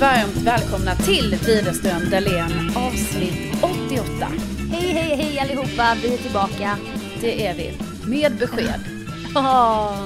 varmt 0.00 0.36
välkomna 0.36 0.94
till 0.94 1.38
Widerström 1.46 2.10
Dahlén 2.10 2.72
avsnitt 2.76 3.64
88. 3.88 4.32
Hej, 4.72 4.92
hej, 4.92 5.16
hej 5.16 5.40
allihopa, 5.40 5.96
vi 6.02 6.14
är 6.14 6.18
tillbaka. 6.18 6.78
Det 7.20 7.46
är 7.46 7.54
vi. 7.54 7.72
Med 8.06 8.36
besked. 8.36 8.80
Oh. 9.34 10.04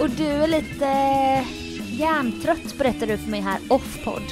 Och 0.00 0.10
du 0.10 0.26
är 0.26 0.48
lite 0.48 0.86
hjärntrött 1.90 2.78
berättade 2.78 3.06
du 3.06 3.18
för 3.18 3.30
mig 3.30 3.40
här 3.40 3.58
off-podd. 3.68 4.22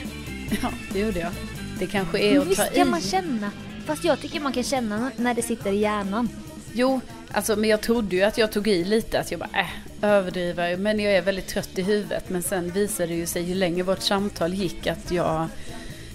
Ja, 0.63 0.69
det 0.93 0.99
gjorde 0.99 1.21
jag. 1.21 1.33
Det 1.79 1.87
kanske 1.87 2.19
är 2.19 2.41
att 2.41 2.57
ta 2.57 2.67
i. 2.67 2.77
kan 2.77 2.91
man 2.91 3.01
känna. 3.01 3.51
Fast 3.87 4.05
jag 4.05 4.21
tycker 4.21 4.41
man 4.41 4.53
kan 4.53 4.63
känna 4.63 5.11
när 5.17 5.35
det 5.35 5.43
sitter 5.43 5.73
i 5.73 5.79
hjärnan. 5.79 6.29
Jo, 6.73 7.01
alltså 7.31 7.57
men 7.57 7.71
jag 7.71 7.81
trodde 7.81 8.17
ju 8.17 8.23
att 8.23 8.39
jag 8.39 8.53
tog 8.53 8.69
i 8.69 8.85
lite, 8.85 9.21
att 9.21 9.31
jag 9.31 9.41
bara 9.41 9.61
äh, 9.61 9.67
överdriver. 10.05 10.77
Men 10.77 11.01
jag 11.01 11.13
är 11.13 11.23
väldigt 11.23 11.47
trött 11.49 11.79
i 11.79 11.83
huvudet. 11.83 12.29
Men 12.31 12.43
sen 12.43 12.71
visade 12.71 13.09
det 13.09 13.15
ju 13.15 13.27
sig 13.27 13.43
ju 13.43 13.55
längre 13.55 13.83
vårt 13.83 14.01
samtal 14.03 14.55
gick 14.55 14.87
att 14.87 15.11
jag, 15.11 15.49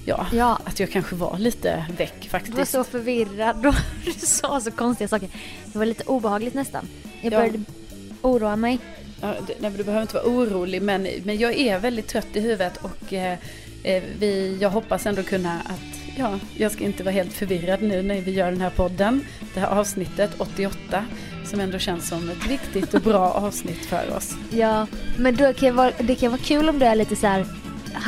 ja, 0.05 0.27
Ja. 0.33 0.59
att 0.65 0.79
jag 0.79 0.91
kanske 0.91 1.15
var 1.15 1.37
lite 1.37 1.85
väck 1.97 2.13
Du 2.21 2.29
faktiskt. 2.29 2.57
var 2.57 2.65
så 2.65 2.83
förvirrad 2.83 3.65
och 3.65 3.75
du 4.05 4.11
sa 4.11 4.61
så 4.61 4.71
konstiga 4.71 5.07
saker. 5.07 5.29
Det 5.65 5.77
var 5.79 5.85
lite 5.85 6.03
obehagligt 6.03 6.53
nästan. 6.53 6.87
Jag 7.21 7.33
Ja. 7.33 7.37
började 7.39 7.59
oroa 8.21 8.55
mig. 8.55 8.79
Ja, 9.21 9.35
nej, 9.59 9.71
du 9.77 9.83
behöver 9.83 10.01
inte 10.01 10.13
vara 10.15 10.25
orolig, 10.25 10.81
men, 10.81 11.07
men 11.23 11.37
jag 11.37 11.53
är 11.57 11.79
väldigt 11.79 12.07
trött 12.07 12.27
i 12.33 12.39
huvudet 12.39 12.77
och 12.77 13.13
eh, 13.13 13.37
eh, 13.83 14.03
vi, 14.19 14.57
jag 14.61 14.69
hoppas 14.69 15.05
ändå 15.05 15.23
kunna 15.23 15.61
att, 15.65 16.17
ja, 16.17 16.39
jag 16.57 16.71
ska 16.71 16.83
inte 16.83 17.03
vara 17.03 17.13
helt 17.13 17.33
förvirrad 17.33 17.81
nu 17.81 18.01
när 18.01 18.21
vi 18.21 18.31
gör 18.31 18.51
den 18.51 18.61
här 18.61 18.69
podden, 18.69 19.25
det 19.53 19.59
här 19.59 19.67
avsnittet 19.67 20.31
88, 20.37 21.05
som 21.49 21.59
ändå 21.59 21.79
känns 21.79 22.09
som 22.09 22.29
ett 22.29 22.47
viktigt 22.47 22.93
och 22.93 23.01
bra 23.01 23.31
avsnitt 23.31 23.85
för 23.85 24.15
oss. 24.17 24.35
Ja, 24.51 24.87
men 25.17 25.35
då 25.35 25.53
kan 25.53 25.75
vara, 25.75 25.91
det 25.99 26.15
kan 26.15 26.31
vara 26.31 26.41
kul 26.41 26.69
om 26.69 26.79
du 26.79 26.85
är 26.85 26.95
lite 26.95 27.15
så 27.15 27.27
här 27.27 27.45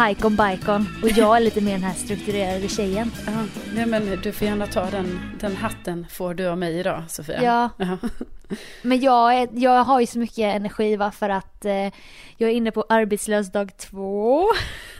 hike 0.08 0.28
on 0.28 0.36
bikon 0.36 0.88
och 1.03 1.09
jag 1.09 1.38
är 1.38 1.39
lite 1.39 1.62
mer 1.62 1.72
den 1.72 1.84
här 1.84 1.94
strukturerade 1.94 2.67
tjejen. 2.67 3.12
Ja, 3.25 3.31
nej, 3.75 3.86
men 3.86 4.19
du 4.23 4.31
får 4.31 4.47
gärna 4.47 4.67
ta 4.67 4.86
den, 4.86 5.19
den 5.39 5.56
hatten 5.56 6.08
får 6.09 6.34
du 6.34 6.47
av 6.47 6.58
mig 6.58 6.80
idag, 6.80 7.03
Sofia. 7.08 7.44
Ja. 7.44 7.69
Ja. 7.78 7.97
Men 8.81 9.00
jag, 9.00 9.36
är, 9.36 9.50
jag 9.53 9.84
har 9.84 10.00
ju 10.00 10.08
så 10.08 10.19
mycket 10.19 10.56
energi 10.56 10.95
va 10.95 11.12
för 11.12 11.30
att 11.30 11.66
eh, 11.66 11.73
jag 12.38 12.50
är 12.50 12.53
inne 12.53 12.72
på 12.72 12.86
arbetslös 12.89 13.52
dag 13.52 13.78
två. 13.78 14.45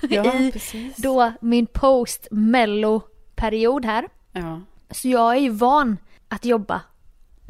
Ja, 0.10 0.34
I 0.40 0.52
precis. 0.52 0.96
då 0.98 1.32
min 1.42 1.66
post 1.66 2.28
mello 2.32 3.02
period 3.36 3.86
här. 3.86 4.08
Ja. 4.32 4.62
Så 4.92 5.08
jag 5.08 5.36
är 5.36 5.40
ju 5.40 5.50
van 5.50 5.98
att 6.28 6.46
jobba. 6.46 6.82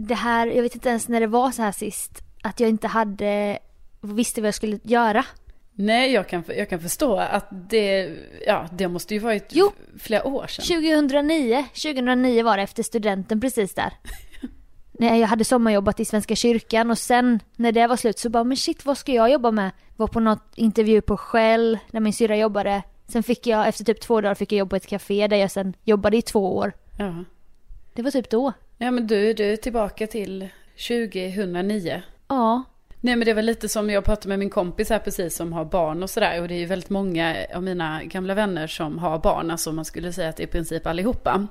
Det 0.07 0.15
här, 0.15 0.47
jag 0.47 0.63
vet 0.63 0.75
inte 0.75 0.89
ens 0.89 1.07
när 1.07 1.19
det 1.19 1.27
var 1.27 1.51
så 1.51 1.61
här 1.61 1.71
sist. 1.71 2.21
Att 2.43 2.59
jag 2.59 2.69
inte 2.69 2.87
hade, 2.87 3.59
visste 4.01 4.41
vad 4.41 4.47
jag 4.47 4.55
skulle 4.55 4.79
göra. 4.83 5.25
Nej, 5.73 6.11
jag 6.11 6.27
kan, 6.27 6.43
jag 6.47 6.69
kan 6.69 6.79
förstå 6.79 7.17
att 7.17 7.47
det, 7.69 8.15
ja, 8.47 8.67
det 8.71 8.87
måste 8.87 9.13
ju 9.13 9.19
varit 9.19 9.47
Jo. 9.49 9.71
flera 9.99 10.27
år 10.27 10.47
sedan. 10.47 10.65
2009, 10.65 11.65
2009 11.73 12.43
var 12.43 12.57
det 12.57 12.63
efter 12.63 12.83
studenten 12.83 13.41
precis 13.41 13.73
där. 13.73 13.93
När 14.91 15.15
jag 15.15 15.27
hade 15.27 15.43
sommarjobbat 15.45 15.99
i 15.99 16.05
Svenska 16.05 16.35
kyrkan 16.35 16.91
och 16.91 16.97
sen 16.97 17.39
när 17.55 17.71
det 17.71 17.87
var 17.87 17.95
slut 17.95 18.19
så 18.19 18.29
bara 18.29 18.43
men 18.43 18.57
shit 18.57 18.85
vad 18.85 18.97
ska 18.97 19.11
jag 19.11 19.31
jobba 19.31 19.51
med? 19.51 19.71
Var 19.97 20.07
på 20.07 20.19
något 20.19 20.53
intervju 20.55 21.01
på 21.01 21.17
Shell 21.17 21.79
där 21.91 21.99
min 21.99 22.13
syrra 22.13 22.37
jobbade. 22.37 22.83
Sen 23.07 23.23
fick 23.23 23.47
jag 23.47 23.67
efter 23.67 23.83
typ 23.83 24.01
två 24.01 24.21
dagar 24.21 24.35
fick 24.35 24.51
jag 24.51 24.59
jobba 24.59 24.69
på 24.69 24.75
ett 24.75 24.87
café 24.87 25.27
där 25.27 25.37
jag 25.37 25.51
sen 25.51 25.73
jobbade 25.83 26.17
i 26.17 26.21
två 26.21 26.57
år. 26.57 26.73
Ja. 26.97 27.23
Det 27.93 28.01
var 28.01 28.11
typ 28.11 28.29
då. 28.29 28.53
Ja 28.83 28.91
men 28.91 29.07
du, 29.07 29.33
du 29.33 29.53
är 29.53 29.57
tillbaka 29.57 30.07
till 30.07 30.47
2009. 30.87 32.01
Ja. 32.27 32.63
Nej 33.01 33.15
men 33.15 33.25
det 33.25 33.33
var 33.33 33.41
lite 33.41 33.69
som 33.69 33.89
jag 33.89 34.05
pratade 34.05 34.27
med 34.27 34.39
min 34.39 34.49
kompis 34.49 34.89
här 34.89 34.99
precis 34.99 35.35
som 35.35 35.53
har 35.53 35.65
barn 35.65 36.03
och 36.03 36.09
sådär. 36.09 36.41
Och 36.41 36.47
det 36.47 36.53
är 36.53 36.59
ju 36.59 36.65
väldigt 36.65 36.89
många 36.89 37.35
av 37.55 37.63
mina 37.63 38.03
gamla 38.03 38.33
vänner 38.33 38.67
som 38.67 38.99
har 38.99 39.19
barn. 39.19 39.51
Alltså 39.51 39.71
man 39.71 39.85
skulle 39.85 40.13
säga 40.13 40.29
att 40.29 40.37
det 40.37 40.43
är 40.43 40.47
i 40.47 40.51
princip 40.51 40.87
allihopa. 40.87 41.47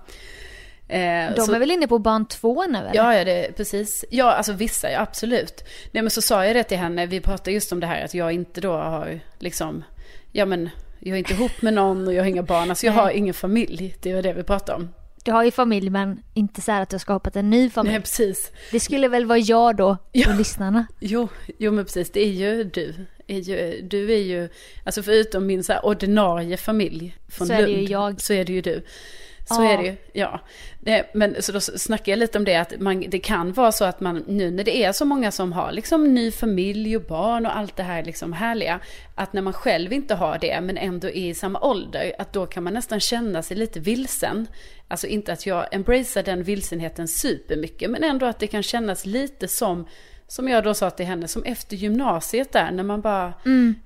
Eh, 0.89 1.35
De 1.37 1.41
så- 1.47 1.55
är 1.55 1.59
väl 1.59 1.71
inne 1.71 1.87
på 1.89 1.99
barn 1.99 2.27
två 2.27 2.67
nu 2.67 2.79
eller? 2.79 2.91
Ja, 2.95 3.17
ja, 3.17 3.25
det, 3.25 3.57
precis. 3.57 4.05
Ja, 4.11 4.33
alltså 4.33 4.53
vissa, 4.53 4.91
ja, 4.91 5.01
absolut. 5.01 5.65
Nej, 5.93 6.03
men 6.03 6.11
så 6.11 6.23
sa 6.23 6.47
jag 6.47 6.57
det 6.57 6.63
till 6.65 6.79
henne, 6.79 7.07
vi 7.07 7.21
pratade 7.21 7.53
just 7.53 7.73
om 7.73 7.81
det 7.81 7.87
här 7.87 8.05
att 8.05 8.15
jag 8.15 8.33
inte 8.33 8.61
då 8.61 8.73
har 8.73 9.21
liksom, 9.39 9.85
ja 10.33 10.47
men, 10.47 10.71
jag 11.01 11.15
är 11.15 11.19
inte 11.19 11.33
ihop 11.35 11.63
med 11.63 11.75
någon 11.75 12.07
och 12.09 12.15
jag 12.15 12.23
har 12.23 12.29
inga 12.29 12.43
barn, 12.43 12.71
alltså 12.71 12.87
jag 12.87 12.93
har 12.93 13.11
ingen 13.11 13.35
familj, 13.35 13.97
det 14.03 14.15
var 14.15 14.23
det 14.23 14.33
vi 14.33 14.43
pratade 14.43 14.77
om. 14.79 14.89
Du 15.25 15.33
har 15.33 15.45
ju 15.45 15.51
familj 15.51 15.91
men 15.91 16.23
inte 16.35 16.61
så 16.61 16.73
här 16.73 16.83
att 16.83 16.91
du 16.91 16.95
har 16.95 16.99
skapat 17.01 17.37
en 17.37 17.51
ny 17.51 17.71
familj. 17.71 17.93
Nej, 17.93 18.01
precis. 18.01 18.53
Det 18.73 18.81
skulle 18.81 19.09
väl 19.09 19.27
vara 19.27 19.39
jag 19.39 19.77
då 19.77 19.97
Ja. 20.13 20.31
och 20.31 20.39
lyssnarna. 20.39 20.87
Jo, 21.01 21.29
jo 21.59 21.73
men 21.73 21.85
precis, 21.85 22.11
det 22.11 22.21
är 22.21 22.33
ju 22.33 22.65
du. 22.65 22.95
Är 23.27 23.39
ju, 23.39 23.81
du 23.83 24.13
är 24.13 24.19
ju, 24.23 24.49
alltså 24.85 25.03
förutom 25.03 25.47
min 25.47 25.65
så 25.65 25.79
ordinarie 25.79 26.57
familj 26.57 27.17
från 27.29 27.47
Så 27.47 27.53
är 27.53 27.57
det 27.63 27.67
Lund, 27.67 27.79
ju 27.83 27.85
jag. 27.89 28.21
så 28.21 28.33
är 28.33 28.45
det 28.45 28.53
ju 28.53 28.61
du. 28.61 28.83
Så 29.55 29.63
är 29.63 29.79
det 29.79 29.85
ju, 29.85 29.97
ja. 30.13 30.41
Det, 30.81 31.07
men 31.15 31.43
så 31.43 31.53
då 31.53 31.61
snackar 31.61 32.13
jag 32.13 32.19
lite 32.19 32.39
om 32.39 32.45
det, 32.45 32.57
att 32.57 32.81
man, 32.81 33.05
det 33.09 33.19
kan 33.19 33.53
vara 33.53 33.73
så 33.73 33.85
att 33.85 34.01
man 34.01 34.25
nu 34.27 34.51
när 34.51 34.65
det 34.65 34.85
är 34.85 34.93
så 34.93 35.05
många 35.05 35.31
som 35.31 35.53
har 35.53 35.73
liksom 35.73 36.15
ny 36.15 36.31
familj 36.31 36.97
och 36.97 37.03
barn 37.03 37.47
och 37.47 37.57
allt 37.57 37.77
det 37.77 37.83
här 37.83 38.03
liksom 38.05 38.33
härliga, 38.33 38.81
att 39.15 39.33
när 39.33 39.43
man 39.43 39.53
själv 39.53 39.93
inte 39.93 40.15
har 40.15 40.39
det 40.39 40.61
men 40.61 40.77
ändå 40.77 41.09
är 41.09 41.31
i 41.31 41.35
samma 41.35 41.61
ålder, 41.61 42.13
att 42.19 42.33
då 42.33 42.47
kan 42.47 42.65
man 42.65 42.75
nästan 42.75 43.01
känna 43.01 43.43
sig 43.43 43.57
lite 43.57 43.81
vilsen. 43.81 44.47
Alltså 44.89 45.07
inte 45.07 45.33
att 45.33 45.47
jag 45.47 45.75
embracear 45.75 46.23
den 46.23 46.43
vilsenheten 46.43 47.09
supermycket, 47.09 47.91
men 47.91 48.05
ändå 48.05 48.27
att 48.27 48.39
det 48.39 48.47
kan 48.47 48.63
kännas 48.63 49.07
lite 49.07 49.49
som 49.49 49.87
som 50.31 50.49
jag 50.49 50.65
då 50.65 50.75
sa 50.75 50.91
till 50.91 51.07
henne, 51.07 51.29
som 51.29 51.43
efter 51.45 51.77
gymnasiet 51.77 52.53
där, 52.53 52.71
när 52.71 52.83
man 52.83 53.01
bara, 53.01 53.33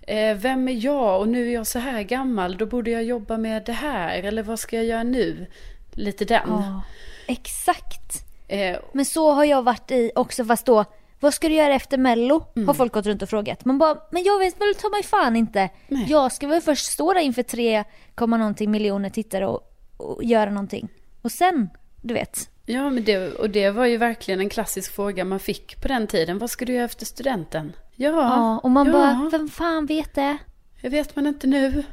eh, 0.07 0.37
vem 0.37 0.69
är 0.69 0.85
jag 0.85 1.21
och 1.21 1.29
nu 1.29 1.49
är 1.49 1.55
jag 1.55 1.67
så 1.67 1.79
här 1.79 2.03
gammal, 2.03 2.57
då 2.57 2.67
borde 2.67 2.91
jag 2.91 3.05
jobba 3.05 3.39
med 3.39 3.63
det 3.65 3.73
här, 3.73 4.23
eller 4.23 4.43
vad 4.43 4.59
ska 4.59 4.77
jag 4.77 4.85
göra 4.85 5.03
nu? 5.03 5.47
Lite 5.93 6.25
den. 6.25 6.49
Ja. 6.49 6.83
Exakt. 7.27 8.27
Eh, 8.49 8.77
Men 8.93 9.05
så 9.05 9.33
har 9.33 9.45
jag 9.45 9.63
varit 9.63 9.91
i 9.91 10.11
också 10.15 10.45
fast 10.45 10.67
då 10.67 10.85
vad 11.21 11.35
ska 11.35 11.49
du 11.49 11.55
göra 11.55 11.75
efter 11.75 11.99
mello? 11.99 12.45
Mm. 12.57 12.69
Har 12.69 12.75
folk 12.75 12.93
gått 12.93 13.07
runt 13.07 13.23
och 13.23 13.29
frågat. 13.29 13.65
Man 13.65 13.79
bara, 13.79 13.99
men 14.11 14.23
jag 14.23 14.39
vet 14.39 14.61
väl 14.61 14.75
ta 14.75 14.89
mig 14.89 15.03
fan 15.03 15.37
inte. 15.37 15.69
Nej. 15.89 16.07
Jag 16.09 16.33
ska 16.33 16.47
väl 16.47 16.61
först 16.61 16.87
stå 16.87 17.13
där 17.13 17.21
inför 17.21 17.43
3, 17.43 17.85
någonting 18.17 18.71
miljoner 18.71 19.11
tittare 19.11 19.47
och, 19.47 19.61
och 19.97 20.25
göra 20.25 20.51
någonting. 20.51 20.89
Och 21.23 21.33
sen, 21.33 21.71
du 22.03 22.15
vet. 22.15 22.49
Ja, 22.67 22.91
men 22.91 23.05
det, 23.05 23.33
och 23.35 23.51
det 23.51 23.71
var 23.71 23.87
ju 23.87 23.97
verkligen 23.97 24.41
en 24.41 24.49
klassisk 24.49 24.95
fråga 24.95 25.25
man 25.25 25.41
fick 25.41 25.83
på 25.83 25.89
den 25.89 26.07
tiden. 26.07 26.39
Vad 26.39 26.51
ska 26.51 26.65
du 26.65 26.73
göra 26.73 26.85
efter 26.85 27.07
studenten? 27.07 27.73
Ja, 27.97 28.11
Ja, 28.11 28.59
och 28.63 28.71
man 28.71 28.87
ja, 28.87 28.93
bara, 28.93 29.29
vem 29.33 29.49
fan 29.49 29.87
vet 29.87 30.15
det? 30.15 30.37
jag 30.81 30.91
vet 30.91 31.17
man 31.17 31.27
inte 31.27 31.47
nu. 31.47 31.85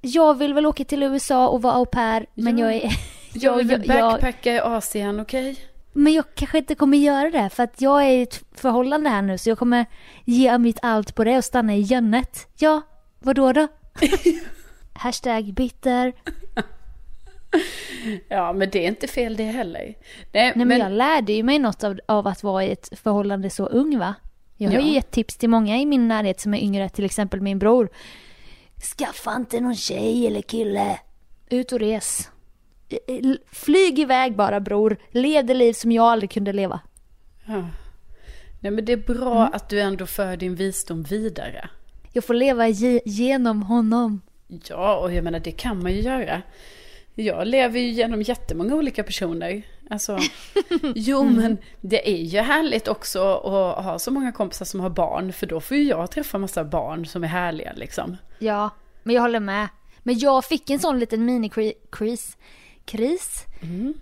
Jag 0.00 0.34
vill 0.38 0.54
väl 0.54 0.66
åka 0.66 0.84
till 0.84 1.02
USA 1.02 1.48
och 1.48 1.62
vara 1.62 1.74
au 1.74 1.86
pair, 1.86 2.26
men 2.34 2.58
Ja. 2.58 2.72
jag 2.72 2.84
är... 2.84 2.92
Jag 3.32 3.56
vill 3.56 3.70
jag, 3.70 3.86
jag, 3.86 4.12
backpacka 4.12 4.52
i 4.54 4.60
Asien, 4.60 5.20
okej? 5.20 5.56
men 5.92 6.12
jag 6.12 6.24
kanske 6.34 6.58
inte 6.58 6.74
kommer 6.74 6.98
göra 6.98 7.30
det 7.30 7.50
för 7.50 7.62
att 7.62 7.80
jag 7.80 8.04
är 8.04 8.10
i 8.10 8.22
ett 8.22 8.42
förhållande 8.54 9.10
här 9.10 9.22
nu 9.22 9.38
så 9.38 9.48
jag 9.48 9.58
kommer 9.58 9.86
ge 10.24 10.58
mitt 10.58 10.78
allt 10.82 11.14
på 11.14 11.24
det 11.24 11.36
och 11.36 11.44
stanna 11.44 11.74
i 11.74 11.80
Jönnet. 11.80 12.46
Ja, 12.58 12.82
vad 13.18 13.36
då 13.36 13.52
då? 13.52 13.68
Hashtag 14.92 15.54
bitter. 15.54 16.12
Ja, 18.28 18.52
men 18.52 18.70
det 18.70 18.84
är 18.84 18.88
inte 18.88 19.06
fel 19.06 19.36
det 19.36 19.44
heller. 19.44 19.94
Nej, 20.32 20.52
Nej 20.56 20.66
men, 20.66 20.78
jag 20.78 20.92
lärde 20.92 21.32
ju 21.32 21.42
mig 21.42 21.58
något 21.58 21.84
av, 21.84 21.98
av 22.06 22.26
att 22.26 22.42
vara 22.42 22.64
i 22.64 22.70
ett 22.72 22.98
förhållande 22.98 23.50
så 23.50 23.66
ung 23.66 23.98
va? 23.98 24.14
Jag 24.56 24.70
har 24.70 24.78
Ja. 24.78 24.86
ju 24.86 24.92
gett 24.94 25.10
tips 25.10 25.36
till 25.36 25.48
många 25.48 25.76
i 25.78 25.86
min 25.86 26.08
närhet 26.08 26.40
som 26.40 26.54
är 26.54 26.58
yngre, 26.58 26.88
till 26.88 27.04
exempel 27.04 27.40
min 27.40 27.58
bror. 27.58 27.88
Skaffa 28.98 29.36
inte 29.36 29.60
någon 29.60 29.74
tjej 29.76 30.26
eller 30.26 30.42
kille. 30.42 31.00
Ut 31.50 31.72
och 31.72 31.78
res. 31.80 32.30
Flyg 33.52 33.98
iväg 33.98 34.36
bara 34.36 34.60
bror. 34.60 34.96
Lev 35.10 35.46
det 35.46 35.54
liv 35.54 35.72
som 35.72 35.92
jag 35.92 36.04
aldrig 36.04 36.30
kunde 36.30 36.52
leva. 36.52 36.80
Ja. 37.46 37.64
Nej, 38.60 38.72
men 38.72 38.84
det 38.84 38.92
är 38.92 38.96
bra 39.14 39.40
Mm. 39.40 39.52
att 39.52 39.68
du 39.68 39.80
ändå 39.80 40.06
för 40.06 40.36
din 40.36 40.54
visdom 40.54 41.02
vidare. 41.02 41.68
Jag 42.12 42.24
får 42.24 42.34
leva 42.34 42.68
ge- 42.68 43.00
genom 43.04 43.62
honom. 43.62 44.20
Ja, 44.68 44.96
och 44.98 45.12
jag 45.14 45.24
menar 45.24 45.40
det 45.40 45.50
kan 45.52 45.82
man 45.82 45.92
ju 45.92 46.00
göra. 46.00 46.42
Jag 47.20 47.46
lever 47.46 47.80
ju 47.80 47.88
genom 47.90 48.22
jättemånga 48.22 48.74
olika 48.74 49.02
personer. 49.04 49.62
Alltså, 49.90 50.18
jo 50.94 51.20
Mm. 51.22 51.34
men 51.34 51.58
det 51.80 52.10
är 52.10 52.22
ju 52.22 52.38
härligt 52.40 52.88
också 52.88 53.20
att 53.34 53.84
ha 53.84 53.98
så 53.98 54.10
många 54.10 54.32
kompisar 54.32 54.64
som 54.64 54.80
har 54.80 54.90
barn. 54.90 55.32
För 55.32 55.46
då 55.46 55.60
får 55.60 55.76
ju 55.76 55.82
jag 55.82 56.10
träffa 56.10 56.38
massa 56.38 56.64
barn 56.64 57.06
som 57.06 57.24
är 57.24 57.28
härliga 57.28 57.72
liksom. 57.76 58.16
Ja, 58.38 58.70
men 59.02 59.14
jag 59.14 59.22
håller 59.22 59.40
med. 59.40 59.68
Men 60.02 60.18
jag 60.18 60.44
fick 60.44 60.70
en 60.70 60.78
sån 60.78 60.98
liten 60.98 61.24
mini-kris. 61.24 62.36
Kris? 62.84 63.44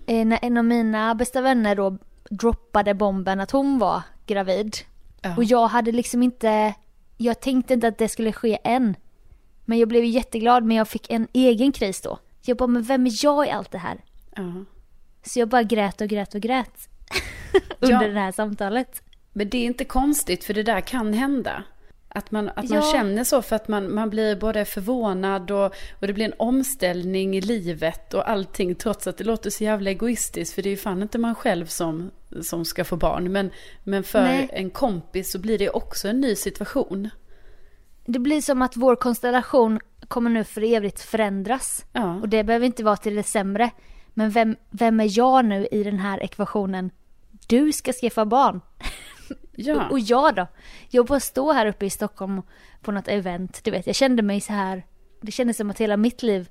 Eh, 0.07 0.25
när 0.27 0.39
en 0.43 0.57
av 0.57 0.65
mina 0.65 1.15
bästa 1.15 1.41
vänner 1.41 1.75
då 1.77 1.99
droppade 2.31 2.95
bomben 2.95 3.41
att 3.41 3.51
hon 3.51 3.79
var 3.79 4.03
gravid. 4.27 4.77
Ja. 5.23 5.37
Och 5.37 5.45
jag 5.45 5.67
hade 5.69 5.93
liksom 5.93 6.23
inte, 6.23 6.75
jag 7.17 7.41
tänkte 7.41 7.75
inte 7.75 7.89
att 7.89 7.99
det 7.99 8.09
skulle 8.09 8.33
ske 8.33 8.59
än. 8.65 8.97
Men 9.65 9.79
jag 9.79 9.89
blev 9.89 10.05
jätteglad 10.05 10.65
men 10.65 10.77
jag 10.77 10.89
fick 10.89 11.11
en 11.11 11.29
egen 11.33 11.73
kris 11.73 12.01
då. 12.01 12.19
Jag 12.48 12.56
bara, 12.56 12.66
men 12.66 12.82
vem 12.82 13.06
är 13.06 13.25
jag 13.25 13.46
i 13.46 13.50
allt 13.50 13.70
det 13.70 13.78
här? 13.78 14.04
Ja. 14.37 14.64
Så 15.22 15.38
jag 15.40 15.48
bara 15.48 15.62
grät 15.62 16.00
och 16.00 16.08
grät 16.08 16.34
och 16.34 16.40
grät. 16.40 16.88
Under 17.81 18.02
Ja. 18.06 18.08
det 18.12 18.20
här 18.20 18.32
samtalet. 18.32 19.02
Men 19.32 19.48
det 19.48 19.58
är 19.58 19.64
inte 19.64 19.84
konstigt 19.84 20.44
för 20.44 20.54
det 20.54 20.62
där 20.62 20.81
kan 20.81 21.12
hända. 21.12 21.62
Att 22.08 22.31
man, 22.31 22.48
att 22.48 22.69
man 22.70 22.78
Ja. 22.78 22.93
känner 22.93 23.25
så 23.25 23.43
för 23.43 23.56
att 23.56 23.69
man, 23.69 23.94
man 23.94 24.10
blir 24.10 24.37
både 24.37 24.64
förvånad 24.64 25.50
och, 25.50 25.64
och 26.00 26.06
det 26.06 26.12
blir 26.12 26.25
en 26.25 26.34
omställning 26.38 27.37
i 27.37 27.40
livet 27.40 28.14
och 28.14 28.31
allting 28.31 28.75
trots 28.75 29.06
att 29.06 29.19
det 29.19 29.25
låter 29.25 29.50
så 29.50 29.64
jävla 29.64 29.90
egoistiskt 29.90 30.54
för 30.54 30.62
det 30.62 30.69
är 30.69 30.70
ju 30.70 30.76
fan 30.76 31.02
inte 31.02 31.19
man 31.19 31.34
själv 31.34 31.66
som, 31.66 32.10
som 32.43 32.64
ska 32.64 32.84
få 32.84 32.96
barn. 32.96 33.32
Men, 33.32 33.50
men 33.84 34.04
för 34.04 34.22
Nej. 34.22 34.48
en 34.52 34.70
kompis 34.70 35.31
så 35.31 35.38
blir 35.38 35.58
det 35.58 35.70
också 35.70 36.08
en 36.08 36.20
ny 36.20 36.37
situation. 36.37 37.10
Det 38.06 38.19
blir 38.19 38.41
som 38.41 38.62
att 38.62 38.76
vår 38.76 38.97
konstellation 38.97 39.81
kommer 40.08 40.31
nu 40.31 40.44
för 40.44 40.64
evigt 40.64 41.00
förändras. 41.00 41.85
Ja, 41.93 42.14
Och 42.20 42.29
det 42.29 42.44
behöver 42.44 42.67
inte 42.67 42.85
vara 42.85 42.97
till 42.97 43.14
det 43.14 43.23
sämre. 43.23 43.70
Men 44.14 44.31
vem, 44.31 44.56
vem 44.70 45.00
är 45.00 45.19
jag 45.19 45.44
nu 45.44 45.67
i 45.70 45.82
den 45.82 45.99
här 45.99 46.23
ekvationen? 46.23 46.91
Du 47.47 47.73
ska 47.73 47.93
skaffa 47.93 48.25
barn. 48.25 48.61
ja. 49.56 49.87
Och, 49.87 49.91
och 49.93 50.00
jag 50.00 50.35
då? 50.35 50.47
Jag 50.88 51.06
bara 51.06 51.20
står 51.20 51.55
här 51.55 51.67
uppe 51.67 51.87
i 51.87 51.91
Stockholm 51.91 52.43
på 52.82 52.93
något 52.93 53.08
event. 53.08 53.61
Du 53.64 53.70
vet, 53.70 53.87
jag 53.87 53.97
kände 53.97 54.23
mig 54.23 54.41
så 54.41 54.53
här. 54.53 54.82
Det 55.20 55.32
kändes 55.32 55.56
som 55.56 55.70
att 55.70 55.81
hela 55.81 55.97
mitt 55.97 56.23
liv 56.23 56.49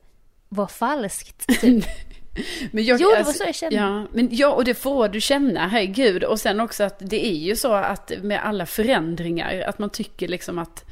var 0.49 0.67
falskt. 0.67 1.47
Typ. 1.61 1.85
Men 2.71 2.83
jag, 2.83 3.01
Jo, 3.01 3.09
det 3.17 3.23
var 3.23 3.31
så 3.31 3.43
jag 3.43 3.55
kände. 3.55 3.75
Ja, 3.75 4.07
men 4.13 4.27
ja, 4.31 4.53
och 4.53 4.63
det 4.63 4.73
får 4.73 5.07
du 5.07 5.21
känna, 5.21 5.67
herregud. 5.67 6.23
Och 6.23 6.39
sen 6.39 6.59
också 6.59 6.83
att 6.83 6.99
det 6.99 7.25
är 7.25 7.37
ju 7.37 7.55
så 7.55 7.73
att 7.73 8.11
med 8.21 8.45
alla 8.45 8.65
förändringar, 8.65 9.61
att 9.67 9.79
man 9.79 9.89
tycker 9.89 10.27
liksom 10.27 10.59
att, 10.59 10.85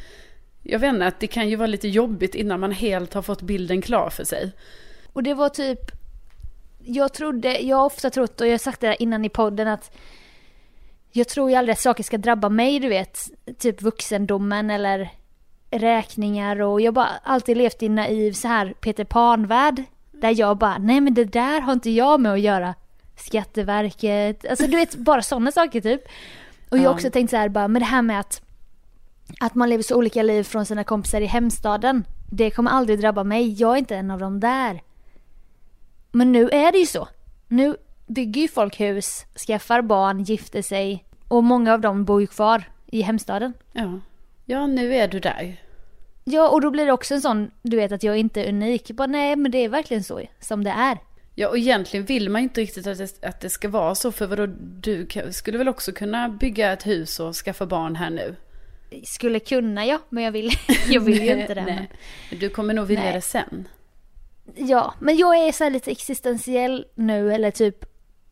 jag 0.63 0.79
vet 0.79 0.93
inte, 0.93 1.07
att 1.07 1.19
det 1.19 1.27
kan 1.27 1.49
ju 1.49 1.55
vara 1.55 1.67
lite 1.67 1.87
jobbigt 1.87 2.35
innan 2.35 2.59
man 2.59 2.71
helt 2.71 3.13
har 3.13 3.21
fått 3.21 3.41
bilden 3.41 3.81
klar 3.81 4.09
för 4.09 4.23
sig. 4.23 4.51
Och 5.13 5.23
det 5.23 5.33
var 5.33 5.49
typ, 5.49 5.79
jag 6.79 7.13
trodde, 7.13 7.59
jag 7.61 7.77
har 7.77 7.85
ofta 7.85 8.09
trott 8.09 8.41
och 8.41 8.47
jag 8.47 8.53
har 8.53 8.57
sagt 8.57 8.81
det 8.81 9.03
innan 9.03 9.25
i 9.25 9.29
podden 9.29 9.67
att 9.67 9.91
jag 11.11 11.27
tror 11.27 11.49
ju 11.49 11.55
aldrig 11.55 11.73
att 11.73 11.79
saker 11.79 12.03
ska 12.03 12.17
drabba 12.17 12.49
mig, 12.49 12.79
du 12.79 12.89
vet. 12.89 13.19
Typ 13.59 13.81
vuxendomen 13.81 14.69
eller 14.69 15.09
räkningar 15.71 16.61
och 16.61 16.81
jag 16.81 16.93
bara 16.93 17.09
alltid 17.23 17.57
levt 17.57 17.83
i 17.83 17.89
naiv 17.89 18.33
så 18.33 18.47
här 18.47 18.73
Peter 18.73 19.03
Pan-värld. 19.03 19.83
Där 20.11 20.39
jag 20.39 20.57
bara, 20.57 20.77
nej 20.77 21.01
men 21.01 21.13
det 21.13 21.25
där 21.25 21.61
har 21.61 21.73
inte 21.73 21.89
jag 21.89 22.21
med 22.21 22.33
att 22.33 22.39
göra. 22.39 22.75
Skatteverket, 23.15 24.45
alltså 24.49 24.67
du 24.67 24.77
vet 24.77 24.95
bara 24.95 25.21
sådana 25.21 25.51
saker 25.51 25.81
typ. 25.81 26.01
Och 26.69 26.77
jag 26.77 26.83
har 26.83 26.93
också 26.93 27.09
tänkt 27.09 27.29
så 27.29 27.37
här 27.37 27.49
bara, 27.49 27.67
men 27.67 27.79
det 27.79 27.85
här 27.85 28.01
med 28.01 28.19
att 28.19 28.42
att 29.39 29.55
man 29.55 29.69
lever 29.69 29.83
så 29.83 29.95
olika 29.95 30.23
liv 30.23 30.43
från 30.43 30.65
sina 30.65 30.83
kompisar 30.83 31.21
i 31.21 31.25
hemstaden. 31.25 32.05
Det 32.31 32.51
kommer 32.51 32.71
aldrig 32.71 32.99
drabba 32.99 33.23
mig. 33.23 33.53
Jag 33.53 33.73
är 33.73 33.77
inte 33.77 33.95
en 33.95 34.11
av 34.11 34.19
dem 34.19 34.39
där. 34.39 34.81
Men 36.11 36.31
nu 36.31 36.49
är 36.49 36.71
det 36.71 36.77
ju 36.77 36.85
så. 36.85 37.07
Nu 37.47 37.75
bygger 38.07 38.41
ju 38.41 38.47
folk 38.47 38.79
hus, 38.79 39.25
skaffar 39.47 39.81
barn, 39.81 40.23
gifter 40.23 40.61
sig. 40.61 41.05
Och 41.27 41.43
många 41.43 41.73
av 41.73 41.81
dem 41.81 42.05
bor 42.05 42.21
ju 42.21 42.27
kvar 42.27 42.63
i 42.85 43.01
hemstaden. 43.01 43.53
Ja, 43.71 43.99
ja 44.45 44.67
nu 44.67 44.95
är 44.95 45.07
du 45.07 45.19
där. 45.19 45.61
Ja, 46.23 46.49
och 46.49 46.61
då 46.61 46.71
blir 46.71 46.85
det 46.85 46.91
också 46.91 47.13
en 47.13 47.21
sån, 47.21 47.51
du 47.61 47.77
vet 47.77 47.91
att 47.91 48.03
jag 48.03 48.17
inte 48.17 48.43
är 48.43 48.49
unik. 48.49 48.91
Bara 48.91 49.07
nej, 49.07 49.35
men 49.35 49.51
det 49.51 49.57
är 49.57 49.69
verkligen 49.69 50.03
så 50.03 50.21
som 50.39 50.63
det 50.63 50.69
är. 50.69 50.97
Ja, 51.35 51.49
och 51.49 51.57
egentligen 51.57 52.05
vill 52.05 52.29
man 52.29 52.41
inte 52.41 52.61
riktigt 52.61 52.87
att 52.87 52.97
det, 52.97 53.27
att 53.27 53.41
det 53.41 53.49
ska 53.49 53.69
vara 53.69 53.95
så, 53.95 54.11
för 54.11 54.27
vadå, 54.27 54.45
du 54.59 55.07
skulle 55.31 55.57
väl 55.57 55.69
också 55.69 55.91
kunna 55.91 56.29
bygga 56.29 56.73
ett 56.73 56.85
hus 56.85 57.19
och 57.19 57.35
skaffa 57.35 57.65
barn 57.65 57.95
här 57.95 58.09
nu? 58.09 58.35
Skulle 59.05 59.39
kunna 59.39 59.85
ja, 59.85 59.99
men 60.09 60.23
jag 60.23 60.31
vill, 60.31 60.51
jag 60.87 61.01
vill 61.01 61.23
ju 61.23 61.41
inte 61.41 61.53
det. 61.53 61.65
Nej, 61.65 61.89
men 62.29 62.39
du 62.39 62.49
kommer 62.49 62.73
nog 62.73 62.87
vilja 62.87 63.03
Nej. 63.03 63.13
det 63.13 63.21
sen. 63.21 63.67
Ja, 64.55 64.93
men 64.99 65.17
jag 65.17 65.37
är 65.37 65.51
så 65.51 65.69
lite 65.69 65.91
existentiell 65.91 66.85
nu 66.95 67.33
eller 67.33 67.51
typ 67.51 67.85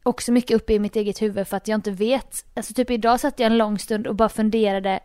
också 0.04 0.32
mycket 0.32 0.56
uppe 0.56 0.74
i 0.74 0.80
mitt 0.80 0.96
eget 0.96 1.22
huvud 1.22 1.48
för 1.48 1.58
att 1.58 1.68
jag 1.68 1.78
inte 1.78 1.92
vet. 1.92 2.46
Alltså 2.54 2.74
typ 2.74 2.92
idag 2.92 3.20
satt 3.20 3.40
jag 3.40 3.46
en 3.46 3.58
lång 3.58 3.80
stund 3.80 4.08
och 4.08 4.16
bara 4.16 4.30
funderade 4.30 5.00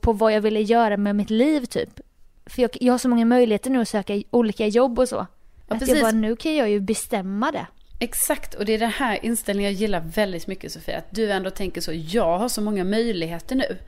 på 0.00 0.12
vad 0.12 0.32
jag 0.32 0.40
ville 0.40 0.60
göra 0.60 0.96
med 0.96 1.16
mitt 1.16 1.30
liv 1.30 1.64
typ. 1.64 2.00
För 2.46 2.62
jag, 2.62 2.70
jag 2.80 2.92
har 2.92 2.98
så 2.98 3.08
många 3.08 3.24
möjligheter 3.24 3.70
nu 3.70 3.80
att 3.80 3.88
söka 3.88 4.22
olika 4.30 4.66
jobb 4.66 4.98
och 4.98 5.08
så. 5.08 5.16
Ja, 5.16 5.26
att 5.74 5.78
precis. 5.78 5.94
jag 5.94 6.04
bara, 6.04 6.12
nu 6.12 6.36
kan 6.36 6.54
jag 6.54 6.70
ju 6.70 6.80
bestämma 6.80 7.52
det. 7.52 7.66
Exakt, 7.98 8.54
och 8.54 8.64
det 8.64 8.74
är 8.74 8.78
den 8.78 8.90
här 8.90 9.24
inställningen 9.24 9.72
jag 9.72 9.80
gillar 9.80 10.00
väldigt 10.00 10.46
mycket 10.46 10.72
Sofia. 10.72 10.98
Att 10.98 11.14
du 11.14 11.32
ändå 11.32 11.50
tänker 11.50 11.80
så, 11.80 11.92
jag 11.92 12.38
har 12.38 12.48
så 12.48 12.60
många 12.60 12.84
möjligheter 12.84 13.56
nu. 13.56 13.78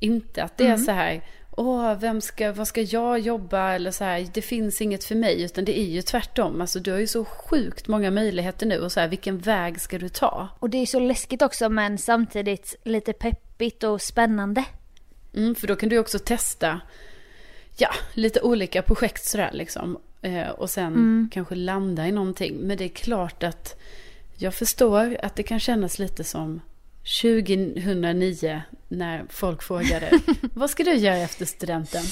Inte 0.00 0.42
att 0.42 0.56
det 0.56 0.66
är 0.66 0.76
så 0.76 0.90
här, 0.90 1.22
åh, 1.50 1.94
vem 1.98 2.20
ska, 2.20 2.52
vad 2.52 2.68
ska 2.68 2.82
jag 2.82 3.18
jobba 3.18 3.72
eller 3.72 3.90
så 3.90 4.04
här, 4.04 4.26
det 4.34 4.42
finns 4.42 4.80
inget 4.80 5.04
för 5.04 5.14
mig. 5.14 5.42
Utan 5.42 5.64
det 5.64 5.78
är 5.78 5.84
ju 5.84 6.02
tvärtom, 6.02 6.60
alltså 6.60 6.80
du 6.80 6.92
har 6.92 6.98
ju 6.98 7.06
så 7.06 7.24
sjukt 7.24 7.88
många 7.88 8.10
möjligheter 8.10 8.66
nu 8.66 8.78
och 8.78 8.92
så 8.92 9.00
här, 9.00 9.08
vilken 9.08 9.38
väg 9.38 9.80
ska 9.80 9.98
du 9.98 10.08
ta? 10.08 10.48
Och 10.58 10.70
det 10.70 10.78
är 10.78 10.86
så 10.86 11.00
läskigt 11.00 11.42
också 11.42 11.68
men 11.68 11.98
samtidigt 11.98 12.76
lite 12.84 13.12
peppigt 13.12 13.84
och 13.84 14.02
spännande. 14.02 14.64
Mm, 15.34 15.54
för 15.54 15.66
då 15.66 15.76
kan 15.76 15.88
du 15.88 15.98
också 15.98 16.18
testa, 16.18 16.80
ja, 17.76 17.90
lite 18.14 18.40
olika 18.40 18.82
projekt 18.82 19.24
sådär 19.24 19.50
liksom. 19.52 19.98
Eh, 20.22 20.48
och 20.48 20.70
sen 20.70 21.28
kanske 21.32 21.54
landa 21.54 22.08
i 22.08 22.12
någonting. 22.12 22.56
Men 22.56 22.76
det 22.76 22.84
är 22.84 22.88
klart 22.88 23.42
att 23.42 23.80
jag 24.36 24.54
förstår 24.54 25.16
att 25.22 25.36
det 25.36 25.42
kan 25.42 25.60
kännas 25.60 25.98
lite 25.98 26.24
som 26.24 26.60
2009 27.22 28.62
när 28.88 29.26
folk 29.28 29.62
frågade 29.62 30.20
vad 30.54 30.70
ska 30.70 30.84
du 30.84 30.94
göra 30.94 31.16
efter 31.16 31.44
studenten? 31.44 32.04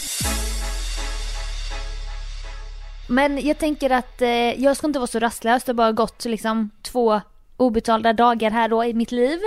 Men 3.09 3.47
jag 3.47 3.59
tänker 3.59 3.91
att 3.91 4.23
eh, 4.23 4.29
jag 4.63 4.77
ska 4.77 4.87
inte 4.87 4.99
vara 4.99 5.07
så 5.07 5.19
rastlös. 5.19 5.65
Det 5.65 5.73
har 5.73 5.75
bara 5.75 5.93
gått 5.93 6.25
liksom 6.25 6.71
två 6.83 7.21
obetalda 7.57 8.13
dagar 8.13 8.51
här 8.51 8.69
då 8.69 8.85
i 8.85 8.95
mitt 8.95 9.13
liv. 9.13 9.39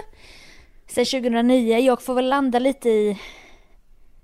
Sen 0.87 1.05
2009. 1.05 1.77
Jag 1.77 2.01
får 2.01 2.13
väl 2.13 2.29
landa 2.29 2.59
lite 2.59 2.89
i 2.89 3.19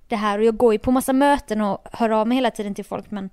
det 0.08 0.16
här 0.16 0.40
och 0.40 0.46
jag 0.46 0.58
går 0.58 0.74
ju 0.74 0.80
på 0.80 0.92
massa 0.92 1.14
möten 1.14 1.62
och 1.62 1.88
hör 1.92 2.10
av 2.10 2.28
mig 2.28 2.36
hela 2.36 2.52
tiden 2.52 2.76
till 2.76 2.86
folk 2.86 3.12
men 3.12 3.30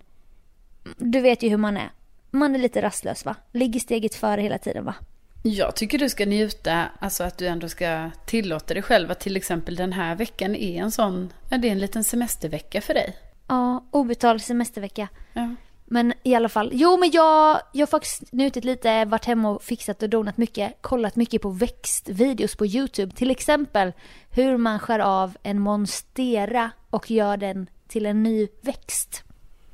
du 0.97 1.21
vet 1.21 1.43
ju 1.43 1.49
hur 1.49 1.57
man 1.57 1.77
är. 1.77 1.91
Man 2.31 2.55
är 2.55 2.59
lite 2.59 2.83
rastlös 2.83 3.25
va? 3.25 3.37
Ligger 3.53 3.81
steget 3.81 4.15
före 4.15 4.41
hela 4.41 4.59
tiden 4.59 4.85
va? 4.85 4.95
Jag 5.43 5.77
tycker 5.77 5.99
du 5.99 6.09
ska 6.09 6.27
njuta, 6.27 6.89
alltså 6.99 7.25
att 7.25 7.39
du 7.39 7.47
ändå 7.47 7.69
ska 7.69 8.11
tillåta 8.27 8.75
dig 8.75 8.83
själv 8.83 9.11
att 9.11 9.21
till 9.21 9.37
exempel 9.37 9.77
den 9.77 9.93
här 9.93 10.15
veckan 10.15 10.57
är 10.57 10.83
en 10.83 10.91
sån, 10.91 11.33
ja 11.49 11.59
det 11.59 11.69
är 11.69 11.73
en 11.73 11.79
liten 11.79 12.05
semestervecka 12.05 12.81
för 12.81 12.95
dig. 12.95 13.17
Ja, 13.49 13.85
obetald 13.91 14.43
semestervecka. 14.43 15.09
Ja. 15.33 15.55
Men 15.85 16.13
i 16.23 16.35
alla 16.35 16.49
fall, 16.49 16.71
jo 16.73 16.97
men 16.97 17.11
jag, 17.11 17.61
jag 17.73 17.81
har 17.81 17.91
faktiskt 17.91 18.33
njutit 18.33 18.65
lite, 18.65 19.05
varit 19.05 19.25
hemma 19.25 19.51
och 19.51 19.63
fixat 19.63 20.03
och 20.03 20.09
donat 20.09 20.37
mycket, 20.37 20.75
kollat 20.81 21.17
mycket 21.17 21.43
på 21.43 21.51
växtvideos 21.51 22.57
på 22.57 22.67
YouTube. 22.67 23.13
Till 23.13 23.31
exempel 23.31 23.93
hur 24.31 24.57
man 24.57 24.79
skär 24.79 24.99
av 24.99 25.37
en 25.43 25.61
monstera 25.61 26.71
och 26.91 27.11
gör 27.11 27.37
den 27.37 27.67
till 27.89 28.07
en 28.07 28.23
ny 28.23 28.49
växt. 28.61 29.23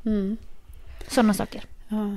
Mm. 0.04 0.37
Sådana 1.09 1.35
saker. 1.35 1.64
Ja. 1.88 2.16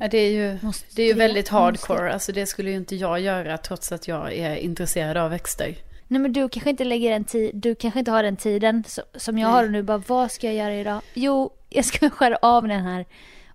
Ja, 0.00 0.08
det 0.08 0.18
är 0.18 0.30
ju, 0.30 0.58
det 0.96 1.02
är 1.02 1.06
ju 1.06 1.12
väldigt 1.12 1.48
hardcore. 1.48 2.12
Alltså 2.12 2.32
det 2.32 2.46
skulle 2.46 2.70
ju 2.70 2.76
inte 2.76 2.96
jag 2.96 3.20
göra 3.20 3.58
trots 3.58 3.92
att 3.92 4.08
jag 4.08 4.32
är 4.32 4.56
intresserad 4.56 5.16
av 5.16 5.30
växter. 5.30 5.74
Nej 6.08 6.20
men 6.20 6.32
du 6.32 6.48
kanske 6.48 6.70
inte 6.70 6.84
lägger 6.84 7.10
den 7.10 7.24
tid, 7.24 7.50
du 7.54 7.74
kanske 7.74 7.98
inte 7.98 8.10
har 8.10 8.22
den 8.22 8.36
tiden 8.36 8.84
som 9.16 9.38
jag 9.38 9.46
Nej. 9.48 9.56
har 9.56 9.66
nu. 9.66 9.82
Bara 9.82 10.02
vad 10.06 10.30
ska 10.30 10.46
jag 10.46 10.54
göra 10.54 10.74
idag? 10.74 11.00
Jo, 11.14 11.52
jag 11.68 11.84
ska 11.84 12.10
skära 12.10 12.38
av 12.42 12.68
den 12.68 12.84
här 12.84 13.06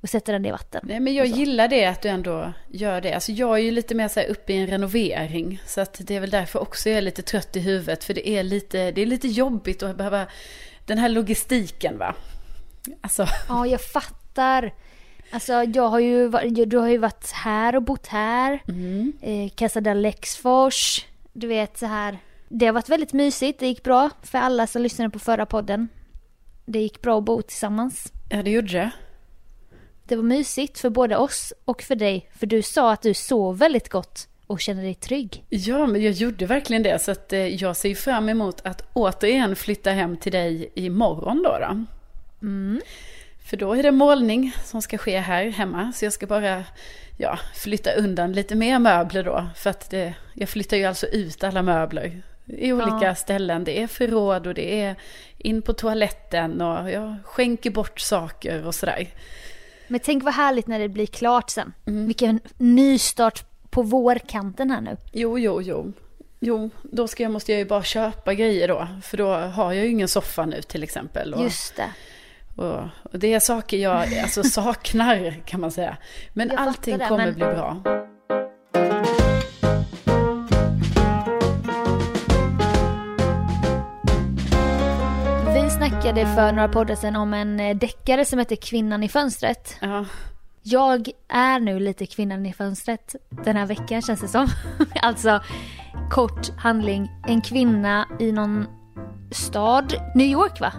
och 0.01 0.09
sätta 0.09 0.31
den 0.31 0.45
i 0.45 0.51
vatten. 0.51 0.81
Nej 0.83 0.99
men 0.99 1.13
jag 1.13 1.27
gillar 1.27 1.67
det 1.67 1.85
att 1.85 2.01
du 2.01 2.09
ändå 2.09 2.53
gör 2.71 3.01
det. 3.01 3.13
Alltså 3.13 3.31
jag 3.31 3.53
är 3.57 3.63
ju 3.63 3.71
lite 3.71 3.95
mer 3.95 4.07
så 4.07 4.19
här 4.19 4.27
uppe 4.27 4.53
i 4.53 4.57
en 4.57 4.67
renovering. 4.67 5.61
Så 5.65 5.81
att 5.81 6.01
det 6.03 6.15
är 6.15 6.19
väl 6.19 6.29
därför 6.29 6.61
också 6.61 6.89
jag 6.89 6.97
är 6.97 7.01
lite 7.01 7.21
trött 7.21 7.55
i 7.55 7.59
huvudet. 7.59 8.03
För 8.03 8.13
det 8.13 8.29
är 8.29 8.43
lite, 8.43 8.91
det 8.91 9.01
är 9.01 9.05
lite 9.05 9.27
jobbigt 9.27 9.83
att 9.83 9.97
behöva 9.97 10.25
den 10.85 10.97
här 10.97 11.09
logistiken 11.09 11.97
va. 11.97 12.15
Alltså, 13.01 13.27
Ja, 13.49 13.67
jag 13.67 13.81
fattar. 13.81 14.73
Alltså 15.35 15.53
jag 15.53 15.87
har 15.87 15.99
ju, 15.99 16.29
du 16.65 16.77
har 16.77 16.87
ju 16.87 16.97
varit 16.97 17.31
här 17.31 17.75
och 17.75 17.81
bott 17.81 18.07
här. 18.07 18.63
mm. 18.67 19.13
eh, 19.21 19.49
Casa 19.55 19.81
del 19.81 20.01
Lexfors. 20.01 21.05
Du 21.33 21.47
vet 21.47 21.77
så 21.77 21.85
här. 21.85 22.17
Det 22.49 22.65
har 22.65 22.73
varit 22.73 22.89
väldigt 22.89 23.13
mysigt. 23.13 23.59
Det 23.59 23.67
gick 23.67 23.83
bra 23.83 24.09
för 24.23 24.37
alla 24.37 24.67
som 24.67 24.81
lyssnade 24.81 25.09
på 25.09 25.19
förra 25.19 25.45
podden. 25.45 25.87
Det 26.65 26.79
gick 26.79 27.01
bra 27.01 27.17
att 27.17 27.23
bo 27.23 27.41
tillsammans. 27.41 28.13
ja 28.29 28.43
det 28.43 28.51
gjorde 28.51 28.67
det. 28.67 28.91
Det 30.03 30.15
var 30.15 30.23
mysigt 30.23 30.79
för 30.79 30.89
både 30.89 31.17
oss 31.17 31.53
och 31.65 31.81
för 31.81 31.95
dig. 31.95 32.29
För 32.39 32.47
du 32.47 32.61
sa 32.61 32.91
att 32.91 33.01
du 33.01 33.13
sov 33.13 33.57
väldigt 33.57 33.89
gott 33.89 34.27
och 34.47 34.59
kände 34.59 34.83
dig 34.83 34.95
trygg. 34.95 35.43
Ja, 35.49 35.87
men 35.87 36.01
jag 36.01 36.11
gjorde 36.11 36.45
verkligen 36.45 36.83
det. 36.83 37.01
Så 37.01 37.11
att 37.11 37.33
eh, 37.33 37.47
jag 37.47 37.77
ser 37.77 37.95
fram 37.95 38.29
emot 38.29 38.61
att 38.63 38.83
återigen 38.93 39.55
flytta 39.55 39.91
hem 39.91 40.17
till 40.17 40.31
dig 40.31 40.71
imorgon 40.75 41.43
då. 41.43 41.57
då. 41.59 41.85
Mm. 42.47 42.81
För 43.45 43.57
då 43.57 43.73
är 43.73 43.83
det 43.83 43.91
målning 43.91 44.53
som 44.63 44.81
ska 44.81 44.97
ske 44.97 45.19
här 45.19 45.49
hemma. 45.49 45.91
Så 45.95 46.05
jag 46.05 46.13
ska 46.13 46.27
bara 46.27 46.63
ja, 47.17 47.39
flytta 47.55 47.91
undan 47.91 48.33
lite 48.33 48.55
mer 48.55 48.79
möbler 48.79 49.23
då. 49.23 49.47
För 49.55 49.69
att 49.69 49.89
det, 49.89 50.13
jag 50.33 50.49
flyttar 50.49 50.77
ju 50.77 50.85
alltså 50.85 51.07
ut 51.07 51.43
alla 51.43 51.61
möbler 51.61 52.21
i 52.45 52.73
olika 52.73 52.99
Ja. 53.01 53.15
ställen. 53.15 53.63
Det 53.63 53.81
är 53.81 53.87
förråd 53.87 54.47
och 54.47 54.53
det 54.53 54.81
är 54.81 54.95
in 55.37 55.61
på 55.61 55.73
toaletten 55.73 56.61
och 56.61 56.91
jag 56.91 57.15
skänker 57.23 57.71
bort 57.71 57.99
saker 57.99 58.65
och 58.65 58.75
sådär. 58.75 59.07
Men 59.87 59.99
tänk 59.99 60.23
vad 60.23 60.33
härligt 60.33 60.67
när 60.67 60.79
det 60.79 60.89
blir 60.89 61.05
klart 61.05 61.49
sen. 61.49 61.73
Mm. 61.87 62.05
Vilken 62.05 62.39
nystart 62.57 63.45
på 63.69 63.81
vårkanten 63.81 64.71
här 64.71 64.81
nu. 64.81 64.97
Jo, 65.13 65.39
jo, 65.39 65.61
jo. 65.61 65.93
Jo, 66.39 66.69
då 66.83 67.07
ska 67.07 67.23
jag, 67.23 67.31
måste 67.31 67.51
jag 67.51 67.59
ju 67.59 67.65
bara 67.65 67.83
köpa 67.83 68.33
grejer 68.33 68.67
då. 68.67 68.87
För 69.03 69.17
då 69.17 69.33
har 69.33 69.73
jag 69.73 69.85
ju 69.85 69.91
ingen 69.91 70.07
soffa 70.07 70.45
nu 70.45 70.61
till 70.61 70.83
exempel. 70.83 71.33
Och, 71.33 71.43
Just 71.43 71.75
det. 71.75 71.89
Och, 72.55 72.79
och 73.13 73.19
det 73.19 73.33
är 73.33 73.39
saker 73.39 73.77
jag 73.77 74.17
alltså, 74.19 74.43
saknar 74.61 75.31
kan 75.45 75.59
man 75.61 75.71
säga. 75.71 75.97
Men 76.33 76.49
Jag 76.49 76.59
allting 76.59 76.97
det, 76.97 77.07
kommer 77.07 77.25
men- 77.25 77.33
bli 77.35 77.43
bra. 77.45 77.81
Vi 85.53 85.69
snackade 85.69 86.25
för 86.35 86.51
några 86.51 86.67
poddar 86.69 86.95
sedan 86.95 87.15
om 87.15 87.33
en 87.33 87.59
eh, 87.59 87.75
deckare 87.75 88.25
som 88.25 88.39
heter 88.39 88.55
Kvinnan 88.55 89.03
i 89.03 89.09
fönstret. 89.09 89.77
Ja, 89.81 90.05
Jag 90.63 91.09
är 91.27 91.59
nu 91.59 91.79
lite 91.79 92.05
kvinnan 92.05 92.45
i 92.45 92.53
fönstret 92.53 93.15
den 93.29 93.55
här 93.55 93.65
veckan 93.65 94.01
känns 94.01 94.21
det 94.21 94.27
som. 94.27 94.47
alltså, 95.01 95.39
kort 96.11 96.49
handling. 96.57 97.09
En 97.27 97.41
kvinna 97.41 98.05
i 98.19 98.31
någon 98.31 98.65
stad, 99.31 99.93
New 100.15 100.27
York 100.27 100.59
va? 100.61 100.73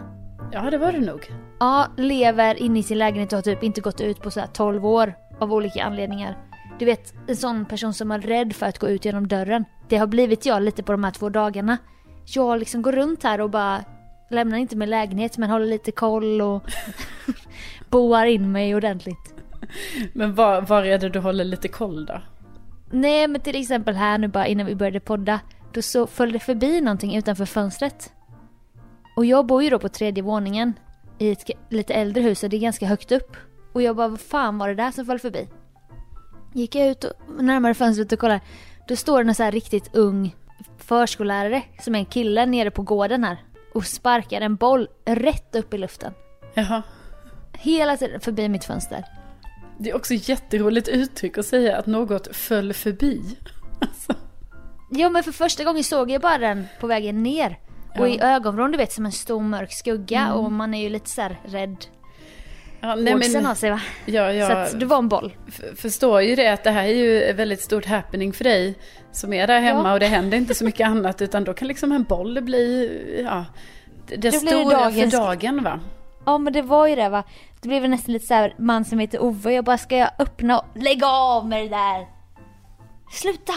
Ja, 0.52 0.70
det 0.70 0.78
var 0.78 0.92
det 0.92 1.00
nog. 1.00 1.30
Ja, 1.60 1.86
lever 1.96 2.54
inne 2.54 2.78
i 2.78 2.82
sin 2.82 2.98
lägenhet 2.98 3.32
och 3.32 3.36
har 3.36 3.42
typ 3.42 3.62
inte 3.62 3.80
gått 3.80 4.00
ut 4.00 4.22
på 4.22 4.30
så 4.30 4.40
här 4.40 4.46
12 4.46 4.86
år 4.86 5.14
av 5.38 5.52
olika 5.52 5.84
anledningar. 5.84 6.38
Du 6.78 6.84
vet, 6.84 7.14
en 7.26 7.36
sån 7.36 7.64
person 7.64 7.94
som 7.94 8.10
är 8.10 8.20
rädd 8.20 8.52
för 8.52 8.66
att 8.66 8.78
gå 8.78 8.88
ut 8.88 9.04
genom 9.04 9.28
dörren. 9.28 9.64
Det 9.88 9.96
har 9.96 10.06
blivit 10.06 10.46
jag 10.46 10.62
lite 10.62 10.82
på 10.82 10.92
de 10.92 11.04
här 11.04 11.10
två 11.10 11.28
dagarna. 11.28 11.78
Jag 12.24 12.58
liksom 12.58 12.82
går 12.82 12.92
runt 12.92 13.22
här 13.22 13.40
och 13.40 13.50
bara 13.50 13.84
lämnar 14.30 14.58
inte 14.58 14.76
min 14.76 14.90
lägenhet 14.90 15.38
men 15.38 15.50
håller 15.50 15.66
lite 15.66 15.92
koll 15.92 16.40
och 16.40 16.62
boar 17.90 18.26
in 18.26 18.52
mig 18.52 18.74
ordentligt. 18.74 19.34
Men 20.12 20.34
var, 20.34 20.60
var 20.60 20.84
är 20.84 20.98
det 20.98 21.08
du 21.08 21.18
håller 21.18 21.44
lite 21.44 21.68
koll 21.68 22.06
då? 22.06 22.22
Nej 22.90 23.28
men 23.28 23.40
till 23.40 23.60
exempel 23.60 23.94
här 23.94 24.18
nu 24.18 24.28
bara 24.28 24.46
innan 24.46 24.66
vi 24.66 24.74
började 24.74 25.00
podda. 25.00 25.40
Då 25.72 25.82
så 25.82 26.06
föll 26.06 26.32
det 26.32 26.38
förbi 26.38 26.80
någonting 26.80 27.16
utanför 27.16 27.44
fönstret. 27.44 28.12
Och 29.16 29.26
jag 29.26 29.46
bor 29.46 29.62
ju 29.62 29.70
då 29.70 29.78
på 29.78 29.88
tredje 29.88 30.22
våningen. 30.22 30.72
I 31.18 31.30
ett 31.30 31.50
lite 31.68 31.94
äldre 31.94 32.22
hus 32.22 32.42
och 32.42 32.50
det 32.50 32.56
är 32.56 32.60
ganska 32.60 32.86
högt 32.86 33.12
upp. 33.12 33.36
Och 33.72 33.82
jag 33.82 33.96
bara, 33.96 34.08
vad 34.08 34.20
fan 34.20 34.58
var 34.58 34.68
det 34.68 34.74
där 34.74 34.90
som 34.90 35.06
föll 35.06 35.18
förbi? 35.18 35.48
Gick 36.54 36.74
jag 36.74 36.88
ut 36.88 37.04
och 37.04 37.44
närmare 37.44 37.74
fönstret 37.74 38.12
och 38.12 38.18
kollade. 38.18 38.40
Då 38.88 38.96
står 38.96 39.24
det 39.24 39.30
en 39.30 39.34
så 39.34 39.42
här 39.42 39.52
riktigt 39.52 39.96
ung 39.96 40.34
förskollärare 40.78 41.62
som 41.80 41.94
är 41.94 41.98
en 41.98 42.06
kille 42.06 42.46
nere 42.46 42.70
på 42.70 42.82
gården 42.82 43.24
här. 43.24 43.36
Och 43.74 43.86
sparkar 43.86 44.40
en 44.40 44.56
boll 44.56 44.88
rätt 45.04 45.54
upp 45.54 45.74
i 45.74 45.78
luften. 45.78 46.12
Jaha. 46.54 46.82
Hela 47.52 47.96
tiden 47.96 48.20
förbi 48.20 48.48
mitt 48.48 48.64
fönster. 48.64 49.04
Det 49.78 49.90
är 49.90 49.96
också 49.96 50.14
jätteroligt 50.14 50.88
uttryck 50.88 51.38
att 51.38 51.46
säga 51.46 51.76
att 51.76 51.86
något 51.86 52.36
föll 52.36 52.72
förbi. 52.72 53.22
Alltså, 53.80 54.14
Ja 54.90 55.08
men 55.08 55.22
för 55.22 55.32
första 55.32 55.64
gången 55.64 55.84
såg 55.84 56.10
jag 56.10 56.22
bara 56.22 56.38
den 56.38 56.66
på 56.80 56.86
vägen 56.86 57.22
ner. 57.22 57.58
Och 57.98 58.08
Ja. 58.08 58.12
i 58.14 58.20
ögonvrån 58.20 58.70
du 58.70 58.78
vet 58.78 58.92
som 58.92 59.06
en 59.06 59.12
stor 59.12 59.40
mörk 59.40 59.72
skugga 59.72 60.32
och 60.34 60.52
man 60.52 60.74
är 60.74 60.82
ju 60.82 60.88
lite 60.88 61.10
så 61.10 61.20
här 61.22 61.40
rädd. 61.44 61.76
ja, 62.80 62.94
nej, 62.94 63.14
men, 63.32 63.46
av 63.46 63.54
sig 63.54 63.70
va? 63.70 63.80
ja, 64.06 64.28
Så 64.30 64.34
jag 64.36 64.50
att 64.52 64.80
det 64.80 64.86
var 64.86 64.98
en 64.98 65.08
boll. 65.08 65.32
förstår 65.76 66.22
ju 66.22 66.34
det 66.36 66.48
att 66.48 66.64
det 66.64 66.70
här 66.70 66.84
är 66.84 66.94
ju 66.94 67.22
ett 67.22 67.36
väldigt 67.36 67.60
stort 67.62 67.84
happening 67.86 68.32
för 68.32 68.44
dig 68.44 68.74
som 69.12 69.32
är 69.32 69.46
där 69.46 69.60
hemma 69.60 69.88
Ja. 69.88 69.92
och 69.92 70.00
det 70.00 70.06
händer 70.06 70.36
inte 70.38 70.54
så 70.54 70.64
mycket 70.64 70.86
annat 70.88 71.22
utan 71.22 71.44
då 71.44 71.54
kan 71.54 71.68
liksom 71.68 71.92
en 71.92 72.02
boll 72.04 72.40
bli, 72.42 72.90
ja, 73.24 73.44
det, 74.06 74.16
det 74.16 74.32
stora 74.32 74.76
dagens- 74.78 75.10
för 75.10 75.18
dagen 75.18 75.62
va? 75.64 75.80
Ja 76.24 76.38
men 76.38 76.52
det 76.52 76.62
var 76.62 76.86
ju 76.86 76.94
det 76.96 77.08
va. 77.08 77.22
Det 77.60 77.68
blev 77.68 77.88
nästan 77.88 78.12
lite 78.12 78.26
så 78.26 78.34
här 78.34 78.54
man 78.58 78.84
som 78.84 78.98
heter 78.98 79.22
Ove. 79.22 79.52
Jag 79.52 79.64
bara 79.64 79.78
ska 79.78 79.96
jag 79.96 80.10
öppna 80.18 80.58
och 80.58 80.64
lägg 80.74 81.00
av 81.04 81.48
med 81.48 81.62
det 81.64 81.68
där. 81.68 82.06
Sluta! 83.12 83.52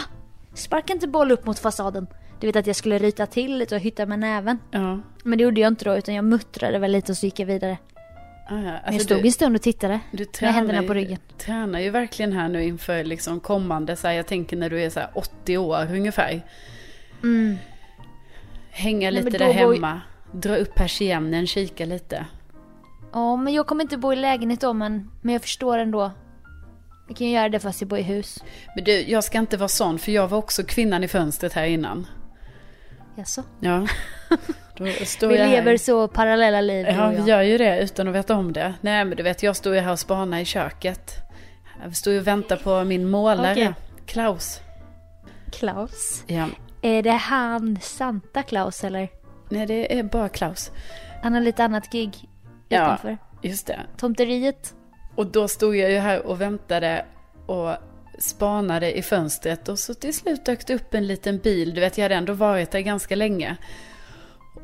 Sparka 0.54 0.92
inte 0.92 1.08
boll 1.08 1.32
upp 1.32 1.46
mot 1.46 1.58
fasaden. 1.58 2.06
Du 2.40 2.46
vet 2.46 2.56
att 2.56 2.66
jag 2.66 2.76
skulle 2.76 2.98
ryta 2.98 3.26
till 3.26 3.58
lite 3.58 3.74
och 3.74 3.80
hytta 3.80 4.06
med 4.06 4.18
näven. 4.18 4.58
Ja. 4.70 5.00
Men 5.24 5.38
det 5.38 5.44
gjorde 5.44 5.60
jag 5.60 5.68
inte 5.68 5.84
då 5.84 5.96
utan 5.96 6.14
jag 6.14 6.24
muttrade 6.24 6.78
väl 6.78 6.92
lite 6.92 7.12
och 7.12 7.18
så 7.18 7.26
gick 7.26 7.38
jag 7.38 7.46
vidare. 7.46 7.78
Ah, 8.48 8.54
ja. 8.54 8.60
Men 8.60 8.64
jag 8.64 8.80
Alltså, 8.84 9.04
stod 9.04 9.22
du, 9.22 9.26
en 9.26 9.32
stund 9.32 9.56
och 9.56 9.62
tittade. 9.62 10.00
du 10.12 10.26
med 10.40 10.54
händerna 10.54 10.82
på 10.82 10.94
ryggen. 10.94 11.18
tränar 11.38 11.80
ju 11.80 11.90
verkligen 11.90 12.32
här 12.32 12.48
nu 12.48 12.64
inför 12.64 13.04
liksom 13.04 13.40
kommande, 13.40 13.96
så 13.96 14.06
här, 14.08 14.14
jag 14.14 14.26
tänker 14.26 14.56
när 14.56 14.70
du 14.70 14.82
är 14.82 14.90
så 14.90 15.00
här 15.00 15.10
80 15.14 15.58
år 15.58 15.86
ungefär. 15.94 16.42
Mm. 17.22 17.56
Hänga 18.70 19.10
Nej, 19.10 19.22
lite 19.22 19.38
där 19.38 19.52
hemma, 19.52 20.00
dra 20.32 20.56
upp 20.56 20.74
persiennen, 20.74 21.46
kika 21.46 21.84
lite. 21.86 22.26
Ja, 23.12 23.36
men 23.36 23.54
jag 23.54 23.66
kommer 23.66 23.84
inte 23.84 23.96
bo 23.96 24.12
i 24.12 24.16
lägenhet 24.16 24.60
då, 24.60 24.72
men, 24.72 25.10
men 25.22 25.32
jag 25.32 25.42
förstår 25.42 25.78
ändå. 25.78 26.10
Jag 27.08 27.16
kan 27.16 27.26
ju 27.26 27.32
göra 27.32 27.48
det 27.48 27.58
fast 27.60 27.80
jag 27.80 27.88
bor 27.88 27.98
i 27.98 28.02
hus. 28.02 28.44
Men 28.74 28.84
du, 28.84 28.92
jag 28.92 29.24
ska 29.24 29.38
inte 29.38 29.56
vara 29.56 29.68
sån 29.68 29.98
för 29.98 30.12
jag 30.12 30.28
var 30.28 30.38
också 30.38 30.62
kvinnan 30.62 31.04
i 31.04 31.08
fönstret 31.08 31.52
här 31.52 31.64
innan. 31.66 32.06
Jaså? 33.20 33.42
Ja. 33.60 33.86
Vi 34.78 34.96
jag 35.20 35.30
lever 35.50 35.76
så 35.76 36.08
parallella 36.08 36.60
liv 36.60 36.86
Ja, 36.86 37.08
vi 37.08 37.22
gör 37.22 37.42
ju 37.42 37.58
det 37.58 37.80
utan 37.82 38.08
att 38.08 38.14
veta 38.14 38.36
om 38.36 38.52
det. 38.52 38.74
Nej, 38.80 39.04
men 39.04 39.16
du 39.16 39.22
vet, 39.22 39.42
jag 39.42 39.56
står 39.56 39.74
ju 39.74 39.80
här 39.80 39.92
och 39.92 39.98
spanar 39.98 40.38
i 40.38 40.44
köket. 40.44 41.12
Jag 41.82 41.96
står 41.96 42.12
ju 42.12 42.20
och 42.20 42.26
väntar 42.26 42.56
på 42.56 42.84
min 42.84 43.10
målare, 43.10 43.52
Okej. 43.52 43.74
Klaus. 44.06 44.60
Klaus. 45.52 46.24
Ja. 46.26 46.46
Är 46.82 47.02
det 47.02 47.10
han 47.10 47.78
Santa 47.80 48.42
Klaus 48.42 48.84
eller? 48.84 49.08
Nej, 49.48 49.66
det 49.66 49.98
är 49.98 50.02
bara 50.02 50.28
Klaus. 50.28 50.70
Han 51.22 51.32
har 51.34 51.40
lite 51.40 51.64
annat 51.64 51.92
gig 51.92 52.28
Ja. 52.68 52.84
utanför. 52.84 53.18
Just 53.42 53.66
det. 53.66 53.80
Tomteriet. 53.96 54.74
Och 55.16 55.26
då 55.26 55.48
stod 55.48 55.76
jag 55.76 55.90
ju 55.90 55.98
här 55.98 56.26
och 56.26 56.40
väntade 56.40 57.04
och 57.46 57.74
spanade 58.20 58.98
i 58.98 59.02
fönstret 59.02 59.68
och 59.68 59.78
så 59.78 59.94
till 59.94 60.14
slut 60.14 60.44
dök 60.44 60.66
det 60.66 60.74
upp 60.74 60.94
en 60.94 61.06
liten 61.06 61.38
bil. 61.38 61.74
Du 61.74 61.80
vet, 61.80 61.98
jag 61.98 62.04
hade 62.04 62.14
ändå 62.14 62.32
varit 62.32 62.70
där 62.70 62.80
ganska 62.80 63.16
länge. 63.16 63.56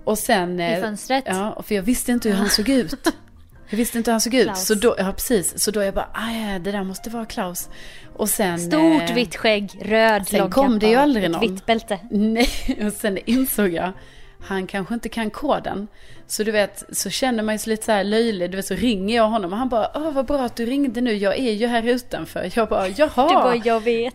Och 0.04 0.18
sen... 0.18 0.60
I 0.60 0.72
eh, 0.72 0.80
fönstret. 0.80 1.24
Ja, 1.26 1.62
för 1.66 1.74
jag 1.74 1.82
visste 1.82 2.12
inte 2.12 2.28
hur 2.28 2.36
han 2.36 2.50
såg 2.50 2.68
ut. 2.68 2.94
Jag 3.68 3.76
visste 3.76 3.98
inte 3.98 4.10
hur 4.10 4.12
han 4.12 4.20
såg 4.20 4.34
ut. 4.34 4.56
Så 4.56 4.74
då, 4.74 4.94
ja, 4.98 5.12
precis. 5.12 5.58
Så 5.58 5.70
då 5.70 5.82
jag 5.82 5.94
bara, 5.94 6.08
ah, 6.12 6.30
ja, 6.30 6.58
det 6.58 6.72
där 6.72 6.84
måste 6.84 7.10
vara 7.10 7.26
Klaus. 7.26 7.68
Och 8.16 8.28
sen... 8.28 8.58
Stort 8.58 9.10
eh, 9.10 9.14
vitt 9.14 9.36
skägg, 9.36 9.78
röd 9.82 10.28
sen 10.28 10.50
kom 10.50 10.78
det 10.78 10.86
ju 10.86 10.94
aldrig 10.94 11.30
någon. 11.30 11.40
vitt 11.40 11.66
bälte. 11.66 11.98
Nej, 12.10 12.48
och 12.86 12.92
sen 12.92 13.18
insåg 13.24 13.72
jag, 13.72 13.92
han 14.40 14.66
kanske 14.66 14.94
inte 14.94 15.08
kan 15.08 15.30
koden. 15.30 15.88
Så 16.26 16.42
du 16.44 16.50
vet, 16.52 16.84
så 16.96 17.10
känner 17.10 17.42
man 17.42 17.58
sig 17.58 17.70
lite 17.70 17.84
så 17.84 17.92
här 17.92 18.04
löjlig. 18.04 18.50
Du 18.50 18.56
vet, 18.56 18.66
så 18.66 18.74
ringer 18.74 19.16
jag 19.16 19.28
honom 19.28 19.52
och 19.52 19.58
han 19.58 19.68
bara, 19.68 19.90
åh 19.94 20.10
vad 20.10 20.26
bra 20.26 20.44
att 20.44 20.56
du 20.56 20.66
ringde 20.66 21.00
nu, 21.00 21.12
jag 21.12 21.38
är 21.38 21.52
ju 21.52 21.66
här 21.66 21.82
utanför. 21.88 22.50
Jag 22.54 22.68
bara, 22.68 22.88
jaha. 22.88 23.28
Du 23.28 23.34
bara, 23.34 23.56
jag 23.56 23.80
vet. 23.80 24.14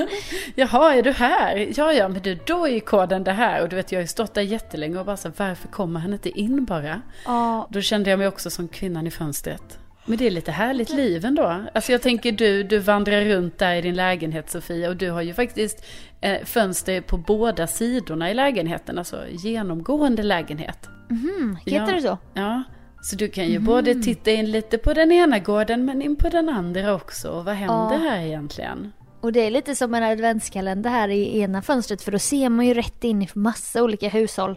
Jaha, 0.54 0.94
är 0.94 1.02
du 1.02 1.12
här? 1.12 1.72
Ja, 1.76 1.92
ja, 1.92 2.08
men 2.08 2.22
du, 2.22 2.38
då 2.46 2.66
är 2.66 2.70
ju 2.70 2.80
koden 2.80 3.24
det 3.24 3.32
här. 3.32 3.62
Och 3.62 3.68
du 3.68 3.76
vet, 3.76 3.92
jag 3.92 3.98
har 3.98 4.02
ju 4.02 4.06
stått 4.08 4.34
där 4.34 4.42
jättelänge 4.42 4.98
och 4.98 5.06
bara 5.06 5.16
så, 5.16 5.30
varför 5.36 5.68
kommer 5.68 6.00
han 6.00 6.12
inte 6.12 6.40
in 6.40 6.64
bara? 6.64 7.02
Ja, 7.24 7.68
Då 7.70 7.80
kände 7.80 8.10
jag 8.10 8.18
mig 8.18 8.28
också 8.28 8.50
som 8.50 8.68
kvinnan 8.68 9.06
i 9.06 9.10
fönstret. 9.10 9.78
Men 10.08 10.18
det 10.18 10.26
är 10.26 10.30
lite 10.30 10.52
härligt 10.52 10.90
liv 10.90 11.24
ändå. 11.24 11.64
Alltså 11.74 11.92
jag 11.92 12.02
tänker 12.02 12.32
du, 12.32 12.62
du 12.62 12.78
vandrar 12.78 13.24
runt 13.24 13.58
där 13.58 13.74
i 13.74 13.80
din 13.82 13.94
lägenhet 13.94 14.50
Sofia 14.50 14.88
och 14.88 14.96
du 14.96 15.10
har 15.10 15.22
ju 15.22 15.34
faktiskt 15.34 15.84
eh, 16.20 16.44
fönster 16.44 17.00
på 17.00 17.16
båda 17.16 17.66
sidorna 17.66 18.30
i 18.30 18.34
lägenheten. 18.34 18.98
Alltså 18.98 19.20
genomgående 19.30 20.22
lägenhet. 20.22 20.88
mhm, 21.10 21.58
heter 21.66 21.86
Ja. 21.88 21.94
det 21.94 22.02
så? 22.02 22.18
Ja, 22.34 22.62
så 23.02 23.16
du 23.16 23.28
kan 23.28 23.46
ju 23.48 23.58
både 23.58 23.94
titta 23.94 24.30
in 24.30 24.50
lite 24.50 24.78
på 24.78 24.92
den 24.94 25.12
ena 25.12 25.38
gården 25.38 25.84
men 25.84 26.02
in 26.02 26.16
på 26.16 26.28
den 26.28 26.48
andra 26.48 26.94
också. 26.94 27.30
Och 27.30 27.44
vad 27.44 27.54
händer 27.54 28.04
Ja. 28.04 28.10
här 28.10 28.20
egentligen? 28.26 28.92
Och 29.20 29.32
det 29.32 29.40
är 29.46 29.50
lite 29.50 29.74
som 29.74 29.94
en 29.94 30.02
adventskalender 30.02 30.90
här 30.90 31.08
i 31.08 31.40
ena 31.40 31.62
fönstret 31.62 32.02
för 32.02 32.12
då 32.12 32.18
ser 32.18 32.48
man 32.48 32.66
ju 32.66 32.74
rätt 32.74 33.04
in 33.04 33.22
i 33.22 33.28
massa 33.34 33.82
olika 33.82 34.08
hushåll. 34.08 34.56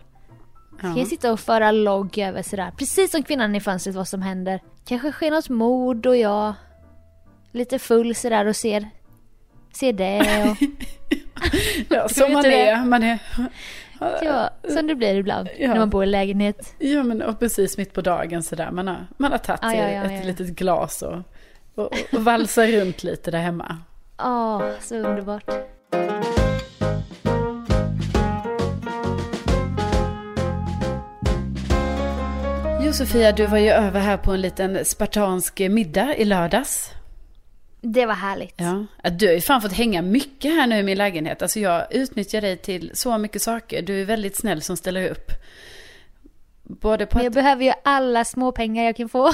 Ska 0.81 0.87
Ja. 0.89 0.97
jag 0.97 1.07
sitta 1.07 1.31
och 1.31 1.39
föra 1.39 1.71
logg 1.71 2.17
över 2.17 2.41
sådär, 2.43 2.71
precis 2.77 3.11
som 3.11 3.23
kvinnan 3.23 3.55
i 3.55 3.59
fönstret 3.61 3.95
vad 3.95 4.07
som 4.07 4.21
händer. 4.21 4.59
Kanske 4.85 5.11
sker 5.11 5.31
något 5.31 5.49
mord 5.49 6.05
och 6.05 6.17
jag 6.17 6.53
lite 7.51 7.79
full 7.79 8.15
sådär 8.15 8.45
och 8.45 8.55
ser, 8.55 8.89
ser 9.73 9.93
det 9.93 10.19
och 10.51 10.57
Ja, 11.97 12.09
som 12.09 12.33
man 12.33 12.43
det? 12.43 12.69
är. 12.69 12.85
Man 12.85 13.03
är 13.03 13.19
ja, 14.21 14.49
som 14.69 14.87
det 14.87 14.95
blir 14.95 15.15
ibland 15.15 15.49
Ja. 15.59 15.67
när 15.67 15.79
man 15.79 15.89
bor 15.89 16.03
i 16.03 16.07
lägenhet. 16.07 16.75
Ja 16.79 17.03
men 17.03 17.21
och 17.21 17.39
precis 17.39 17.77
mitt 17.77 17.93
på 17.93 18.01
dagen 18.01 18.43
sådär. 18.43 18.71
Man 18.71 18.87
har, 18.87 19.07
man 19.17 19.31
har 19.31 19.37
tagit 19.37 19.61
sig 19.61 19.79
ja, 19.79 19.89
ja, 19.89 20.03
ett 20.03 20.25
litet 20.25 20.47
glas 20.47 21.01
och, 21.01 21.17
och, 21.75 21.93
och 22.13 22.23
valsar 22.25 22.67
runt 22.67 23.03
lite 23.03 23.31
där 23.31 23.39
hemma. 23.39 23.77
Ja, 24.17 24.71
så 24.81 24.95
underbart. 24.95 25.49
Jo 32.91 32.95
Sofia, 32.95 33.31
du 33.31 33.45
var 33.45 33.57
ju 33.57 33.69
över 33.69 33.99
här 33.99 34.17
på 34.17 34.31
en 34.31 34.41
liten 34.41 34.85
spartansk 34.85 35.59
middag 35.59 36.15
i 36.15 36.25
lördags. 36.25 36.91
Det 37.81 38.05
var 38.05 38.13
härligt. 38.13 38.55
Ja. 38.57 38.85
Du 39.11 39.27
har 39.27 39.33
ju 39.33 39.41
fan 39.41 39.61
fått 39.61 39.73
hänga 39.73 40.01
mycket 40.01 40.51
här 40.51 40.67
nu 40.67 40.77
i 40.77 40.83
min 40.83 40.97
lägenhet. 40.97 41.41
Alltså 41.41 41.59
jag 41.59 41.93
utnyttjar 41.93 42.41
dig 42.41 42.57
till 42.57 42.91
så 42.93 43.17
mycket 43.17 43.41
saker. 43.41 43.81
Du 43.81 44.01
är 44.01 44.05
väldigt 44.05 44.37
snäll 44.37 44.61
som 44.61 44.77
ställer 44.77 45.09
upp. 45.09 45.31
Både 46.63 47.05
på 47.05 47.17
Men 47.17 47.23
jag 47.23 47.31
att... 47.31 47.35
behöver 47.35 47.65
ju 47.65 47.73
alla 47.83 48.25
småpengar 48.25 48.83
jag 48.83 48.95
kan 48.95 49.09
få. 49.09 49.33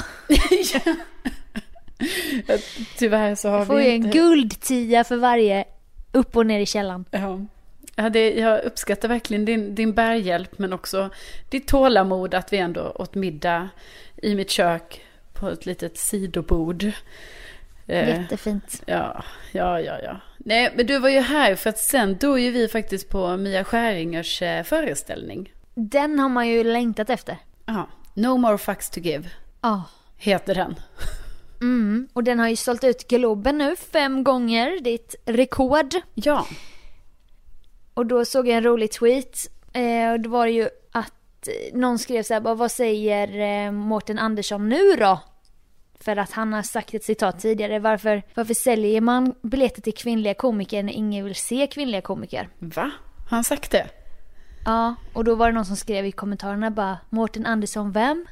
Tyvärr 2.98 3.34
så 3.34 3.48
har 3.48 3.58
Jag 3.58 3.66
får 3.66 3.76
vi 3.76 3.84
ju 3.84 3.90
en 3.90 3.96
inte... 3.96 4.18
guldtia 4.18 5.04
för 5.04 5.16
varje 5.16 5.64
upp 6.12 6.36
och 6.36 6.46
ner 6.46 6.60
i 6.60 6.66
källaren. 6.66 7.04
Ja. 7.10 7.46
Ja, 8.00 8.10
det, 8.10 8.34
jag 8.34 8.64
uppskattar 8.64 9.08
verkligen 9.08 9.44
din, 9.44 9.74
din 9.74 9.94
bärhjälp 9.94 10.58
men 10.58 10.72
också 10.72 11.10
ditt 11.48 11.68
tålamod 11.68 12.34
att 12.34 12.52
vi 12.52 12.56
ändå 12.58 12.92
åt 12.94 13.14
middag 13.14 13.68
i 14.16 14.34
mitt 14.34 14.50
kök 14.50 15.04
på 15.32 15.48
ett 15.48 15.66
litet 15.66 15.98
sidobord. 15.98 16.84
Eh, 17.86 18.08
Jättefint. 18.08 18.82
Ja, 18.86 19.24
ja, 19.52 19.80
ja, 19.80 19.98
ja. 20.02 20.20
Nej, 20.38 20.72
men 20.76 20.86
du 20.86 20.98
var 20.98 21.08
ju 21.08 21.20
här 21.20 21.54
för 21.54 21.70
att 21.70 21.78
sen 21.78 22.16
då 22.20 22.38
ju 22.38 22.50
vi 22.50 22.68
faktiskt 22.68 23.08
på 23.08 23.36
Mia 23.36 23.64
Skäringers 23.64 24.42
eh, 24.42 24.62
föreställning. 24.62 25.52
Den 25.74 26.18
har 26.18 26.28
man 26.28 26.48
ju 26.48 26.64
längtat 26.64 27.10
efter. 27.10 27.36
Ja, 27.66 27.88
No 28.14 28.36
More 28.36 28.58
Fucks 28.58 28.90
To 28.90 29.00
Give. 29.00 29.28
Ja. 29.60 29.84
Heter 30.16 30.54
den. 30.54 30.74
Mm, 31.60 32.08
och 32.12 32.24
den 32.24 32.38
har 32.38 32.48
ju 32.48 32.56
sålt 32.56 32.84
ut 32.84 33.08
Globen 33.08 33.58
nu 33.58 33.76
fem 33.76 34.24
gånger, 34.24 34.80
ditt 34.80 35.14
rekord. 35.26 35.94
Ja. 36.14 36.46
Och 37.98 38.06
då 38.06 38.24
såg 38.24 38.48
jag 38.48 38.56
en 38.56 38.64
rolig 38.64 38.92
tweet. 38.92 39.46
Eh, 39.72 40.12
och 40.12 40.20
då 40.20 40.30
var 40.30 40.46
det 40.46 40.52
ju 40.52 40.68
att 40.92 41.48
någon 41.72 41.98
skrev 41.98 42.22
så 42.22 42.34
här, 42.34 42.40
vad 42.40 42.70
säger 42.70 43.40
eh, 43.66 43.72
Mårten 43.72 44.18
Andersson 44.18 44.68
nu 44.68 44.96
då? 44.98 45.20
För 46.00 46.16
att 46.16 46.32
han 46.32 46.52
har 46.52 46.62
sagt 46.62 46.94
ett 46.94 47.04
citat 47.04 47.40
tidigare. 47.40 47.78
Varför, 47.78 48.22
varför 48.34 48.54
säljer 48.54 49.00
man 49.00 49.34
biljetter 49.42 49.82
till 49.82 49.94
kvinnliga 49.94 50.34
komiker 50.34 50.82
när 50.82 50.92
ingen 50.92 51.24
vill 51.24 51.34
se 51.34 51.66
kvinnliga 51.66 52.00
komiker? 52.00 52.48
Va? 52.58 52.90
Har 53.28 53.36
han 53.36 53.44
sagt 53.44 53.70
det? 53.70 53.86
Ja, 54.64 54.94
och 55.12 55.24
då 55.24 55.34
var 55.34 55.46
det 55.46 55.52
någon 55.52 55.66
som 55.66 55.76
skrev 55.76 56.06
i 56.06 56.12
kommentarerna 56.12 56.70
bara 56.70 56.98
Mårten 57.10 57.46
Andersson 57.46 57.92
vem? 57.92 58.26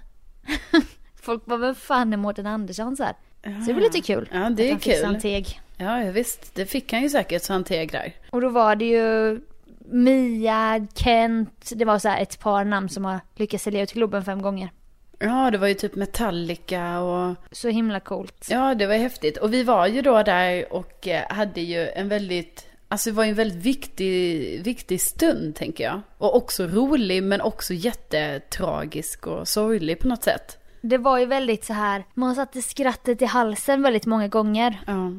Folk 1.22 1.44
bara, 1.46 1.58
vem 1.58 1.74
fan 1.74 2.12
är 2.12 2.16
Mårten 2.16 2.46
Andersson 2.46 2.96
så 2.96 3.02
här? 3.02 3.14
Så 3.42 3.66
det 3.66 3.72
var 3.72 3.80
lite 3.80 4.00
kul. 4.00 4.28
Ja, 4.32 4.50
det 4.50 4.70
är 4.70 4.74
att 4.74 4.82
kul. 4.82 5.04
Han 5.04 5.20
teg. 5.20 5.60
Ja, 5.76 6.04
ja, 6.04 6.12
visst. 6.12 6.54
Det 6.54 6.66
fick 6.66 6.92
han 6.92 7.02
ju 7.02 7.08
säkert 7.08 7.42
så 7.42 7.52
han 7.52 7.64
teg 7.64 7.92
där. 7.92 8.12
Och 8.30 8.40
då 8.40 8.48
var 8.48 8.76
det 8.76 8.84
ju 8.84 9.40
Mia, 9.88 10.86
Kent, 10.94 11.72
det 11.76 11.84
var 11.84 11.98
så 11.98 12.08
här 12.08 12.22
ett 12.22 12.40
par 12.40 12.64
namn 12.64 12.88
som 12.88 13.04
har 13.04 13.20
lyckats 13.34 13.64
sälja 13.64 13.82
ut 13.82 13.92
Globen 13.92 14.24
fem 14.24 14.42
gånger. 14.42 14.70
Ja, 15.18 15.50
det 15.50 15.58
var 15.58 15.68
ju 15.68 15.74
typ 15.74 15.94
Metallica 15.94 17.00
och... 17.00 17.34
Så 17.52 17.68
himla 17.68 18.00
coolt. 18.00 18.46
Ja, 18.50 18.74
det 18.74 18.86
var 18.86 18.94
häftigt. 18.94 19.36
Och 19.36 19.52
vi 19.52 19.62
var 19.62 19.86
ju 19.86 20.02
då 20.02 20.22
där 20.22 20.72
och 20.72 21.08
eh, 21.08 21.22
hade 21.28 21.60
ju 21.60 21.88
en 21.88 22.08
väldigt... 22.08 22.66
Alltså 22.88 23.10
det 23.10 23.16
var 23.16 23.24
ju 23.24 23.30
en 23.30 23.36
väldigt 23.36 23.62
viktig, 23.62 24.64
viktig 24.64 25.00
stund, 25.00 25.54
tänker 25.54 25.84
jag. 25.84 26.00
Och 26.18 26.36
också 26.36 26.66
rolig, 26.66 27.22
men 27.22 27.40
också 27.40 27.74
jättetragisk 27.74 29.26
och 29.26 29.48
sorglig 29.48 29.98
på 29.98 30.08
något 30.08 30.24
sätt. 30.24 30.58
Det 30.80 30.98
var 30.98 31.18
ju 31.18 31.26
väldigt 31.26 31.64
så 31.64 31.72
här, 31.72 32.04
man 32.14 32.34
satte 32.34 32.62
skrattet 32.62 33.22
i 33.22 33.24
halsen 33.24 33.82
väldigt 33.82 34.06
många 34.06 34.28
gånger. 34.28 34.80
Ja. 34.86 35.12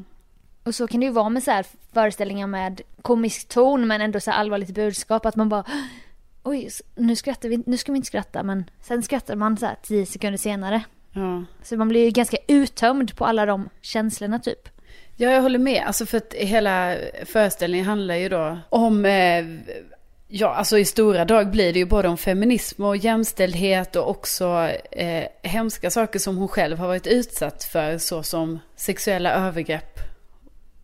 Och 0.68 0.74
så 0.74 0.86
kan 0.86 1.00
det 1.00 1.06
ju 1.06 1.12
vara 1.12 1.28
med 1.28 1.42
så 1.42 1.50
här 1.50 1.66
föreställningar 1.92 2.46
med 2.46 2.80
komisk 3.02 3.48
ton 3.48 3.86
men 3.86 4.00
ändå 4.00 4.20
så 4.20 4.30
allvarligt 4.30 4.70
budskap 4.70 5.26
att 5.26 5.36
man 5.36 5.48
bara 5.48 5.64
Oj, 6.42 6.70
nu 6.94 7.16
skrattar 7.16 7.48
vi, 7.48 7.62
nu 7.66 7.76
ska 7.76 7.92
vi 7.92 7.96
inte 7.96 8.06
skratta 8.06 8.42
men 8.42 8.70
sen 8.82 9.02
skrattar 9.02 9.36
man 9.36 9.56
så 9.56 9.66
här 9.66 9.76
tio 9.82 10.06
sekunder 10.06 10.38
senare. 10.38 10.82
Ja. 11.12 11.44
Så 11.62 11.76
man 11.76 11.88
blir 11.88 12.04
ju 12.04 12.10
ganska 12.10 12.36
uttömd 12.48 13.16
på 13.16 13.24
alla 13.24 13.46
de 13.46 13.68
känslorna 13.80 14.38
typ. 14.38 14.68
Ja, 15.16 15.30
jag 15.30 15.42
håller 15.42 15.58
med. 15.58 15.84
Alltså 15.86 16.06
för 16.06 16.16
att 16.16 16.34
hela 16.34 16.96
föreställningen 17.24 17.86
handlar 17.86 18.14
ju 18.14 18.28
då 18.28 18.58
om 18.68 19.04
eh, 19.04 19.44
Ja, 20.30 20.54
alltså 20.54 20.78
i 20.78 20.84
stora 20.84 21.24
drag 21.24 21.50
blir 21.50 21.72
det 21.72 21.78
ju 21.78 21.86
både 21.86 22.08
om 22.08 22.16
feminism 22.16 22.84
och 22.84 22.96
jämställdhet 22.96 23.96
och 23.96 24.10
också 24.10 24.70
eh, 24.90 25.24
hemska 25.42 25.90
saker 25.90 26.18
som 26.18 26.36
hon 26.36 26.48
själv 26.48 26.78
har 26.78 26.86
varit 26.88 27.06
utsatt 27.06 27.64
för, 27.64 27.98
såsom 27.98 28.58
sexuella 28.76 29.32
övergrepp 29.32 30.07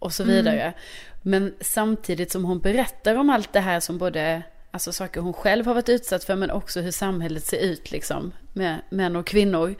och 0.04 0.12
så 0.12 0.24
vidare. 0.24 0.62
Mm. 0.62 0.74
Men 1.22 1.54
samtidigt 1.60 2.32
som 2.32 2.44
hon 2.44 2.60
berättar 2.60 3.14
om 3.14 3.30
allt 3.30 3.52
det 3.52 3.60
här 3.60 3.80
som 3.80 3.98
både, 3.98 4.42
alltså 4.70 4.92
saker 4.92 5.20
hon 5.20 5.32
själv 5.32 5.66
har 5.66 5.74
varit 5.74 5.88
utsatt 5.88 6.24
för, 6.24 6.36
men 6.36 6.50
också 6.50 6.80
hur 6.80 6.90
samhället 6.90 7.46
ser 7.46 7.58
ut 7.58 7.90
liksom, 7.90 8.32
med 8.52 8.80
män 8.90 9.16
och 9.16 9.26
kvinnor. 9.26 9.74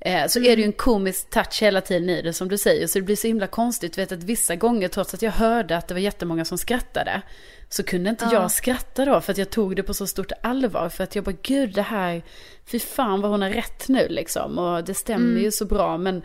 Eh, 0.00 0.26
så 0.26 0.38
mm. 0.38 0.52
är 0.52 0.56
det 0.56 0.62
ju 0.62 0.66
en 0.66 0.72
komisk 0.72 1.30
touch 1.30 1.62
hela 1.62 1.80
tiden 1.80 2.10
i 2.10 2.22
det 2.22 2.32
som 2.32 2.48
du 2.48 2.58
säger. 2.58 2.86
Så 2.86 2.98
det 2.98 3.04
blir 3.04 3.16
så 3.16 3.26
himla 3.26 3.46
konstigt, 3.46 3.98
vet 3.98 4.12
att 4.12 4.22
vissa 4.22 4.56
gånger, 4.56 4.88
trots 4.88 5.14
att 5.14 5.22
jag 5.22 5.32
hörde 5.32 5.76
att 5.76 5.88
det 5.88 5.94
var 5.94 6.00
jättemånga 6.00 6.44
som 6.44 6.58
skrattade, 6.58 7.22
så 7.68 7.82
kunde 7.82 8.10
inte 8.10 8.24
ja. 8.24 8.32
jag 8.32 8.50
skratta 8.50 9.04
då 9.04 9.20
för 9.20 9.32
att 9.32 9.38
jag 9.38 9.50
tog 9.50 9.76
det 9.76 9.82
på 9.82 9.94
så 9.94 10.06
stort 10.06 10.32
allvar. 10.42 10.88
För 10.88 11.04
att 11.04 11.14
jag 11.14 11.24
bara, 11.24 11.36
gud 11.42 11.74
det 11.74 11.82
här, 11.82 12.22
fy 12.66 12.78
fan 12.78 13.20
vad 13.20 13.30
hon 13.30 13.42
har 13.42 13.50
rätt 13.50 13.88
nu 13.88 14.06
liksom. 14.08 14.58
Och 14.58 14.84
det 14.84 14.94
stämmer 14.94 15.30
mm. 15.30 15.42
ju 15.42 15.52
så 15.52 15.64
bra 15.64 15.98
men, 15.98 16.22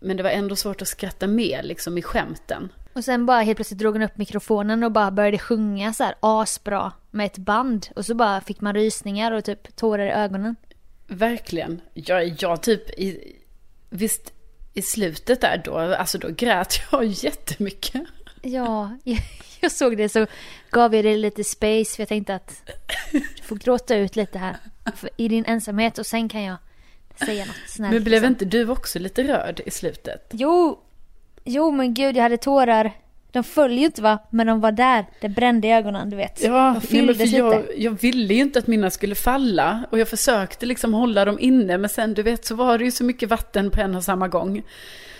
men 0.00 0.16
det 0.16 0.22
var 0.22 0.30
ändå 0.30 0.56
svårt 0.56 0.82
att 0.82 0.88
skratta 0.88 1.26
med 1.26 1.60
liksom 1.64 1.98
i 1.98 2.02
skämten. 2.02 2.68
Och 2.98 3.04
sen 3.04 3.26
bara 3.26 3.40
helt 3.40 3.56
plötsligt 3.56 3.78
drog 3.78 3.94
hon 3.94 4.02
upp 4.02 4.16
mikrofonen 4.16 4.82
och 4.82 4.92
bara 4.92 5.10
började 5.10 5.38
sjunga 5.38 5.92
så 5.92 6.04
här 6.04 6.14
asbra 6.20 6.92
med 7.10 7.26
ett 7.26 7.38
band. 7.38 7.86
Och 7.96 8.06
så 8.06 8.14
bara 8.14 8.40
fick 8.40 8.60
man 8.60 8.74
rysningar 8.74 9.32
och 9.32 9.44
typ 9.44 9.76
tårar 9.76 10.06
i 10.06 10.10
ögonen. 10.10 10.56
Verkligen. 11.06 11.80
Jag, 11.94 12.42
jag 12.42 12.62
typ, 12.62 12.90
i, 12.90 13.36
visst 13.90 14.32
i 14.74 14.82
slutet 14.82 15.40
där 15.40 15.62
då, 15.64 15.78
alltså 15.78 16.18
då 16.18 16.28
grät 16.28 16.80
jag 16.92 17.04
jättemycket. 17.04 18.02
Ja, 18.42 18.98
jag 19.60 19.72
såg 19.72 19.96
det 19.96 20.08
så 20.08 20.26
gav 20.70 20.94
jag 20.94 21.04
dig 21.04 21.16
lite 21.16 21.44
space 21.44 21.96
för 21.96 22.00
jag 22.00 22.08
tänkte 22.08 22.34
att 22.34 22.70
du 23.12 23.42
får 23.42 23.56
gråta 23.56 23.96
ut 23.96 24.16
lite 24.16 24.38
här 24.38 24.56
i 25.16 25.28
din 25.28 25.44
ensamhet 25.44 25.98
och 25.98 26.06
sen 26.06 26.28
kan 26.28 26.42
jag 26.42 26.56
säga 27.26 27.44
något 27.44 27.56
snällt. 27.66 27.94
Men 27.94 28.04
blev 28.04 28.22
liksom. 28.22 28.32
inte 28.32 28.44
du 28.44 28.68
också 28.68 28.98
lite 28.98 29.22
rörd 29.22 29.60
i 29.66 29.70
slutet? 29.70 30.28
Jo, 30.30 30.84
jo 31.48 31.70
men 31.70 31.94
gud 31.94 32.16
jag 32.16 32.22
hade 32.22 32.36
tårar. 32.36 32.92
De 33.32 33.44
föll 33.44 33.78
ju 33.78 33.84
inte 33.84 34.02
va, 34.02 34.18
men 34.30 34.46
de 34.46 34.60
var 34.60 34.72
där. 34.72 35.06
Det 35.20 35.28
brände 35.28 35.68
i 35.68 35.72
ögonen, 35.72 36.10
du 36.10 36.16
vet. 36.16 36.44
Ja, 36.44 36.76
de 36.80 36.86
fylldes 36.86 37.18
nej, 37.18 37.36
jag, 37.36 37.64
jag 37.76 37.90
ville 37.90 38.34
ju 38.34 38.40
inte 38.40 38.58
att 38.58 38.66
mina 38.66 38.90
skulle 38.90 39.14
falla. 39.14 39.84
Och 39.90 39.98
jag 39.98 40.08
försökte 40.08 40.66
liksom 40.66 40.94
hålla 40.94 41.24
dem 41.24 41.38
inne, 41.40 41.78
men 41.78 41.90
sen 41.90 42.14
du 42.14 42.22
vet 42.22 42.44
så 42.44 42.54
var 42.54 42.78
det 42.78 42.84
ju 42.84 42.90
så 42.90 43.04
mycket 43.04 43.28
vatten 43.28 43.70
på 43.70 43.80
en 43.80 43.94
och 43.94 44.04
samma 44.04 44.28
gång. 44.28 44.62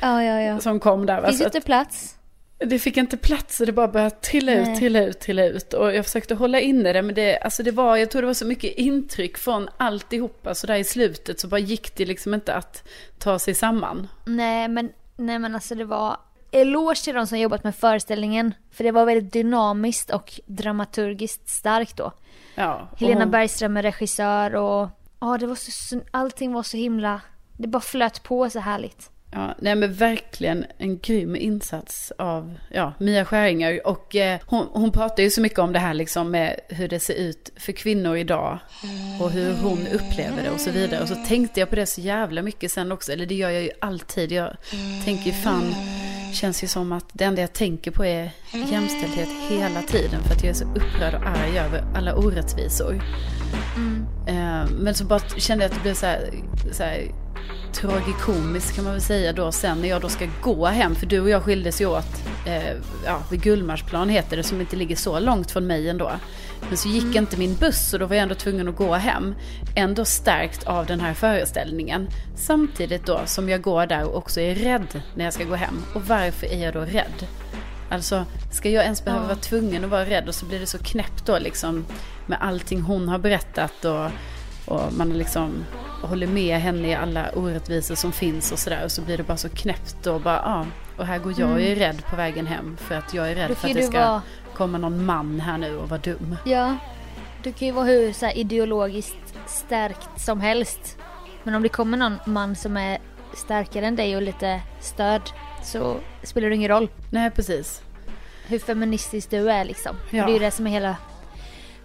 Ja, 0.01 0.25
ja, 0.25 0.41
ja. 0.41 0.61
Som 0.61 0.81
kom 0.81 1.07
där. 1.07 1.27
Finns 1.27 1.41
inte 1.41 1.61
plats? 1.61 2.15
Det 2.61 2.79
fick 2.79 2.97
inte 2.97 3.17
plats 3.17 3.61
och 3.61 3.67
det 3.67 3.73
bara 3.73 3.89
började 3.89 4.11
trilla 4.11 4.53
ut, 4.53 4.79
trilla 4.79 5.05
ut, 5.05 5.21
trilla 5.21 5.45
ut. 5.45 5.73
Och 5.73 5.95
jag 5.95 6.05
försökte 6.05 6.35
hålla 6.35 6.61
inne 6.61 6.93
det, 6.93 7.03
men 7.03 7.15
det, 7.15 7.39
alltså 7.39 7.63
det 7.63 7.71
var, 7.71 7.97
jag 7.97 8.11
tror 8.11 8.23
det 8.23 8.27
var 8.27 8.35
så 8.35 8.47
mycket 8.47 8.77
intryck 8.77 9.39
från 9.39 9.69
alltihopa. 9.77 10.55
Så 10.55 10.67
där 10.67 10.77
i 10.77 10.85
slutet 10.85 11.41
så 11.41 11.49
bara 11.49 11.61
gick 11.61 11.97
det 11.97 12.07
liksom 12.07 12.35
inte 12.35 12.55
att 12.55 12.89
ta 13.19 13.39
sig 13.39 13.55
samman. 13.55 14.09
Nej, 14.25 14.69
men, 14.69 14.91
nej, 15.19 15.39
men 15.39 15.55
alltså 15.55 15.75
det 15.75 15.85
var 15.85 16.17
eloge 16.51 17.05
till 17.05 17.15
de 17.15 17.27
som 17.27 17.39
jobbat 17.39 17.65
med 17.65 17.75
föreställningen. 17.75 18.55
För 18.71 18.85
det 18.85 18.91
var 18.91 19.05
väldigt 19.05 19.33
dynamiskt 19.33 20.11
och 20.11 20.41
dramaturgiskt 20.47 21.49
starkt 21.49 21.97
då. 21.97 22.13
Ja, 22.55 22.89
Helena 22.97 23.21
hon... 23.21 23.31
Bergström 23.31 23.77
är 23.77 23.83
regissör 23.83 24.55
och 24.55 24.89
ja, 25.21 25.39
det 25.39 25.47
var 25.47 25.55
så, 25.55 26.01
allting 26.11 26.53
var 26.53 26.63
så 26.63 26.77
himla, 26.77 27.21
det 27.53 27.69
bara 27.69 27.81
flöt 27.81 28.23
på 28.23 28.51
så 28.51 28.59
härligt. 28.59 29.11
Ja, 29.31 29.55
nej 29.59 29.75
men 29.75 29.93
verkligen 29.93 30.67
en 30.79 30.99
grym 30.99 31.37
insats 31.37 32.13
av 32.19 32.59
ja, 32.71 32.93
Mia 32.99 33.25
Skäringer. 33.25 33.87
Och 33.87 34.17
eh, 34.17 34.41
hon, 34.47 34.67
hon 34.73 34.93
pratar 34.93 35.23
ju 35.23 35.31
så 35.31 35.41
mycket 35.41 35.59
om 35.59 35.73
det 35.73 35.79
här 35.79 35.95
liksom 35.95 36.31
med 36.31 36.61
hur 36.69 36.89
det 36.89 37.01
ser 37.01 37.15
ut 37.15 37.53
för 37.57 37.73
kvinnor 37.73 38.17
idag. 38.17 38.59
Och 39.21 39.31
hur 39.31 39.55
hon 39.55 39.87
upplever 39.87 40.43
det 40.43 40.51
och 40.51 40.61
så 40.61 40.71
vidare. 40.71 41.03
Och 41.03 41.09
så 41.09 41.15
tänkte 41.15 41.61
jag 41.61 41.71
på 41.71 41.77
det 41.77 41.87
så 41.87 42.01
jävla 42.01 42.43
mycket 42.43 42.73
sen 42.73 42.93
också. 42.93 43.13
Eller 43.13 43.27
det 43.27 43.35
gör 43.35 43.51
jag 43.51 43.63
ju 43.63 43.71
alltid. 43.81 44.33
Jag 44.33 44.57
tänker 45.05 45.27
ju 45.27 45.33
fan, 45.33 45.75
känns 46.33 46.65
ju 46.65 46.67
som 46.67 46.93
att 46.93 47.07
det 47.13 47.25
enda 47.25 47.41
jag 47.41 47.53
tänker 47.53 47.91
på 47.91 48.05
är 48.05 48.31
jämställdhet 48.53 49.29
hela 49.49 49.83
tiden. 49.83 50.23
För 50.23 50.35
att 50.35 50.43
jag 50.43 50.51
är 50.51 50.55
så 50.55 50.65
upprörd 50.65 51.15
och 51.15 51.27
arg 51.27 51.59
över 51.59 51.85
alla 51.95 52.15
orättvisor. 52.15 53.03
Mm. 53.77 54.07
Eh, 54.27 54.71
men 54.71 54.95
så 54.95 55.05
bara 55.05 55.21
kände 55.21 55.65
jag 55.65 55.71
att 55.71 55.77
det 55.77 55.83
blev 55.83 55.95
så 55.95 56.07
här, 56.07 56.31
så 56.73 56.83
här 56.83 57.09
tragikomiskt 57.73 58.75
kan 58.75 58.85
man 58.85 58.93
väl 58.93 59.03
säga 59.03 59.33
då 59.33 59.53
sen 59.53 59.81
när 59.81 59.89
jag 59.89 60.01
då 60.01 60.09
ska 60.09 60.27
gå 60.43 60.67
hem. 60.67 60.95
För 60.95 61.07
du 61.07 61.21
och 61.21 61.31
jag 61.31 61.43
skildes 61.43 61.81
ju 61.81 61.87
åt 61.87 62.25
eh, 62.47 62.73
ja, 63.05 63.23
vid 63.31 63.43
Gullmarsplan 63.43 64.09
heter 64.09 64.37
det 64.37 64.43
som 64.43 64.61
inte 64.61 64.77
ligger 64.77 64.97
så 64.97 65.19
långt 65.19 65.51
från 65.51 65.67
mig 65.67 65.89
ändå. 65.89 66.13
Men 66.69 66.77
så 66.77 66.89
gick 66.89 67.05
mm. 67.05 67.17
inte 67.17 67.37
min 67.37 67.55
buss 67.55 67.93
och 67.93 67.99
då 67.99 68.07
var 68.07 68.17
jag 68.17 68.23
ändå 68.23 68.35
tvungen 68.35 68.69
att 68.69 68.77
gå 68.77 68.95
hem. 68.95 69.35
Ändå 69.75 70.05
stärkt 70.05 70.67
av 70.67 70.87
den 70.87 71.01
här 71.01 71.15
föreställningen. 71.15 72.09
Samtidigt 72.37 73.07
då 73.07 73.21
som 73.27 73.49
jag 73.49 73.63
går 73.63 73.87
där 73.87 74.05
och 74.05 74.17
också 74.17 74.41
är 74.41 74.55
rädd 74.55 75.03
när 75.15 75.25
jag 75.25 75.35
ska 75.35 75.45
gå 75.45 75.55
hem. 75.55 75.83
Och 75.95 76.03
varför 76.03 76.47
är 76.47 76.65
jag 76.65 76.75
då 76.75 76.81
rädd? 76.81 77.27
Alltså, 77.91 78.25
ska 78.53 78.71
jag 78.71 78.85
ens 78.85 79.05
behöva 79.05 79.23
ja. 79.23 79.29
vara 79.29 79.39
tvungen 79.39 79.85
att 79.85 79.91
vara 79.91 80.05
rädd 80.05 80.29
och 80.29 80.35
så 80.35 80.47
blir 80.47 80.61
det 80.61 80.67
så 80.67 80.79
knäppt 80.79 81.27
då 81.27 81.39
liksom 81.39 81.87
med 82.27 82.39
allting 82.41 82.81
hon 82.81 83.09
har 83.09 83.19
berättat 83.19 83.85
och, 83.85 84.11
och 84.69 84.93
man 84.93 85.09
liksom 85.09 85.65
håller 86.03 86.27
med 86.27 86.61
henne 86.61 86.89
i 86.89 86.95
alla 86.95 87.31
orättvisor 87.31 87.95
som 87.95 88.13
finns 88.13 88.53
och 88.53 88.59
sådär. 88.59 88.85
Och 88.85 88.93
så 88.93 89.03
blir 89.03 89.17
det 89.17 89.23
bara 89.23 89.37
så 89.37 89.49
knäppt 89.49 90.07
och 90.07 90.21
bara, 90.21 90.43
ja. 90.45 90.67
Och 90.97 91.07
här 91.07 91.19
går 91.19 91.35
jag 91.37 91.51
och 91.51 91.61
är 91.61 91.67
mm. 91.67 91.79
rädd 91.79 92.03
på 92.11 92.17
vägen 92.17 92.47
hem 92.47 92.77
för 92.77 92.95
att 92.95 93.15
jag 93.15 93.31
är 93.31 93.35
rädd 93.35 93.57
för 93.57 93.69
att 93.69 93.75
det 93.75 93.83
ska 93.83 93.99
vara... 93.99 94.23
komma 94.55 94.79
någon 94.79 95.05
man 95.05 95.41
här 95.41 95.59
nu 95.59 95.77
och 95.77 95.89
vara 95.89 96.01
dum. 96.01 96.37
Ja, 96.45 96.77
du 97.43 97.53
kan 97.53 97.69
ju 97.69 97.75
vara 97.75 97.85
hur 97.85 98.13
så 98.13 98.31
ideologiskt 98.31 99.35
stärkt 99.47 100.21
som 100.21 100.41
helst. 100.41 100.99
Men 101.43 101.55
om 101.55 101.63
det 101.63 101.69
kommer 101.69 101.99
någon 101.99 102.19
man 102.27 102.57
som 102.57 102.77
är 102.77 102.99
starkare 103.35 103.87
än 103.87 103.97
dig 103.97 104.17
och 104.17 104.23
lite 104.23 104.61
störd 104.81 105.23
så 105.63 105.97
spelar 106.23 106.49
det 106.49 106.55
ingen 106.55 106.69
roll. 106.69 106.89
Nej, 107.11 107.31
precis. 107.31 107.83
Hur 108.47 108.59
feministisk 108.59 109.31
du 109.31 109.51
är 109.51 109.65
liksom. 109.65 109.97
Ja. 110.11 110.25
Det 110.25 110.31
är 110.31 110.35
ju 110.35 110.39
det 110.39 110.51
som 110.51 110.67
är 110.67 110.71
hela 110.71 110.97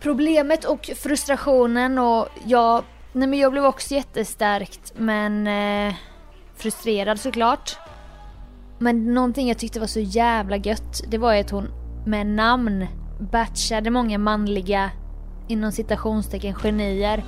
problemet 0.03 0.65
och 0.65 0.89
frustrationen 0.95 1.97
och 1.97 2.27
jag, 2.45 2.83
nej 3.13 3.27
men 3.27 3.39
jag 3.39 3.51
blev 3.51 3.65
också 3.65 3.93
jättestärkt 3.93 4.93
men 4.97 5.47
eh, 5.47 5.93
frustrerad 6.55 7.19
såklart. 7.19 7.77
Men 8.79 9.13
någonting 9.13 9.47
jag 9.47 9.57
tyckte 9.57 9.79
var 9.79 9.87
så 9.87 9.99
jävla 9.99 10.57
gött, 10.57 11.01
det 11.07 11.17
var 11.17 11.33
ju 11.33 11.39
att 11.39 11.49
hon 11.49 11.67
med 12.05 12.27
namn 12.27 12.87
batchade 13.31 13.89
många 13.89 14.17
manliga, 14.17 14.91
inom 15.47 15.71
citationstecken, 15.71 16.53
genier. 16.55 17.23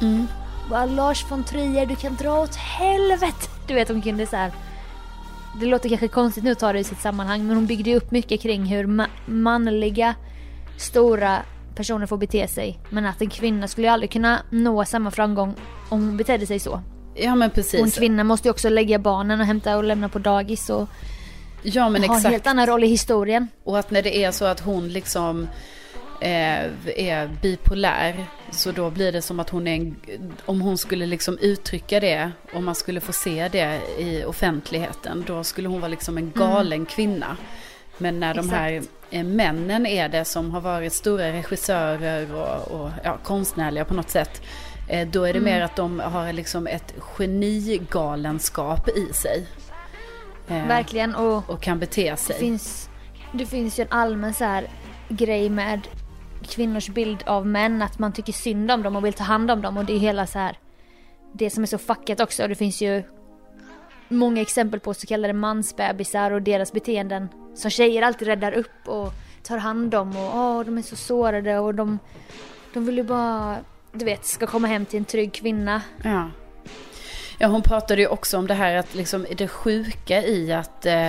Mm. 0.00 0.26
Bara 0.70 0.86
Lars 0.86 1.30
von 1.30 1.44
Trier, 1.44 1.86
du 1.86 1.96
kan 1.96 2.14
dra 2.14 2.40
åt 2.40 2.54
helvete! 2.54 3.48
Du 3.66 3.74
vet 3.74 3.88
hon 3.88 4.02
kunde 4.02 4.26
så 4.26 4.36
här. 4.36 4.52
Det 5.60 5.66
låter 5.66 5.88
kanske 5.88 6.08
konstigt 6.08 6.44
nu 6.44 6.50
att 6.50 6.58
ta 6.58 6.72
det 6.72 6.78
i 6.78 6.84
sitt 6.84 7.00
sammanhang 7.00 7.46
men 7.46 7.56
hon 7.56 7.66
byggde 7.66 7.90
ju 7.90 7.96
upp 7.96 8.10
mycket 8.10 8.40
kring 8.40 8.64
hur 8.64 8.84
ma- 8.84 9.08
manliga 9.26 10.14
stora 10.76 11.38
personer 11.78 12.06
får 12.06 12.16
bete 12.16 12.48
sig. 12.48 12.78
Men 12.90 13.06
att 13.06 13.20
en 13.20 13.30
kvinna 13.30 13.68
skulle 13.68 13.86
ju 13.86 13.92
aldrig 13.92 14.10
kunna 14.10 14.42
nå 14.50 14.84
samma 14.84 15.10
framgång 15.10 15.54
om 15.88 16.02
hon 16.02 16.16
betedde 16.16 16.46
sig 16.46 16.58
så. 16.58 16.80
Ja 17.14 17.34
men 17.34 17.38
Och 17.38 17.44
en 17.44 17.50
precis. 17.50 17.98
kvinna 17.98 18.24
måste 18.24 18.48
ju 18.48 18.52
också 18.52 18.68
lägga 18.68 18.98
barnen 18.98 19.40
och 19.40 19.46
hämta 19.46 19.76
och 19.76 19.84
lämna 19.84 20.08
på 20.08 20.18
dagis 20.18 20.70
och 20.70 20.88
Ja 21.62 21.88
men 21.88 22.04
ha 22.04 22.16
en 22.16 22.24
helt 22.24 22.46
annan 22.46 22.66
roll 22.66 22.84
i 22.84 22.86
historien. 22.86 23.48
Och 23.64 23.78
att 23.78 23.90
när 23.90 24.02
det 24.02 24.24
är 24.24 24.30
så 24.30 24.44
att 24.44 24.60
hon 24.60 24.88
liksom 24.88 25.48
eh, 26.20 26.64
är 26.96 27.30
bipolär. 27.42 28.26
Så 28.50 28.72
då 28.72 28.90
blir 28.90 29.12
det 29.12 29.22
som 29.22 29.40
att 29.40 29.50
hon 29.50 29.66
är 29.66 29.74
en, 29.74 29.96
om 30.46 30.60
hon 30.60 30.78
skulle 30.78 31.06
liksom 31.06 31.38
uttrycka 31.38 32.00
det, 32.00 32.30
om 32.52 32.64
man 32.64 32.74
skulle 32.74 33.00
få 33.00 33.12
se 33.12 33.48
det 33.48 33.80
i 33.98 34.24
offentligheten, 34.24 35.24
då 35.26 35.44
skulle 35.44 35.68
hon 35.68 35.80
vara 35.80 35.90
liksom 35.90 36.18
en 36.18 36.32
galen 36.34 36.86
kvinna. 36.86 37.36
Men 37.98 38.20
när 38.20 38.34
de 38.34 38.48
här 38.50 38.72
Exakt. 38.72 38.92
eh, 39.10 39.24
männen 39.24 39.86
är 39.86 40.08
det 40.08 40.24
som 40.24 40.50
har 40.50 40.60
varit 40.60 40.92
stora 40.92 41.32
regissörer 41.32 42.34
och, 42.34 42.80
och 42.80 42.90
ja, 43.04 43.18
konstnärliga 43.22 43.84
på 43.84 43.94
något 43.94 44.10
sätt. 44.10 44.42
Eh, 44.88 45.08
då 45.08 45.24
är 45.24 45.32
det 45.32 45.40
mer 45.40 45.60
att 45.60 45.76
de 45.76 46.00
har 46.00 46.32
liksom 46.32 46.66
ett 46.66 46.94
genigalenskap 46.98 48.88
i 48.88 49.12
sig. 49.12 49.46
Eh, 50.48 50.66
Verkligen 50.66 51.14
och 51.14 51.50
Och 51.50 51.62
kan 51.62 51.78
bete 51.78 52.10
det 52.10 52.16
sig. 52.16 52.36
finns, 52.38 52.88
det 53.32 53.46
finns 53.46 53.78
ju 53.78 53.82
en 53.82 53.92
allmän 53.92 54.34
så 54.34 54.44
här 54.44 54.66
grej 55.08 55.48
med 55.50 55.80
kvinnors 56.48 56.88
bild 56.88 57.22
av 57.26 57.46
män, 57.46 57.82
att 57.82 57.98
man 57.98 58.12
tycker 58.12 58.32
synd 58.32 58.70
om 58.70 58.82
dem 58.82 58.96
och 58.96 59.04
vill 59.04 59.12
ta 59.12 59.24
hand 59.24 59.50
om 59.50 59.62
dem 59.62 59.76
och 59.76 59.84
det 59.84 59.92
är 59.92 59.98
hela 59.98 60.26
så 60.26 60.38
här 60.38 60.58
det 61.32 61.50
som 61.50 61.62
är 61.62 61.66
så 61.66 61.78
fuckat 61.78 62.20
också 62.20 62.48
det 62.48 62.54
finns 62.54 62.80
ju 62.82 63.02
många 64.08 64.42
exempel 64.42 64.80
på 64.80 64.94
så 64.94 65.06
kallade 65.06 65.32
mansbebisar 65.32 66.30
och 66.30 66.42
deras 66.42 66.72
beteenden 66.72 67.28
som 67.54 67.70
tjejer 67.70 68.02
alltid 68.02 68.28
räddar 68.28 68.52
upp 68.52 68.88
och 68.88 69.12
tar 69.42 69.58
hand 69.58 69.94
om 69.94 70.16
och 70.16 70.36
åh 70.36 70.64
de 70.64 70.78
är 70.78 70.82
så 70.82 70.96
sårade 70.96 71.58
och 71.58 71.74
de, 71.74 71.98
de 72.72 72.86
vill 72.86 72.96
ju 72.96 73.02
bara, 73.02 73.56
du 73.92 74.04
vet, 74.04 74.24
ska 74.24 74.46
komma 74.46 74.68
hem 74.68 74.86
till 74.86 74.98
en 74.98 75.04
trygg 75.04 75.32
kvinna. 75.32 75.82
Ja. 76.02 76.30
Ja, 77.38 77.48
hon 77.48 77.62
pratade 77.62 78.00
ju 78.00 78.08
också 78.08 78.38
om 78.38 78.46
det 78.46 78.54
här 78.54 78.76
att 78.76 78.94
liksom 78.94 79.26
det 79.36 79.48
sjuka 79.48 80.22
i 80.22 80.52
att, 80.52 80.86
eh, 80.86 81.08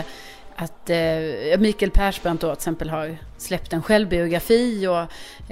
att 0.55 0.89
eh, 0.89 1.59
Mikael 1.59 1.91
Persbrandt 1.91 2.41
då 2.41 2.47
till 2.47 2.59
exempel 2.59 2.89
har 2.89 3.17
släppt 3.37 3.73
en 3.73 3.83
självbiografi 3.83 4.87
och 4.87 5.05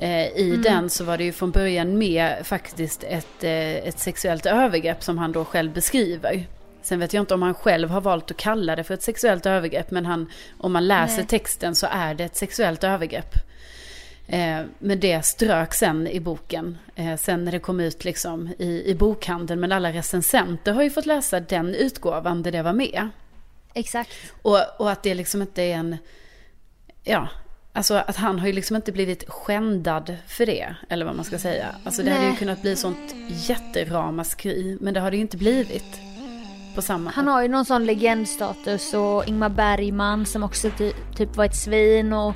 eh, 0.04 0.28
i 0.38 0.60
den 0.64 0.90
så 0.90 1.04
var 1.04 1.18
det 1.18 1.24
ju 1.24 1.32
från 1.32 1.52
början 1.52 1.98
med 1.98 2.36
faktiskt 2.44 3.04
ett, 3.04 3.44
eh, 3.44 3.76
ett 3.76 4.00
sexuellt 4.00 4.46
övergrepp 4.46 5.04
som 5.04 5.18
han 5.18 5.32
då 5.32 5.46
själv 5.46 5.74
beskriver. 5.74 6.48
Sen 6.88 7.00
vet 7.00 7.14
jag 7.14 7.22
inte 7.22 7.34
om 7.34 7.42
han 7.42 7.54
själv 7.54 7.90
har 7.90 8.02
valt 8.02 8.32
att 8.32 8.38
kalla 8.38 8.76
det 8.76 8.84
för 8.84 8.94
ett 8.94 9.04
sexuellt 9.04 9.46
övergrepp 9.46 9.92
men 9.92 10.06
han, 10.06 10.32
om 10.58 10.72
man 10.72 10.88
läser 10.88 11.18
Nej. 11.18 11.28
texten 11.28 11.76
så 11.76 11.88
är 11.92 12.14
det 12.14 12.24
ett 12.24 12.36
sexuellt 12.36 12.84
övergrepp. 12.84 13.36
Eh, 14.28 14.60
men 14.80 15.00
det 15.00 15.26
strök 15.26 15.74
sen 15.74 16.08
i 16.08 16.20
boken. 16.20 16.78
Eh, 16.96 17.16
sen 17.18 17.46
när 17.46 17.52
det 17.52 17.60
kom 17.60 17.80
ut 17.80 18.04
liksom 18.04 18.54
i, 18.60 18.84
i 18.86 18.96
bokhandeln. 18.96 19.60
Men 19.60 19.72
alla 19.72 19.94
recensenter 19.94 20.74
har 20.74 20.84
ju 20.84 20.90
fått 20.90 21.06
läsa 21.06 21.40
den 21.40 21.76
utgåvan 21.76 22.44
där 22.44 22.52
det 22.52 22.62
var 22.62 22.74
med. 22.74 23.10
Exakt. 23.74 24.12
Och, 24.42 24.60
och 24.78 24.92
att 24.92 25.04
det 25.04 25.14
liksom 25.14 25.42
inte 25.42 25.62
är 25.62 25.76
en... 25.76 25.98
Ja, 27.04 27.30
alltså 27.74 27.94
att 27.94 28.16
han 28.16 28.40
har 28.40 28.48
ju 28.48 28.54
liksom 28.54 28.76
inte 28.76 28.92
blivit 28.92 29.30
skändad 29.30 30.18
för 30.28 30.46
det. 30.46 30.76
Eller 30.90 31.06
vad 31.06 31.16
man 31.16 31.26
ska 31.26 31.40
säga. 31.40 31.76
Alltså 31.84 32.04
det 32.04 32.12
hade 32.12 32.24
ju 32.24 32.30
Nej. 32.30 32.40
kunnat 32.40 32.62
bli 32.62 32.76
sånt 32.76 33.16
jätteramaskri. 33.28 34.78
Men 34.82 34.94
det 34.94 35.00
har 35.00 35.12
det 35.12 35.18
ju 35.18 35.22
inte 35.22 35.38
blivit. 35.38 36.07
På 36.78 36.82
samma 36.82 37.10
Han 37.10 37.28
har 37.28 37.42
ju 37.42 37.48
någon 37.48 37.66
sån 37.66 37.86
legendstatus 37.86 38.94
och 38.94 39.28
Ingmar 39.28 39.50
Bergman 39.50 40.26
som 40.26 40.44
också 40.44 40.70
ty 40.78 40.92
typ 41.16 41.38
var 41.38 41.46
ett 41.46 41.56
svin 41.56 42.14
och 42.14 42.34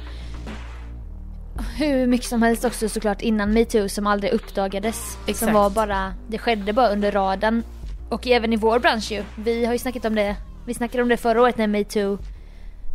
hur 1.77 2.08
mycket 2.08 2.27
som 2.27 2.41
helst 2.41 2.65
också 2.65 2.89
såklart 2.89 3.21
innan 3.21 3.54
metoo 3.54 3.89
som 3.89 4.08
aldrig 4.08 4.34
uppdagades. 4.34 5.17
Exakt. 5.27 5.38
Som 5.39 5.54
var 5.54 5.69
bara, 5.69 6.13
det 6.27 6.38
skedde 6.38 6.73
bara 6.73 6.89
under 6.89 7.12
radarn. 7.12 7.63
Och 8.10 8.27
även 8.27 8.54
i 8.54 8.56
vår 8.56 8.80
bransch 8.80 9.12
ju. 9.12 9.23
Vi 9.36 9.65
har 9.65 9.73
ju 9.73 9.80
snackat 9.80 10.06
om 10.06 10.15
det. 10.15 10.36
Vi 10.67 10.73
snackade 10.73 11.04
om 11.04 11.10
det 11.10 11.17
förra 11.17 11.41
året 11.41 11.58
när 11.58 11.67
metoo 11.67 12.17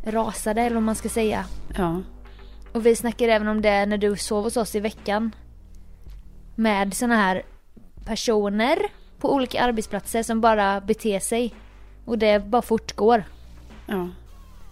rasade 0.04 0.60
eller 0.62 0.74
vad 0.74 0.82
man 0.82 0.94
ska 0.94 1.08
säga. 1.08 1.44
Ja, 1.76 2.02
Och 2.72 2.86
vi 2.86 2.96
snackade 2.96 3.32
även 3.32 3.48
om 3.48 3.62
det 3.62 3.86
när 3.86 3.98
du 3.98 4.16
sov 4.16 4.44
hos 4.44 4.56
oss 4.56 4.74
i 4.74 4.80
veckan. 4.80 5.34
Med 6.54 6.94
såna 6.94 7.16
här 7.16 7.42
personer 8.04 8.78
på 9.18 9.34
olika 9.34 9.62
arbetsplatser 9.62 10.22
som 10.22 10.40
bara 10.40 10.80
beter 10.80 11.20
sig. 11.20 11.54
Och 12.04 12.18
det 12.18 12.44
bara 12.46 12.62
fortgår. 12.62 13.24
Ja. 13.86 14.08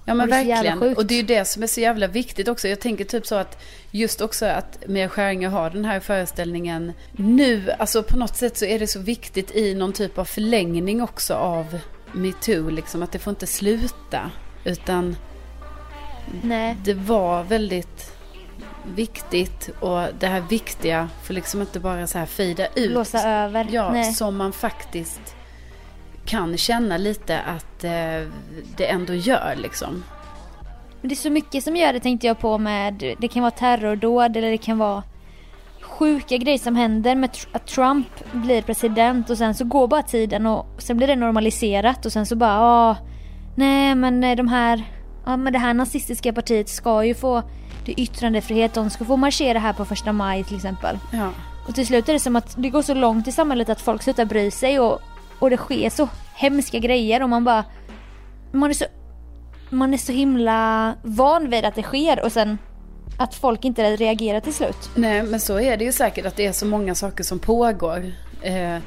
Ja 0.06 0.14
men 0.14 0.28
verkligen. 0.28 0.96
Och 0.96 1.06
det 1.06 1.14
är 1.14 1.16
ju 1.16 1.22
det 1.22 1.44
som 1.44 1.62
är 1.62 1.66
så 1.66 1.80
jävla 1.80 2.06
viktigt 2.06 2.48
också. 2.48 2.68
Jag 2.68 2.80
tänker 2.80 3.04
typ 3.04 3.26
så 3.26 3.34
att 3.34 3.62
just 3.90 4.20
också 4.20 4.46
att 4.46 4.78
Mia 4.86 5.08
Skäringer 5.08 5.48
har 5.48 5.70
den 5.70 5.84
här 5.84 6.00
föreställningen 6.00 6.92
nu. 7.12 7.70
Alltså 7.78 8.02
på 8.02 8.16
något 8.16 8.36
sätt 8.36 8.56
så 8.56 8.64
är 8.64 8.78
det 8.78 8.86
så 8.86 9.00
viktigt 9.00 9.56
i 9.56 9.74
någon 9.74 9.92
typ 9.92 10.18
av 10.18 10.24
förlängning 10.24 11.02
också 11.02 11.34
av 11.34 11.78
metoo. 12.12 12.70
Liksom 12.70 13.02
att 13.02 13.12
det 13.12 13.18
får 13.18 13.30
inte 13.30 13.46
sluta. 13.46 14.30
Utan 14.64 15.16
Nej. 16.42 16.76
det 16.84 16.94
var 16.94 17.42
väldigt 17.42 18.13
viktigt. 18.94 19.70
Och 19.80 20.00
det 20.18 20.26
här 20.26 20.40
viktiga 20.40 21.08
får 21.22 21.34
liksom 21.34 21.60
inte 21.60 21.80
bara 21.80 22.06
så 22.06 22.18
här 22.18 22.26
fejda 22.26 22.66
ut. 22.66 22.90
Blåsa 22.90 23.28
över. 23.28 23.68
Ja, 23.70 23.92
Nej. 23.92 24.12
som 24.12 24.36
man 24.36 24.52
faktiskt 24.52 25.36
kan 26.24 26.56
känna 26.56 26.96
lite 26.96 27.40
att 27.40 27.84
eh, 27.84 28.28
det 28.76 28.86
ändå 28.86 29.14
gör 29.14 29.54
liksom. 29.56 30.04
Men 31.00 31.08
det 31.08 31.14
är 31.14 31.16
så 31.16 31.30
mycket 31.30 31.64
som 31.64 31.76
gör 31.76 31.92
det 31.92 32.00
tänkte 32.00 32.26
jag 32.26 32.38
på 32.38 32.58
med, 32.58 33.14
det 33.18 33.28
kan 33.28 33.42
vara 33.42 33.50
terrordåd 33.50 34.36
eller 34.36 34.50
det 34.50 34.58
kan 34.58 34.78
vara 34.78 35.02
sjuka 35.80 36.36
grejer 36.36 36.58
som 36.58 36.76
händer 36.76 37.14
med 37.14 37.30
att 37.52 37.66
Trump 37.66 38.06
blir 38.32 38.62
president 38.62 39.30
och 39.30 39.38
sen 39.38 39.54
så 39.54 39.64
går 39.64 39.88
bara 39.88 40.02
tiden 40.02 40.46
och 40.46 40.66
sen 40.78 40.96
blir 40.96 41.06
det 41.06 41.16
normaliserat 41.16 42.06
och 42.06 42.12
sen 42.12 42.26
så 42.26 42.36
bara 42.36 42.60
ah, 42.60 42.96
nej 43.56 43.94
men 43.94 44.24
eh, 44.24 44.36
de 44.36 44.48
här, 44.48 44.84
ja 45.26 45.36
men 45.36 45.52
det 45.52 45.58
här 45.58 45.74
nazistiska 45.74 46.32
partiet 46.32 46.68
ska 46.68 47.04
ju 47.04 47.14
få 47.14 47.42
det 47.86 47.92
är 47.92 48.00
yttrandefrihet, 48.00 48.74
de 48.74 48.90
ska 48.90 49.04
få 49.04 49.16
marschera 49.16 49.58
här 49.58 49.72
på 49.72 49.84
första 49.84 50.12
maj 50.12 50.44
till 50.44 50.56
exempel. 50.56 50.98
Ja. 51.12 51.30
Och 51.68 51.74
till 51.74 51.86
slut 51.86 52.08
är 52.08 52.12
det 52.12 52.20
som 52.20 52.36
att 52.36 52.54
det 52.56 52.70
går 52.70 52.82
så 52.82 52.94
långt 52.94 53.28
i 53.28 53.32
samhället 53.32 53.68
att 53.68 53.80
folk 53.80 54.02
slutar 54.02 54.24
bry 54.24 54.50
sig 54.50 54.80
och, 54.80 55.00
och 55.38 55.50
det 55.50 55.56
sker 55.56 55.90
så 55.90 56.08
hemska 56.34 56.78
grejer 56.78 57.22
och 57.22 57.28
man 57.28 57.44
bara... 57.44 57.64
Man 58.52 58.70
är 58.70 58.74
så... 58.74 58.84
Man 59.70 59.94
är 59.94 59.98
så 59.98 60.12
himla 60.12 60.94
van 61.02 61.50
vid 61.50 61.64
att 61.64 61.74
det 61.74 61.82
sker 61.82 62.24
och 62.24 62.32
sen 62.32 62.58
att 63.18 63.34
folk 63.34 63.64
inte 63.64 63.96
reagerar 63.96 64.40
till 64.40 64.54
slut. 64.54 64.90
Nej, 64.94 65.22
men 65.22 65.40
så 65.40 65.60
är 65.60 65.76
det 65.76 65.84
ju 65.84 65.92
säkert 65.92 66.26
att 66.26 66.36
det 66.36 66.46
är 66.46 66.52
så 66.52 66.66
många 66.66 66.94
saker 66.94 67.24
som 67.24 67.38
pågår. 67.38 68.12
Eh, 68.42 68.78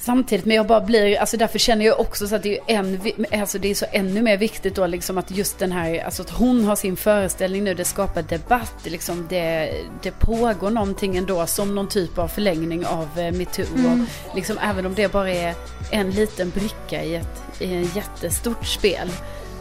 samtidigt, 0.00 0.44
men 0.44 0.56
jag 0.56 0.66
bara 0.66 0.80
blir, 0.80 1.20
alltså 1.20 1.36
därför 1.36 1.58
känner 1.58 1.84
jag 1.84 2.00
också 2.00 2.28
så 2.28 2.36
att 2.36 2.42
det 2.42 2.58
är 2.58 2.62
en, 2.66 3.00
alltså 3.40 3.58
det 3.58 3.70
är 3.70 3.74
så 3.74 3.86
ännu 3.92 4.22
mer 4.22 4.36
viktigt 4.36 4.74
då 4.74 4.86
liksom 4.86 5.18
att 5.18 5.30
just 5.30 5.58
den 5.58 5.72
här, 5.72 6.04
alltså 6.04 6.22
att 6.22 6.30
hon 6.30 6.64
har 6.64 6.76
sin 6.76 6.96
föreställning 6.96 7.64
nu, 7.64 7.74
det 7.74 7.84
skapar 7.84 8.22
debatt, 8.22 8.74
liksom 8.84 9.26
det, 9.28 9.72
det 10.02 10.10
pågår 10.10 10.70
någonting 10.70 11.16
ändå 11.16 11.46
som 11.46 11.74
någon 11.74 11.88
typ 11.88 12.18
av 12.18 12.28
förlängning 12.28 12.86
av 12.86 13.18
eh, 13.18 13.32
metoo. 13.32 13.64
Och 13.64 14.36
liksom 14.36 14.58
även 14.58 14.86
om 14.86 14.94
det 14.94 15.12
bara 15.12 15.30
är 15.30 15.54
en 15.90 16.10
liten 16.10 16.50
bricka 16.50 17.04
i 17.04 17.14
ett, 17.14 17.42
i 17.58 17.74
en 17.74 17.84
jättestort 17.94 18.66
spel. 18.66 19.10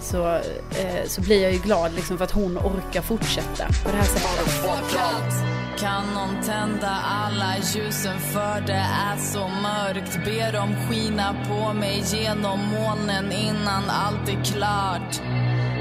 Så, 0.02 0.36
eh, 0.36 1.06
så 1.08 1.22
blir 1.22 1.44
jag 1.44 1.52
ju 1.52 1.60
glad 1.60 1.94
liksom 1.96 2.18
för 2.18 2.26
att 2.26 2.32
hon 2.32 2.58
orkar 2.58 3.02
fortsätta 3.02 3.68
på 3.84 3.92
det 3.92 3.98
här 3.98 4.06
sättet. 4.06 5.59
Kan 5.80 6.14
någon 6.14 6.44
tända 6.44 6.90
alla 6.90 7.58
ljusen 7.58 8.20
för 8.20 8.62
det 8.68 8.86
är 9.12 9.18
så 9.18 9.48
mörkt. 9.48 10.26
Ber 10.26 10.54
dem 10.54 10.76
skina 10.88 11.36
på 11.48 11.74
mig 11.74 12.04
genom 12.06 12.60
molnen 12.60 13.32
innan 13.32 13.90
allt 13.90 14.30
är 14.30 14.44
klart. 14.44 15.22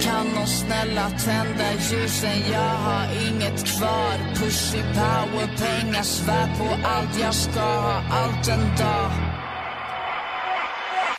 Kan 0.00 0.26
någon 0.34 0.46
snälla 0.46 1.10
tända 1.10 1.72
ljusen, 1.72 2.52
jag 2.52 2.74
har 2.86 3.06
inget 3.26 3.66
kvar. 3.66 4.34
Pussy 4.34 4.78
power, 4.78 5.46
pengar, 5.56 6.02
svär 6.02 6.48
på 6.58 6.88
allt. 6.88 7.20
Jag 7.20 7.34
ska 7.34 7.60
ha 7.60 8.02
allt 8.10 8.48
en 8.48 8.76
dag. 8.76 9.10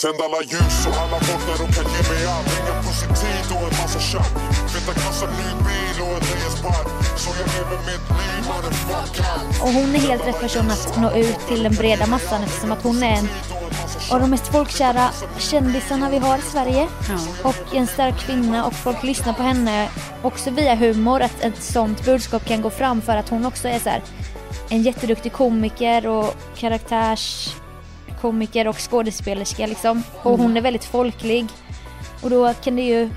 Tänd 0.02 0.22
alla 0.22 0.42
ljus 0.42 0.84
så 0.84 0.90
alla 0.90 1.20
bottnar 1.20 1.60
och 1.64 1.74
kan 1.76 1.88
ge 1.94 2.02
mig 2.12 2.26
allt 2.34 2.60
Ingen 2.60 2.84
pussy 2.84 3.08
tid 3.08 3.48
och 3.56 3.64
en 3.68 3.78
massa 3.82 4.00
tjack 4.00 4.34
Feta 4.72 4.94
kassa, 4.94 5.26
ny 5.26 5.50
bil 5.66 6.02
och 6.02 6.18
ett 6.18 6.30
nöjespark 6.30 6.99
och 9.62 9.70
hon 9.70 9.96
är 9.96 10.00
helt 10.00 10.28
rätt 10.28 10.40
person 10.40 10.72
att 10.72 11.02
nå 11.02 11.12
ut 11.12 11.40
till 11.48 11.64
den 11.64 11.74
breda 11.74 12.08
massan 12.08 12.44
eftersom 12.44 12.72
att 12.72 12.84
hon 12.84 13.04
är 13.04 13.18
en 13.18 13.30
av 14.12 14.20
de 14.20 14.30
mest 14.30 14.48
folkkära 14.48 15.10
kändisarna 15.38 16.10
vi 16.10 16.18
har 16.18 16.38
i 16.38 16.42
Sverige. 16.42 16.88
Ja. 17.10 17.20
Och 17.50 17.76
en 17.76 17.88
stark 17.88 18.20
kvinna 18.20 18.66
och 18.66 18.74
folk 18.74 19.04
lyssnar 19.04 19.34
på 19.34 19.44
henne 19.44 19.90
också 20.22 20.50
via 20.50 20.76
humor. 20.76 21.22
Att 21.22 21.42
ett 21.42 21.64
sånt 21.64 22.06
budskap 22.06 22.46
kan 22.46 22.62
gå 22.62 22.70
fram 22.70 23.02
för 23.02 23.18
att 23.18 23.30
hon 23.30 23.46
också 23.46 23.68
är 23.68 23.80
så 23.80 23.90
här, 23.90 24.02
en 24.70 24.82
jätteduktig 24.82 25.34
komiker 25.34 26.08
och 26.08 26.36
karaktärskomiker 26.58 28.68
och 28.68 28.90
skådespelerska 28.90 29.68
liksom. 29.68 30.04
Och 30.24 30.38
hon 30.38 30.58
är 30.58 30.62
väldigt 30.62 30.86
folklig. 30.86 31.48
Och 32.22 32.30
då 32.30 32.54
kan 32.54 32.76
det 32.76 32.82
ju 32.82 33.10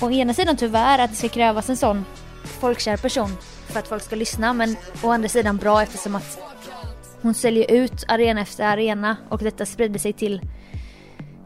å 0.00 0.10
ena 0.10 0.34
sidan 0.34 0.56
tyvärr 0.56 0.98
att 0.98 1.10
det 1.10 1.16
ska 1.16 1.28
krävas 1.28 1.68
en 1.68 1.76
sån 1.76 2.04
folkkär 2.44 2.96
person 2.96 3.36
för 3.66 3.78
att 3.78 3.88
folk 3.88 4.02
ska 4.02 4.16
lyssna 4.16 4.52
men 4.52 4.76
å 5.02 5.10
andra 5.10 5.28
sidan 5.28 5.56
bra 5.56 5.82
eftersom 5.82 6.14
att 6.14 6.38
hon 7.22 7.34
säljer 7.34 7.70
ut 7.70 8.04
arena 8.08 8.40
efter 8.40 8.64
arena 8.64 9.16
och 9.28 9.38
detta 9.38 9.66
sprider 9.66 9.98
sig 9.98 10.12
till 10.12 10.40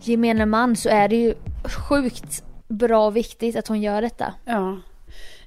gemene 0.00 0.46
man 0.46 0.76
så 0.76 0.88
är 0.88 1.08
det 1.08 1.16
ju 1.16 1.34
sjukt 1.64 2.42
bra 2.68 3.06
och 3.06 3.16
viktigt 3.16 3.56
att 3.56 3.68
hon 3.68 3.80
gör 3.80 4.02
detta. 4.02 4.34
Ja. 4.44 4.78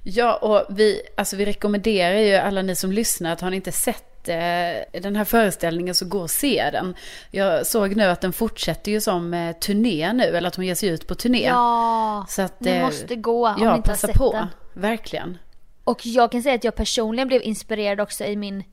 Ja, 0.02 0.36
och 0.36 0.76
vi, 0.76 1.02
alltså 1.16 1.36
vi 1.36 1.44
rekommenderar 1.44 2.18
ju 2.18 2.34
alla 2.34 2.62
ni 2.62 2.76
som 2.76 2.92
lyssnar 2.92 3.32
att 3.32 3.40
har 3.40 3.50
ni 3.50 3.56
inte 3.56 3.72
sett 3.72 4.09
eh, 4.28 5.00
den 5.00 5.16
här 5.16 5.24
föreställningen 5.24 5.94
så 5.94 6.06
gå 6.06 6.18
och 6.20 6.30
se 6.30 6.70
den. 6.72 6.94
Jag 7.30 7.66
såg 7.66 7.96
nu 7.96 8.04
att 8.04 8.20
den 8.20 8.32
fortsätter 8.32 8.92
ju 8.92 9.00
som 9.00 9.34
eh, 9.34 9.56
turné 9.56 10.12
nu, 10.12 10.24
eller 10.24 10.48
att 10.48 10.56
hon 10.56 10.66
ger 10.66 10.74
sig 10.74 10.88
ut 10.88 11.06
på 11.06 11.14
turné. 11.14 11.46
Ja, 11.46 12.26
Så 12.28 12.42
att, 12.42 12.60
ni 12.60 12.70
eh, 12.70 12.82
måste 12.84 13.16
gå 13.16 13.48
om 13.48 13.56
ni 13.58 13.64
Ja, 13.64 13.76
inte 13.76 13.90
har 13.90 13.96
sett 13.96 14.14
på. 14.14 14.32
den. 14.32 14.46
Verkligen. 14.72 15.38
Och 15.84 16.06
jag 16.06 16.32
kan 16.32 16.42
säga 16.42 16.54
att 16.54 16.64
jag 16.64 16.74
personligen 16.74 17.28
blev 17.28 17.42
inspirerad 17.42 18.00
också 18.00 18.24
i 18.24 18.36
min, 18.36 18.64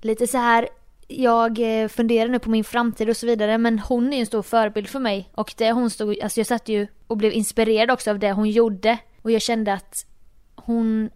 lite 0.00 0.26
så 0.26 0.38
här, 0.38 0.68
jag 1.08 1.82
eh, 1.82 1.88
funderar 1.88 2.28
nu 2.28 2.38
på 2.38 2.50
min 2.50 2.64
framtid 2.64 3.08
och 3.10 3.16
så 3.16 3.26
vidare 3.26 3.58
men 3.58 3.78
hon 3.78 4.12
är 4.12 4.16
ju 4.16 4.20
en 4.20 4.26
stor 4.26 4.42
förebild 4.42 4.88
för 4.88 4.98
mig 5.00 5.30
och 5.34 5.54
det 5.56 5.72
hon 5.72 5.90
stod, 5.90 6.20
alltså 6.20 6.40
jag 6.40 6.46
satt 6.46 6.68
ju 6.68 6.86
och 7.06 7.16
blev 7.16 7.32
inspirerad 7.32 7.90
också 7.90 8.10
av 8.10 8.18
det 8.18 8.32
hon 8.32 8.50
gjorde 8.50 8.98
och 9.22 9.30
jag 9.30 9.42
kände 9.42 9.72
att 9.72 9.94
hon 10.54 11.10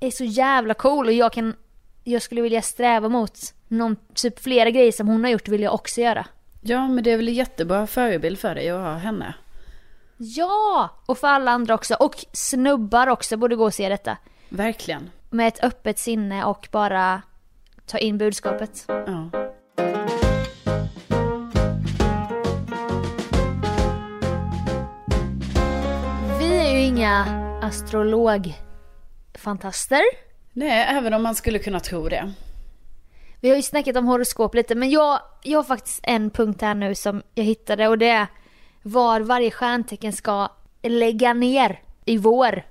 är 0.00 0.10
så 0.10 0.24
jävla 0.24 0.74
cool 0.74 1.06
och 1.06 1.12
jag 1.12 1.32
kan, 1.32 1.54
jag 2.04 2.22
skulle 2.22 2.42
vilja 2.42 2.62
sträva 2.62 3.08
mot 3.08 3.38
någon, 3.68 3.96
typ 4.14 4.40
flera 4.40 4.70
grejer 4.70 4.92
som 4.92 5.08
hon 5.08 5.24
har 5.24 5.30
gjort 5.30 5.48
vill 5.48 5.62
jag 5.62 5.74
också 5.74 6.00
göra. 6.00 6.26
Ja, 6.60 6.88
men 6.88 7.04
det 7.04 7.10
är 7.10 7.16
väl 7.16 7.28
en 7.28 7.34
jättebra 7.34 7.86
förebild 7.86 8.38
för 8.38 8.54
dig 8.54 8.70
att 8.70 8.80
ha 8.80 8.94
henne. 8.94 9.34
Ja! 10.16 10.90
Och 11.06 11.18
för 11.18 11.28
alla 11.28 11.50
andra 11.50 11.74
också 11.74 11.94
och 11.94 12.24
snubbar 12.32 13.06
också 13.06 13.36
borde 13.36 13.56
gå 13.56 13.64
och 13.64 13.74
se 13.74 13.88
detta. 13.88 14.16
Verkligen. 14.48 15.10
Med 15.30 15.48
ett 15.48 15.64
öppet 15.64 15.98
sinne 15.98 16.44
och 16.44 16.68
bara 16.70 17.22
ta 17.86 17.98
in 17.98 18.18
budskapet. 18.18 18.84
Ja. 18.86 19.30
Vi 26.38 26.56
är 26.56 26.72
ju 26.72 26.80
inga 26.80 27.24
astrologfantaster. 27.62 30.33
Nej, 30.56 30.86
även 30.88 31.14
om 31.14 31.22
man 31.22 31.34
skulle 31.34 31.58
kunna 31.58 31.80
tro 31.80 32.08
det. 32.08 32.32
Vi 33.40 33.48
har 33.48 33.56
ju 33.56 33.62
snackat 33.62 33.96
om 33.96 34.06
horoskop 34.06 34.54
lite 34.54 34.74
men 34.74 34.90
jag, 34.90 35.20
jag 35.42 35.58
har 35.58 35.64
faktiskt 35.64 36.00
en 36.02 36.30
punkt 36.30 36.62
här 36.62 36.74
nu 36.74 36.94
som 36.94 37.22
jag 37.34 37.44
hittade 37.44 37.88
och 37.88 37.98
det 37.98 38.08
är 38.08 38.26
var 38.82 39.20
varje 39.20 39.50
stjärntecken 39.50 40.12
ska 40.12 40.48
lägga 40.82 41.32
ner 41.32 41.80
i 42.04 42.16
vår. 42.16 42.62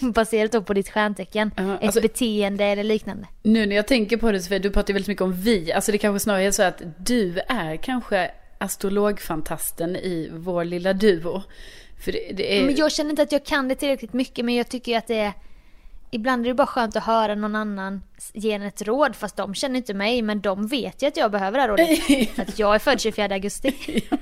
Baserat 0.14 0.52
då 0.52 0.62
på 0.62 0.74
ditt 0.74 0.88
stjärntecken. 0.90 1.50
Ja, 1.56 1.74
Ett 1.74 1.84
alltså- 1.84 2.00
beteende 2.00 2.64
eller 2.64 2.84
liknande. 2.84 3.26
Nu 3.42 3.66
när 3.66 3.76
jag 3.76 3.86
tänker 3.88 4.16
på 4.16 4.32
det, 4.32 4.40
Sofia, 4.40 4.58
du 4.58 4.70
pratar 4.70 4.88
ju 4.88 4.92
väldigt 4.94 5.08
mycket 5.08 5.22
om 5.22 5.32
vi. 5.32 5.72
Alltså 5.72 5.92
det 5.92 5.98
kanske 5.98 6.20
snarare 6.20 6.44
är 6.44 6.50
så 6.50 6.62
att 6.62 6.82
du 6.98 7.38
är 7.48 7.76
kanske 7.76 8.30
astrologfantasten 8.58 9.96
i 9.96 10.30
vår 10.32 10.64
lilla 10.64 10.92
duo. 10.92 11.42
För 12.04 12.12
det, 12.12 12.32
det 12.32 12.58
är... 12.58 12.64
Men 12.66 12.76
jag 12.76 12.92
känner 12.92 13.10
inte 13.10 13.22
att 13.22 13.32
jag 13.32 13.44
kan 13.44 13.68
det 13.68 13.74
tillräckligt 13.74 14.12
mycket 14.12 14.44
men 14.44 14.54
jag 14.54 14.68
tycker 14.68 14.98
att 14.98 15.06
det 15.06 15.18
är 15.18 15.32
Ibland 16.12 16.44
är 16.46 16.48
det 16.50 16.54
bara 16.54 16.66
skönt 16.66 16.96
att 16.96 17.04
höra 17.04 17.34
någon 17.34 17.56
annan 17.56 18.02
ge 18.32 18.52
en 18.52 18.62
ett 18.62 18.82
råd 18.82 19.16
fast 19.16 19.36
de 19.36 19.54
känner 19.54 19.76
inte 19.76 19.94
mig 19.94 20.22
men 20.22 20.40
de 20.40 20.66
vet 20.66 21.02
ju 21.02 21.06
att 21.06 21.16
jag 21.16 21.30
behöver 21.30 21.58
det 21.58 21.62
här 21.62 21.68
rådet. 21.68 22.38
Att 22.48 22.58
jag 22.58 22.74
är 22.74 22.78
född 22.78 23.00
24 23.00 23.34
augusti. 23.34 23.74
Ja, 24.10 24.16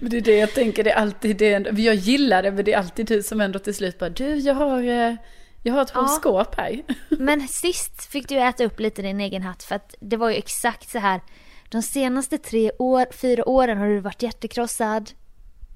men 0.00 0.10
det 0.10 0.16
är 0.16 0.20
det 0.20 0.36
jag 0.36 0.54
tänker, 0.54 0.84
det 0.84 0.90
är 0.90 0.96
alltid 0.96 1.36
det. 1.36 1.78
Jag 1.78 1.94
gillar 1.94 2.42
det, 2.42 2.52
men 2.52 2.64
det 2.64 2.72
är 2.72 2.78
alltid 2.78 3.06
du 3.06 3.22
som 3.22 3.40
ändå 3.40 3.58
till 3.58 3.74
slut 3.74 3.98
bara, 3.98 4.10
du 4.10 4.34
jag 4.34 4.54
har, 4.54 4.82
eh, 4.82 5.14
jag 5.62 5.74
har 5.74 5.82
ett 5.82 5.90
Ja. 5.94 6.00
horoskop 6.00 6.54
här. 6.54 6.82
Men 7.08 7.48
sist 7.48 8.04
fick 8.12 8.28
du 8.28 8.38
äta 8.38 8.64
upp 8.64 8.80
lite 8.80 9.02
din 9.02 9.20
egen 9.20 9.42
hatt 9.42 9.62
för 9.62 9.74
att 9.74 9.94
det 10.00 10.16
var 10.16 10.30
ju 10.30 10.36
exakt 10.36 10.88
så 10.90 10.98
här. 10.98 11.20
De 11.68 11.82
senaste 11.82 12.38
tre 12.38 12.70
år, 12.78 13.06
fyra 13.12 13.48
åren 13.48 13.78
har 13.78 13.86
du 13.86 14.00
varit 14.00 14.22
hjärtekrossad. 14.22 15.10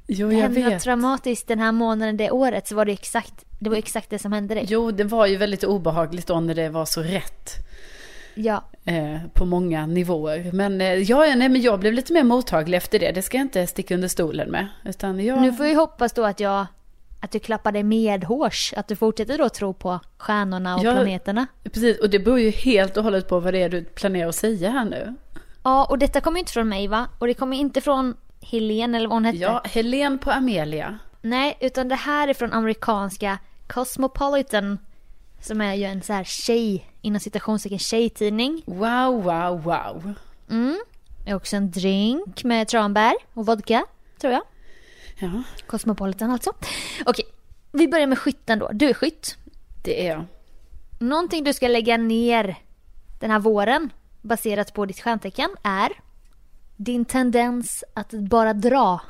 Jo, 0.06 0.28
Det 0.28 0.34
jag 0.34 0.42
hände 0.42 0.60
något 0.60 0.72
vet. 0.72 0.82
traumatiskt 0.82 1.48
den 1.48 1.58
här 1.58 1.72
månaden, 1.72 2.16
det 2.16 2.30
året 2.30 2.68
så 2.68 2.74
var 2.74 2.84
det 2.84 2.92
exakt, 2.92 3.44
det 3.58 3.70
var 3.70 3.76
exakt 3.76 4.10
det 4.10 4.18
som 4.18 4.32
hände 4.32 4.54
dig. 4.54 4.64
Jo, 4.68 4.90
det 4.90 5.04
var 5.04 5.26
ju 5.26 5.36
väldigt 5.36 5.64
obehagligt 5.64 6.26
då 6.26 6.40
när 6.40 6.54
det 6.54 6.68
var 6.68 6.84
så 6.84 7.00
rätt. 7.02 7.50
Ja. 8.34 8.64
Eh, 8.84 9.16
på 9.34 9.44
många 9.44 9.86
nivåer. 9.86 10.50
Men, 10.52 10.80
eh, 10.80 10.86
ja, 10.94 11.18
nej, 11.18 11.48
men 11.48 11.60
jag 11.62 11.80
blev 11.80 11.92
lite 11.92 12.12
mer 12.12 12.22
mottaglig 12.24 12.76
efter 12.78 12.98
det. 12.98 13.12
Det 13.12 13.22
ska 13.22 13.36
jag 13.36 13.44
inte 13.44 13.66
sticka 13.66 13.94
under 13.94 14.08
stolen 14.08 14.50
med. 14.50 14.66
Utan 14.84 15.24
jag... 15.24 15.40
Nu 15.42 15.52
får 15.52 15.64
vi 15.64 15.74
hoppas 15.74 16.12
då 16.12 16.24
att 16.24 16.40
jag 16.40 16.66
att 17.20 17.30
du 17.30 17.38
klappar 17.38 17.72
dig 17.72 17.82
medhårs, 17.82 18.74
att 18.76 18.88
du 18.88 18.96
fortsätter 18.96 19.38
då 19.38 19.48
tro 19.48 19.74
på 19.74 20.00
stjärnorna 20.18 20.76
och 20.76 20.84
Ja. 20.84 20.92
planeterna. 20.92 21.46
Precis, 21.62 21.98
och 22.00 22.10
det 22.10 22.18
beror 22.18 22.40
ju 22.40 22.50
helt 22.50 22.96
och 22.96 23.04
hållet 23.04 23.28
på 23.28 23.40
vad 23.40 23.54
det 23.54 23.62
är 23.62 23.68
du 23.68 23.84
planerar 23.84 24.28
att 24.28 24.34
säga 24.34 24.70
här 24.70 24.84
nu. 24.84 25.14
Ja, 25.62 25.84
och 25.84 25.98
detta 25.98 26.20
kommer 26.20 26.38
inte 26.40 26.52
från 26.52 26.68
mig 26.68 26.88
va? 26.88 27.06
Och 27.18 27.26
det 27.26 27.34
kommer 27.34 27.56
inte 27.56 27.80
från 27.80 28.16
Helene 28.50 28.96
eller 28.98 29.08
vad 29.08 29.16
hon 29.16 29.24
hette. 29.24 29.38
Ja, 29.38 29.62
Helen 29.64 30.18
på 30.18 30.30
Amelia. 30.30 30.98
Nej, 31.20 31.56
utan 31.60 31.88
det 31.88 31.94
här 31.94 32.28
är 32.28 32.34
från 32.34 32.52
amerikanska 32.52 33.38
Cosmopolitan. 33.66 34.78
Som 35.40 35.60
är 35.60 35.74
ju 35.74 35.84
en 35.84 36.02
så 36.02 36.12
här 36.12 36.24
tjej, 36.24 36.90
inom 37.00 37.20
citationstecken 37.20 37.78
tjejtidning. 37.78 38.62
Wow, 38.66 39.22
wow, 39.22 39.62
wow. 39.62 40.12
Mm. 40.50 40.78
Det 41.24 41.30
är 41.30 41.34
också 41.34 41.56
en 41.56 41.70
drink 41.70 42.44
med 42.44 42.68
tranbär 42.68 43.14
och 43.34 43.46
vodka, 43.46 43.84
tror 44.20 44.32
jag. 44.32 44.42
Ja, 45.18 45.42
Cosmopolitan 45.66 46.30
alltså. 46.30 46.52
Okej, 47.06 47.24
vi 47.72 47.88
börjar 47.88 48.06
med 48.06 48.18
skytten 48.18 48.58
då. 48.58 48.70
Du 48.72 48.88
är 48.88 48.94
skytt. 48.94 49.36
det 49.84 50.06
är 50.06 50.10
jag. 50.10 50.24
Någonting 50.98 51.44
du 51.44 51.52
ska 51.52 51.68
lägga 51.68 51.96
ner 51.96 52.56
den 53.20 53.30
här 53.30 53.38
våren 53.38 53.90
baserat 54.22 54.74
på 54.74 54.86
ditt 54.86 55.00
stjärntecken 55.00 55.50
är 55.62 55.92
din 56.76 57.04
tendens 57.04 57.84
att 57.94 58.10
bara 58.10 58.52
dra. 58.52 59.00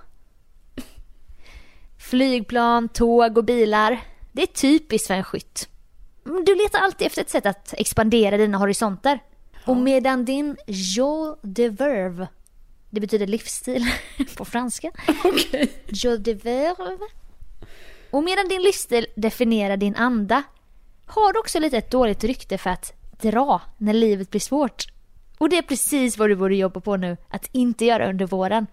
Flygplan, 1.99 2.89
tåg 2.89 3.39
och 3.39 3.45
bilar. 3.45 4.01
Det 4.33 4.43
är 4.43 4.47
typiskt 4.47 5.07
för 5.07 5.15
en 5.15 5.25
skytt. 5.25 5.69
Mm, 6.27 6.45
Du 6.45 6.55
letar 6.55 6.79
alltid 6.79 7.07
efter 7.07 7.23
ett 7.23 7.31
sätt 7.31 7.47
att 7.47 7.75
expandera 7.79 8.37
dina 8.37 8.59
horisonter. 8.59 9.23
Och 9.67 9.77
medan 9.77 10.25
din 10.25 10.57
joie 10.67 11.37
de 11.43 11.69
verve, 11.71 12.29
det 12.91 13.01
betyder 13.01 13.27
livsstil 13.27 13.85
på 14.37 14.45
franska. 14.45 14.91
Okej. 15.25 15.73
Joie 15.87 16.17
de 16.19 16.35
verve. 16.35 16.99
Och 18.11 18.25
medan 18.25 18.49
din 18.49 18.63
livsstil 18.63 19.07
definierar 19.17 19.77
din 19.77 19.97
anda 19.97 20.43
har 21.07 21.33
du 21.33 21.39
också 21.39 21.59
lite 21.59 21.79
ett 21.79 21.91
dåligt 21.91 22.25
rykte 22.25 22.59
för 22.59 22.71
att 22.71 22.93
dra 23.23 23.61
när 23.79 23.93
livet 23.93 24.31
blir 24.31 24.41
svårt. 24.41 24.85
Och 25.39 25.49
det 25.49 25.59
är 25.59 25.63
precis 25.63 26.19
vad 26.19 26.31
du 26.31 26.37
borde 26.37 26.57
jobba 26.57 26.81
på 26.81 26.97
nu, 26.97 27.17
att 27.29 27.49
inte 27.53 27.85
göra 27.85 28.09
under 28.09 28.27
våren. 28.27 28.67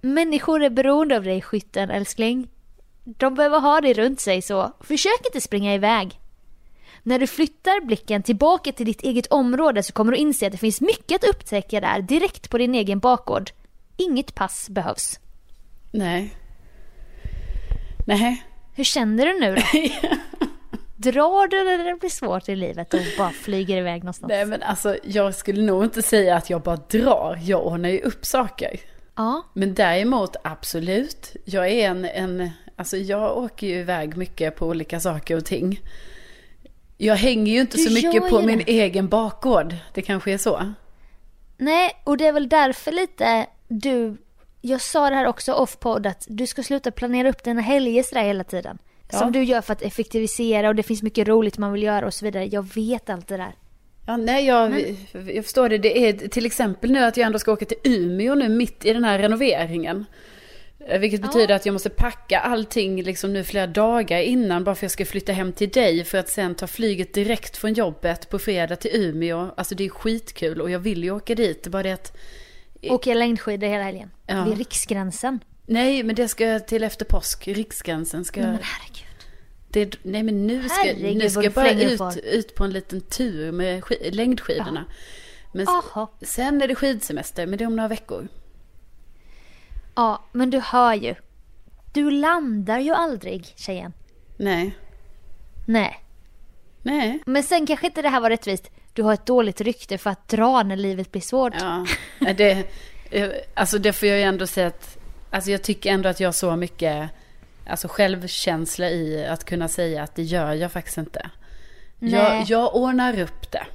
Människor 0.00 0.62
är 0.62 0.70
beroende 0.70 1.16
av 1.16 1.22
dig 1.22 1.42
skytten 1.42 1.90
älskling. 1.90 2.48
De 3.04 3.34
behöver 3.34 3.60
ha 3.60 3.80
dig 3.80 3.94
runt 3.94 4.20
sig 4.20 4.42
så 4.42 4.72
försök 4.80 5.20
inte 5.26 5.40
springa 5.40 5.74
iväg. 5.74 6.20
När 7.02 7.18
du 7.18 7.26
flyttar 7.26 7.86
blicken 7.86 8.22
tillbaka 8.22 8.72
till 8.72 8.86
ditt 8.86 9.02
eget 9.02 9.26
område 9.26 9.82
så 9.82 9.92
kommer 9.92 10.12
du 10.12 10.18
inse 10.18 10.46
att 10.46 10.52
det 10.52 10.58
finns 10.58 10.80
mycket 10.80 11.24
att 11.24 11.30
upptäcka 11.30 11.80
där 11.80 12.02
direkt 12.02 12.50
på 12.50 12.58
din 12.58 12.74
egen 12.74 12.98
bakgård. 12.98 13.50
Inget 13.96 14.34
pass 14.34 14.70
behövs. 14.70 15.20
Nej. 15.92 16.34
Nej. 18.06 18.44
Hur 18.74 18.84
känner 18.84 19.26
du 19.26 19.40
nu 19.40 19.54
då? 19.54 19.62
Drar 21.00 21.48
du 21.48 21.64
när 21.64 21.84
det 21.84 21.94
blir 22.00 22.10
svårt 22.10 22.48
i 22.48 22.56
livet 22.56 22.94
och 22.94 23.00
bara 23.18 23.30
flyger 23.30 23.76
iväg 23.76 24.04
någonstans? 24.04 24.28
Nej 24.30 24.46
men 24.46 24.62
alltså 24.62 24.96
jag 25.04 25.34
skulle 25.34 25.62
nog 25.62 25.84
inte 25.84 26.02
säga 26.02 26.36
att 26.36 26.50
jag 26.50 26.62
bara 26.62 26.76
drar. 26.76 27.38
Jag 27.42 27.66
ordnar 27.66 27.88
ju 27.88 28.00
upp 28.00 28.26
saker. 28.26 28.80
Ja, 29.16 29.42
Men 29.54 29.74
däremot 29.74 30.36
absolut. 30.44 31.36
Jag 31.44 31.68
är 31.68 31.88
en, 31.90 32.04
en, 32.04 32.50
alltså 32.76 32.96
jag 32.96 33.36
åker 33.38 33.66
ju 33.66 33.74
iväg 33.80 34.16
mycket 34.16 34.56
på 34.56 34.66
olika 34.66 35.00
saker 35.00 35.36
och 35.36 35.44
ting. 35.44 35.80
Jag 36.96 37.14
hänger 37.16 37.52
ju 37.52 37.60
inte 37.60 37.76
Du 37.76 37.82
så 37.84 37.92
mycket 37.92 38.30
på 38.30 38.40
ju 38.40 38.46
min 38.46 38.58
det. 38.58 38.64
egen 38.80 39.08
bakgård. 39.08 39.74
Det 39.94 40.02
kanske 40.02 40.32
är 40.32 40.38
så. 40.38 40.72
nej 41.56 41.90
och 42.04 42.16
det 42.16 42.26
är 42.26 42.32
väl 42.32 42.48
därför 42.48 42.92
lite 42.92 43.46
du, 43.68 44.16
jag 44.60 44.80
sa 44.80 45.10
det 45.10 45.16
här 45.16 45.26
också 45.26 45.52
off-podd 45.52 46.06
att 46.06 46.24
du 46.28 46.46
ska 46.46 46.62
sluta 46.62 46.90
planera 46.90 47.28
upp 47.28 47.44
dina 47.44 47.60
helger 47.60 48.02
sådär 48.02 48.22
hela 48.22 48.44
tiden. 48.44 48.78
Ja. 49.12 49.18
Som 49.18 49.32
du 49.32 49.42
gör 49.42 49.60
för 49.60 49.72
att 49.72 49.82
effektivisera 49.82 50.68
och 50.68 50.74
det 50.74 50.82
finns 50.82 51.02
mycket 51.02 51.28
roligt 51.28 51.58
man 51.58 51.72
vill 51.72 51.82
göra 51.82 52.06
och 52.06 52.14
så 52.14 52.24
vidare. 52.24 52.46
Jag 52.46 52.74
vet 52.74 53.10
allt 53.10 53.28
det 53.28 53.36
där. 53.36 53.52
Ja, 54.06 54.16
nej, 54.16 54.46
jag, 54.46 54.96
jag 55.34 55.44
förstår 55.44 55.68
det. 55.68 55.78
Det 55.78 56.08
är 56.08 56.12
till 56.28 56.46
exempel 56.46 56.90
nu 56.92 57.04
att 57.04 57.16
jag 57.16 57.26
ändå 57.26 57.38
ska 57.38 57.52
åka 57.52 57.64
till 57.64 57.78
Umeå 57.84 58.34
nu 58.34 58.48
mitt 58.48 58.84
i 58.84 58.92
den 58.92 59.04
här 59.04 59.18
renoveringen. 59.18 60.04
Eh, 60.88 60.98
Vilket 61.00 61.22
betyder 61.22 61.54
att 61.54 61.66
jag 61.66 61.72
måste 61.72 61.90
packa 61.90 62.40
allting 62.40 63.02
liksom 63.02 63.32
nu 63.32 63.44
flera 63.44 63.66
dagar 63.66 64.20
innan 64.20 64.64
bara 64.64 64.74
för 64.74 64.78
att 64.78 64.82
jag 64.82 64.90
ska 64.90 65.04
flytta 65.04 65.32
hem 65.32 65.52
till 65.52 65.68
dig 65.70 66.04
för 66.04 66.18
att 66.18 66.28
sen 66.28 66.54
ta 66.54 66.66
flyget 66.66 67.14
direkt 67.14 67.56
från 67.56 67.72
jobbet 67.72 68.30
på 68.30 68.38
fredag 68.38 68.76
till 68.76 68.90
Umeå. 68.94 69.50
Alltså 69.56 69.74
det 69.74 69.84
är 69.84 69.88
skitkul 69.88 70.60
och 70.60 70.70
jag 70.70 70.78
vill 70.78 71.04
ju 71.04 71.10
åka 71.10 71.34
dit. 71.34 71.62
Det 71.62 71.70
bara 71.70 71.82
det 71.82 71.92
att... 71.92 72.16
Åka 72.82 73.14
längdskidor 73.14 73.66
hela 73.66 73.84
helgen. 73.84 74.10
Ja. 74.26 74.44
Vid 74.44 74.58
Riksgränsen. 74.58 75.40
Nej, 75.68 76.02
men 76.02 76.14
det 76.16 76.28
ska 76.28 76.58
till 76.60 76.82
efter 76.84 77.04
påsk. 77.04 77.48
Riksgränsen 77.48 78.24
ska... 78.24 78.40
Nej 78.40 78.50
men 78.50 78.60
herregud. 78.62 79.04
Det, 79.68 79.98
nej 80.02 80.22
men 80.22 80.46
nu 80.46 80.68
ska, 80.68 80.74
Herregud, 80.82 81.16
nu 81.16 81.30
ska 81.30 81.42
jag 81.42 81.52
bara 81.52 81.70
ut, 81.70 81.98
för. 81.98 82.24
ut 82.24 82.54
på 82.54 82.64
en 82.64 82.70
liten 82.70 83.00
tur 83.00 83.52
med 83.52 83.82
sk- 83.82 84.10
längdskidorna. 84.10 84.84
Men 85.52 85.62
s- 85.62 85.68
Jaha. 85.94 86.06
sen 86.22 86.62
är 86.62 86.68
det 86.68 86.74
skidsemester, 86.74 87.46
men 87.46 87.58
det 87.58 87.64
är 87.64 87.66
om 87.66 87.76
några 87.76 87.88
veckor. 87.88 88.28
Ja, 89.94 90.24
men 90.32 90.50
du 90.50 90.58
hör 90.60 90.94
ju. 90.94 91.14
Du 91.94 92.10
landar 92.10 92.78
ju 92.78 92.90
aldrig, 92.92 93.52
tjejen. 93.56 93.92
Nej. 94.36 94.76
Nej. 95.66 96.04
Nej. 96.82 97.18
Men 97.26 97.42
sen 97.42 97.66
kanske 97.66 97.86
inte 97.86 98.02
det 98.02 98.08
här 98.08 98.20
var 98.20 98.30
rättvist. 98.30 98.70
Du 98.92 99.02
har 99.02 99.14
ett 99.14 99.26
dåligt 99.26 99.60
rykte 99.60 99.98
för 99.98 100.10
att 100.10 100.28
dra 100.28 100.62
när 100.62 100.76
livet 100.76 101.12
blir 101.12 101.22
svårt. 101.22 101.54
Ja. 101.60 101.86
Det, 102.36 102.64
eh, 103.10 103.28
alltså 103.54 103.78
det 103.78 103.92
får 103.92 104.08
jag 104.08 104.18
ju 104.18 104.24
ändå 104.24 104.46
säga 104.46 104.66
att, 104.66 104.97
alltså 105.30 105.50
jag 105.50 105.62
tycker 105.62 105.92
ändå 105.92 106.08
att 106.08 106.20
jag 106.20 106.28
har 106.28 106.32
så 106.32 106.56
mycket 106.56 107.10
alltså 107.66 107.88
självkänsla 107.88 108.90
i 108.90 109.26
att 109.26 109.44
kunna 109.44 109.68
säga 109.68 110.02
att 110.02 110.14
det 110.14 110.22
gör 110.22 110.52
jag 110.52 110.72
faktiskt 110.72 110.98
inte. 110.98 111.30
Nej. 111.98 112.12
Jag, 112.12 112.44
jag 112.44 112.76
ordnar 112.76 113.20
upp 113.20 113.52
det. 113.52 113.66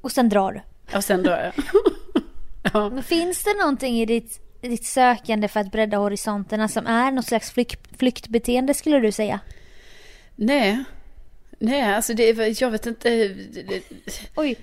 Och 0.00 0.12
sen 0.12 0.28
drar 0.28 0.52
du. 0.52 0.60
Och 0.96 1.04
sen 1.04 1.22
drar 1.22 1.38
jag. 1.38 1.52
ja. 2.72 2.90
Men 2.90 3.02
finns 3.02 3.44
det 3.44 3.54
någonting 3.54 4.00
i 4.00 4.06
ditt, 4.06 4.40
ditt 4.60 4.86
sökande 4.86 5.48
för 5.48 5.60
att 5.60 5.72
bredda 5.72 5.96
horisonterna 5.96 6.68
som 6.68 6.86
är 6.86 7.10
något 7.10 7.26
slags 7.26 7.50
flykt, 7.50 7.98
flyktbeteende 7.98 8.74
skulle 8.74 8.98
du 8.98 9.12
säga? 9.12 9.40
Nej. 10.36 10.84
Nej, 11.58 11.94
alltså 11.94 12.14
det 12.14 12.60
jag 12.60 12.70
vet 12.70 12.86
inte. 12.86 13.08
det- 13.08 13.82
Oj, 14.34 14.56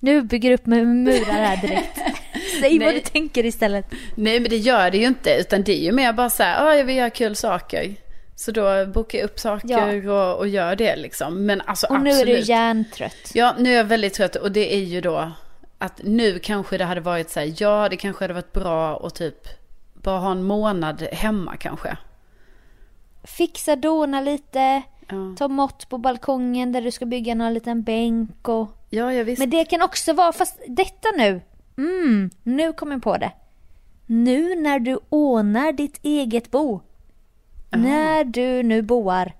nu 0.00 0.22
bygger 0.22 0.48
du 0.48 0.54
upp 0.54 0.66
med 0.66 0.86
murar 0.86 1.32
här 1.32 1.56
direkt. 1.56 1.98
Säg 2.60 2.78
vad 2.78 2.94
du 2.94 3.00
tänker 3.00 3.44
istället. 3.44 3.86
Nej 4.14 4.40
men 4.40 4.50
det 4.50 4.56
gör 4.56 4.90
det 4.90 4.98
ju 4.98 5.06
inte. 5.06 5.30
Utan 5.40 5.62
det 5.62 5.72
är 5.80 5.84
ju 5.84 5.92
mer 5.92 6.12
bara 6.12 6.30
så 6.30 6.42
här, 6.42 6.66
"Ah, 6.66 6.74
jag 6.74 6.84
vill 6.84 6.96
göra 6.96 7.10
kul 7.10 7.36
saker. 7.36 7.94
Så 8.36 8.50
då 8.52 8.86
bokar 8.86 9.18
jag 9.18 9.24
upp 9.24 9.38
saker 9.40 10.08
och, 10.08 10.38
och 10.38 10.48
gör 10.48 10.76
det 10.76 10.96
liksom. 10.96 11.46
Men 11.46 11.60
alltså 11.60 11.86
Och 11.86 12.00
nu 12.00 12.10
absolut. 12.10 12.34
är 12.36 12.40
du 12.40 12.46
hjärntrött. 12.48 13.30
Ja, 13.34 13.54
nu 13.58 13.72
är 13.72 13.76
jag 13.76 13.84
väldigt 13.84 14.14
trött 14.14 14.36
och 14.36 14.52
det 14.52 14.74
är 14.74 14.78
ju 14.84 15.00
då 15.00 15.32
att 15.78 16.00
nu 16.04 16.38
kanske 16.38 16.78
det 16.78 16.84
hade 16.84 17.00
varit 17.00 17.30
så 17.30 17.40
här, 17.40 17.52
ja 17.58 17.88
det 17.88 17.96
kanske 17.96 18.24
hade 18.24 18.34
varit 18.34 18.52
bra 18.52 19.06
att 19.06 19.14
typ 19.14 19.48
bara 19.94 20.18
ha 20.18 20.30
en 20.32 20.42
månad 20.42 21.02
hemma 21.12 21.56
kanske. 21.56 21.96
Fixa, 23.24 23.76
dona 23.76 24.20
lite, 24.20 24.82
Ja, 25.10 25.36
ta 25.38 25.48
mått 25.48 25.88
på 25.88 25.98
balkongen 25.98 26.72
där 26.72 26.82
du 26.82 26.90
ska 26.90 27.06
bygga 27.06 27.34
någon 27.34 27.54
liten 27.54 27.82
bänk 27.82 28.48
och... 28.48 28.68
ja, 28.90 29.12
ja 29.12 29.24
visst. 29.24 29.38
Men 29.38 29.50
det 29.50 29.64
kan 29.64 29.82
också 29.82 30.12
vara, 30.12 30.32
fast 30.32 30.60
detta 30.68 31.08
nu, 31.16 31.40
mm, 31.78 32.30
nu 32.42 32.72
kommer 32.72 32.92
jag 32.92 33.02
på 33.02 33.16
det. 33.16 33.32
Nu 34.06 34.54
när 34.54 34.78
du 34.78 34.98
ordnar 35.08 35.72
ditt 35.72 35.98
eget 36.02 36.50
bo. 36.50 36.80
När 37.70 38.24
du 38.24 38.62
nu 38.62 38.82
boar 38.82 39.32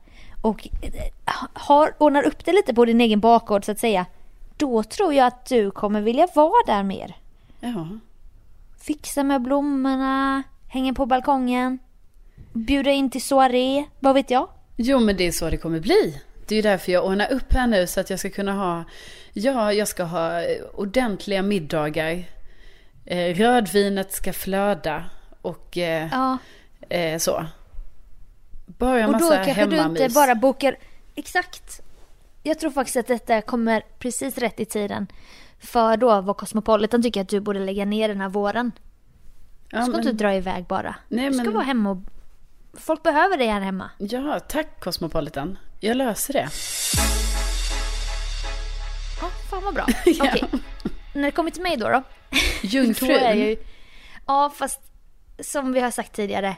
och 0.42 0.68
eh, 0.82 1.10
har, 1.52 1.94
ordnar 1.98 2.22
upp 2.22 2.44
det 2.44 2.52
lite 2.52 2.74
på 2.74 2.84
din 2.84 3.00
egen 3.00 3.20
bakgård 3.20 3.64
så 3.64 3.72
att 3.72 3.78
säga. 3.78 4.06
Då 4.56 4.82
tror 4.82 5.14
jag 5.14 5.26
att 5.26 5.46
du 5.46 5.70
kommer 5.70 6.00
vilja 6.00 6.28
vara 6.34 6.66
där 6.66 6.82
mer. 6.82 7.16
Ja. 7.60 7.88
Fixa 8.80 9.24
med 9.24 9.42
blommorna, 9.42 10.42
hänga 10.68 10.94
på 10.94 11.06
balkongen, 11.06 11.78
bjuda 12.52 12.90
in 12.90 13.10
till 13.10 13.22
soaré, 13.22 13.84
vad 14.00 14.14
vet 14.14 14.30
jag? 14.30 14.48
Jo 14.82 14.98
men 15.00 15.16
det 15.16 15.24
är 15.26 15.32
så 15.32 15.50
det 15.50 15.56
kommer 15.56 15.80
bli. 15.80 16.20
Det 16.46 16.54
är 16.54 16.56
ju 16.56 16.62
därför 16.62 16.92
jag 16.92 17.04
ordnar 17.04 17.32
upp 17.32 17.52
här 17.52 17.66
nu 17.66 17.86
så 17.86 18.00
att 18.00 18.10
jag 18.10 18.18
ska 18.18 18.30
kunna 18.30 18.52
ha, 18.52 18.84
ja 19.32 19.72
jag 19.72 19.88
ska 19.88 20.04
ha 20.04 20.42
eh, 20.42 20.62
ordentliga 20.74 21.42
middagar. 21.42 22.24
Eh, 23.04 23.34
rödvinet 23.34 24.12
ska 24.12 24.32
flöda 24.32 25.04
och 25.42 25.78
eh, 25.78 26.08
Ja, 26.12 26.38
eh, 26.88 27.18
så. 27.18 27.46
Bara 28.66 29.00
en 29.00 29.06
och 29.14 29.20
då 29.20 29.24
massa 29.24 29.44
kanske 29.44 29.66
du 29.66 29.76
hemmamys. 29.76 30.00
inte 30.00 30.14
bara 30.14 30.34
bokar... 30.34 30.76
Exakt. 31.14 31.80
Jag 32.42 32.58
tror 32.58 32.70
faktiskt 32.70 32.96
att 32.96 33.06
detta 33.06 33.42
kommer 33.42 33.82
precis 33.98 34.38
rätt 34.38 34.60
i 34.60 34.64
tiden. 34.64 35.06
För 35.58 35.96
då 35.96 36.20
vad 36.20 36.36
Cosmopolitan 36.36 37.02
tycker 37.02 37.20
att 37.20 37.28
du 37.28 37.40
borde 37.40 37.58
lägga 37.60 37.84
ner 37.84 38.08
den 38.08 38.20
här 38.20 38.28
våren. 38.28 38.72
ja, 39.70 39.78
Du 39.78 39.84
ska 39.84 39.90
men, 39.92 40.00
inte 40.00 40.12
dra 40.12 40.34
iväg 40.34 40.64
bara. 40.64 40.94
Nej, 41.08 41.28
du 41.28 41.34
ska 41.34 41.44
men- 41.44 41.54
vara 41.54 41.64
hemma 41.64 41.90
och... 41.90 41.98
Folk 42.74 43.02
behöver 43.02 43.36
dig 43.36 43.46
här 43.46 43.60
hemma. 43.60 43.90
ja, 43.98 44.40
tack 44.40 44.80
Cosmopolitan. 44.80 45.58
Jag 45.80 45.96
löser 45.96 46.32
det. 46.32 46.48
Ja, 49.20 49.30
fan 49.50 49.62
vad 49.64 49.74
bra. 49.74 49.86
Ja. 50.06 50.24
Okej. 50.34 50.44
När 51.14 51.22
det 51.22 51.30
kommer 51.30 51.50
till 51.50 51.62
mig 51.62 51.76
då 51.76 51.88
då. 51.88 52.02
Jungfrun. 52.62 53.08
Då 53.20 53.34
ju... 53.34 53.56
Ja, 54.26 54.52
fast 54.56 54.80
som 55.40 55.72
vi 55.72 55.80
har 55.80 55.90
sagt 55.90 56.12
tidigare. 56.12 56.56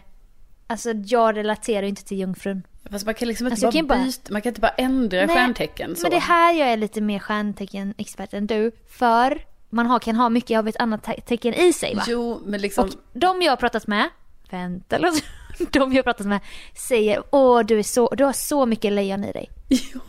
Alltså 0.66 0.90
jag 0.92 1.37
relaterar 1.37 1.83
ju 1.83 1.88
inte 1.88 2.05
till 2.05 2.18
jungfrun. 2.18 2.62
Fast 2.90 3.07
man 3.07 3.14
kan 3.14 3.29
liksom 3.29 3.46
inte 3.46 3.53
Alltså, 3.53 3.66
bara 3.66 3.72
kan 3.72 3.87
bara- 3.87 4.05
byta, 4.05 4.33
man 4.33 4.42
kan 4.42 4.51
inte 4.51 4.61
bara 4.61 4.70
ändra 4.77 5.27
Nej, 5.27 5.37
stjärntecken 5.37 5.96
så. 5.96 6.03
Men 6.03 6.11
det 6.11 6.18
här 6.18 6.53
jag 6.53 6.68
är 6.68 6.77
lite 6.77 7.01
mer 7.01 7.18
stjärntecken-expert 7.18 8.35
än 8.35 8.46
du. 8.46 8.72
För 8.98 9.44
man 9.70 9.87
har, 9.87 9.98
kan 9.98 10.16
ha 10.16 10.29
mycket 10.29 10.59
av 10.59 10.68
ett 10.68 10.77
annat 10.77 11.05
te- 11.05 11.20
tecken 11.20 11.55
i 11.55 11.72
sig 11.72 11.94
va? 11.94 12.03
Jo, 12.09 12.40
men 12.44 12.61
liksom, 12.61 12.85
Och 12.88 12.94
de 13.12 13.42
jag 13.42 13.53
har 13.53 13.57
pratat 13.57 13.87
med, 13.87 14.09
vänta 14.51 14.98
låt- 14.98 15.22
de 15.72 15.92
jag 15.92 16.05
pratat 16.05 16.27
med 16.27 16.40
säger 16.75 17.22
åh 17.31 17.61
du 17.61 17.79
är 17.79 17.83
så, 17.83 18.09
du 18.16 18.25
har 18.25 18.33
så 18.33 18.66
mycket 18.66 18.92
lejon 18.92 19.25
i 19.25 19.33
dig. 19.33 19.51
jo. 19.68 20.01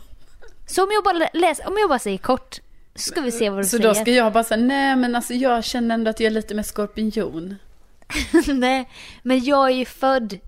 Så 0.66 0.82
om 0.84 0.88
jag 0.92 1.04
bara 1.04 1.28
läser, 1.32 1.68
om 1.68 1.76
jag 1.78 1.88
bara 1.88 1.98
säger 1.98 2.18
kort, 2.18 2.60
ska 2.94 3.20
vi 3.20 3.32
se 3.32 3.50
vad 3.50 3.58
du 3.58 3.64
Så 3.64 3.68
säger. 3.76 3.88
då 3.88 3.94
ska 3.94 4.10
jag 4.10 4.32
bara 4.32 4.44
säga, 4.44 4.60
nej 4.64 4.96
men 4.96 5.16
alltså 5.16 5.34
jag 5.34 5.64
känner 5.64 5.94
ändå 5.94 6.10
att 6.10 6.20
jag 6.20 6.26
är 6.26 6.30
lite 6.34 6.54
mer 6.54 6.62
skorpion. 6.62 7.56
Nej, 8.46 8.90
men 9.22 9.44
jag 9.44 9.70
är 9.70 9.74
ju 9.74 9.84
född, 9.84 10.38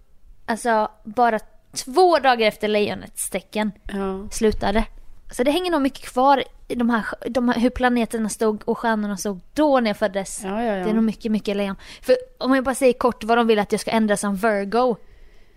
alltså 0.47 0.89
bara 1.05 1.39
två 1.85 2.19
dagar 2.19 2.47
efter 2.49 2.69
lejonets 2.69 3.31
tecken 3.31 3.73
Ja. 3.93 4.29
slutade. 4.33 4.85
Så 5.33 5.43
det 5.43 5.51
hänger 5.51 5.71
nog 5.71 5.83
mycket 5.83 6.05
kvar 6.09 6.45
de 6.69 6.91
här, 6.91 7.05
de 7.29 7.49
här, 7.49 7.61
hur 7.61 7.71
planeterna 7.71 8.29
stod 8.29 8.63
och 8.65 8.79
stjärnorna 8.79 9.17
stod 9.17 9.41
då 9.55 9.81
när 9.81 9.91
jag 9.91 9.97
föddes. 9.97 10.41
Ja, 10.45 10.63
ja, 10.63 10.77
ja. 10.77 10.85
Det 10.85 10.91
är 10.91 10.95
nog 10.95 11.05
mycket, 11.05 11.33
mycket 11.33 11.57
lejon. 11.57 11.77
För 12.03 12.17
om 12.39 12.55
jag 12.55 12.65
bara 12.65 12.75
säger 12.75 12.93
kort 12.93 13.25
vad 13.25 13.39
de 13.39 13.47
vill 13.47 13.59
att 13.59 13.73
jag 13.73 13.81
ska 13.81 13.91
ändra 13.91 14.17
som 14.17 14.37
Virgo. 14.37 14.97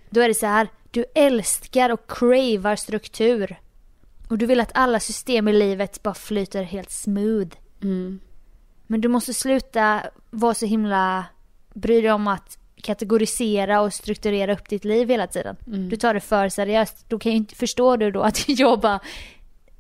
Då 0.10 0.22
är 0.22 0.28
det 0.28 0.34
så 0.34 0.46
här, 0.46 0.68
du 0.92 1.06
älskar 1.16 1.90
och 1.90 2.12
cravar 2.12 2.76
struktur. 2.76 3.60
Och 4.30 4.38
du 4.38 4.46
vill 4.46 4.60
att 4.60 4.72
alla 4.74 5.00
system 5.00 5.48
i 5.48 5.54
livet 5.54 6.04
bara 6.04 6.14
flyter 6.14 6.64
helt 6.64 6.92
smooth. 6.92 7.50
Mm. 7.84 8.20
Men 8.88 9.02
du 9.02 9.08
måste 9.08 9.34
sluta 9.34 10.02
vara 10.30 10.54
så 10.54 10.66
himla 10.66 11.26
bry 11.74 12.02
dig 12.02 12.12
om 12.12 12.28
att 12.28 12.58
kategorisera 12.82 13.82
och 13.82 13.94
strukturera 13.94 14.54
upp 14.54 14.70
ditt 14.70 14.86
liv 14.86 15.10
hela 15.10 15.28
tiden. 15.28 15.56
Mm. 15.68 15.90
Du 15.90 15.96
tar 15.96 16.14
det 16.14 16.20
för 16.20 16.50
seriöst. 16.50 17.06
Då 17.10 17.20
kan 17.20 17.32
jag 17.32 17.38
inte 17.38 17.56
förstå 17.56 17.96
du 17.96 18.12
då 18.12 18.22
att 18.22 18.44
jag 18.50 18.80
bara, 18.80 19.00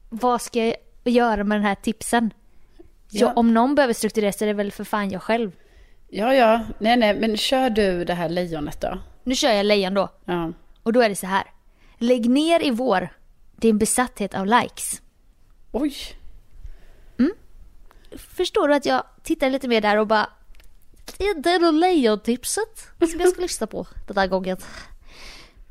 vad 0.09 0.41
ska 0.41 0.65
jag 0.65 0.75
göra 1.09 1.43
med 1.43 1.57
den 1.57 1.65
här 1.65 1.75
tipsen? 1.75 2.33
Ja. 3.11 3.33
om 3.35 3.53
någon 3.53 3.75
behöver 3.75 3.93
strukturera 3.93 4.31
så 4.31 4.43
är 4.43 4.47
det 4.47 4.53
väl 4.53 4.71
för 4.71 4.83
fan 4.83 5.09
jag 5.09 5.21
själv. 5.21 5.51
ja, 6.09 6.33
ja, 6.35 6.61
nej, 6.79 6.97
nej, 6.97 7.19
men 7.19 7.37
kör 7.37 7.69
du 7.69 8.05
det 8.05 8.13
här 8.13 8.29
lejonet 8.29 8.81
då? 8.81 8.99
Nu 9.23 9.35
kör 9.35 9.51
jag 9.51 9.65
lejon 9.65 9.93
då. 9.93 10.09
Ja. 10.25 10.51
Och 10.83 10.93
då 10.93 11.01
är 11.01 11.09
det 11.09 11.15
så 11.15 11.27
här. 11.27 11.43
Lägg 11.97 12.29
ner 12.29 12.65
i 12.65 12.71
vår 12.71 13.09
din 13.55 13.77
besatthet 13.77 14.33
av 14.33 14.45
likes. 14.45 15.01
Oj. 15.71 15.93
Förstår 18.17 18.67
du 18.67 18.73
att 18.73 18.85
jag 18.85 19.03
tittar 19.23 19.49
lite 19.49 19.67
mer 19.67 19.81
där 19.81 19.97
och 19.97 20.07
bara 20.07 20.29
Det 21.17 21.23
är 21.23 21.41
det 21.41 21.71
lejontipset 21.71 22.89
som 22.99 23.19
jag 23.19 23.29
ska 23.29 23.41
lyssna 23.41 23.67
på 23.67 23.87
den 24.07 24.17
här 24.17 24.27
gången. 24.27 24.57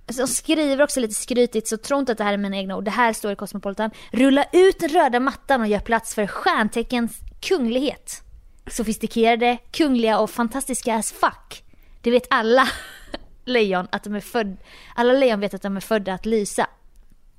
Alltså, 0.09 0.23
de 0.23 0.29
skriver 0.29 0.83
också 0.83 1.01
lite 1.01 1.15
skrytigt 1.15 1.69
så 1.69 1.77
tro 1.77 1.99
inte 1.99 2.13
att 2.13 2.19
det 2.19 2.25
här 2.25 2.33
är 2.33 2.37
mina 2.37 2.57
egna 2.57 2.77
ord. 2.77 2.85
Det 2.85 2.91
här 2.91 3.13
står 3.13 3.33
i 3.33 3.37
Cosmopolitan. 3.37 3.91
Rulla 4.13 4.45
ut 4.53 4.81
den 4.81 4.89
röda 4.89 5.21
mattan 5.21 5.61
och 5.61 5.67
gör 5.67 5.81
plats 5.81 6.15
för 6.15 6.27
stjärnteckens 6.27 7.19
kunglighet. 7.41 8.23
Sofistikerade, 8.67 9.59
kungliga 9.71 10.19
och 10.19 10.31
fantastiska 10.31 10.95
as 10.95 11.13
fuck. 11.13 11.65
Det 12.03 12.11
vet 12.11 12.27
alla 12.31 12.69
lejon 13.45 13.89
att 13.93 14.05
de 14.05 14.15
är 14.15 14.21
födda. 14.21 14.57
Alla 14.95 15.13
lejon 15.13 15.41
vet 15.41 15.55
att 15.55 15.63
de 15.63 15.77
är 15.77 15.81
födda 15.81 16.15
att 16.15 16.27
lysa. 16.27 16.67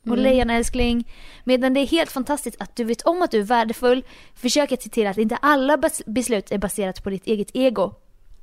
Och 0.09 0.17
lejon 0.17 0.49
älskling, 0.49 1.13
medan 1.43 1.73
det 1.73 1.79
är 1.79 1.87
helt 1.87 2.11
fantastiskt 2.11 2.61
att 2.61 2.75
du 2.75 2.83
vet 2.83 3.01
om 3.01 3.21
att 3.21 3.31
du 3.31 3.39
är 3.39 3.43
värdefull, 3.43 4.03
försök 4.35 4.71
att 4.71 4.83
se 4.83 4.89
till 4.89 5.07
att 5.07 5.17
inte 5.17 5.35
alla 5.35 5.77
bes- 5.77 6.03
beslut 6.05 6.51
är 6.51 6.57
baserat 6.57 7.03
på 7.03 7.09
ditt 7.09 7.27
eget 7.27 7.49
ego. 7.53 7.93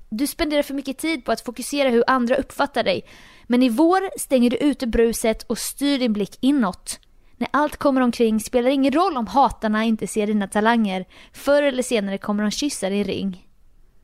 Du 0.09 0.27
spenderar 0.27 0.63
för 0.63 0.75
mycket 0.75 0.99
tid 0.99 1.25
på 1.25 1.33
att 1.33 1.41
fokusera 1.41 1.89
hur 1.89 2.05
andra 2.07 2.37
uppfattar 2.37 2.83
dig. 2.85 3.05
Men 3.45 3.63
i 3.63 3.69
vår 3.69 4.19
stänger 4.19 4.51
du 4.51 4.57
ute 4.57 4.87
bruset 4.87 5.43
och 5.43 5.59
styr 5.59 5.99
din 5.99 6.13
blick 6.13 6.39
inåt. 6.41 7.01
När 7.37 7.49
allt 7.53 7.77
kommer 7.77 8.01
omkring 8.01 8.41
spelar 8.41 8.69
det 8.69 8.75
ingen 8.75 8.93
roll 8.93 9.17
om 9.17 9.27
hatarna 9.27 9.85
inte 9.85 10.07
ser 10.07 10.27
dina 10.27 10.49
talanger. 10.49 11.05
Förr 11.33 11.63
eller 11.63 11.83
senare 11.83 12.19
kommer 12.19 12.43
de 12.43 12.51
kyssa 12.51 12.89
din 12.91 13.05
ring. 13.05 13.47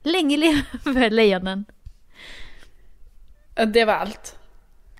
Länge 0.02 0.36
lever 0.36 1.10
lejonen. 1.10 1.64
Det 3.66 3.84
var 3.84 3.94
allt. 3.94 4.36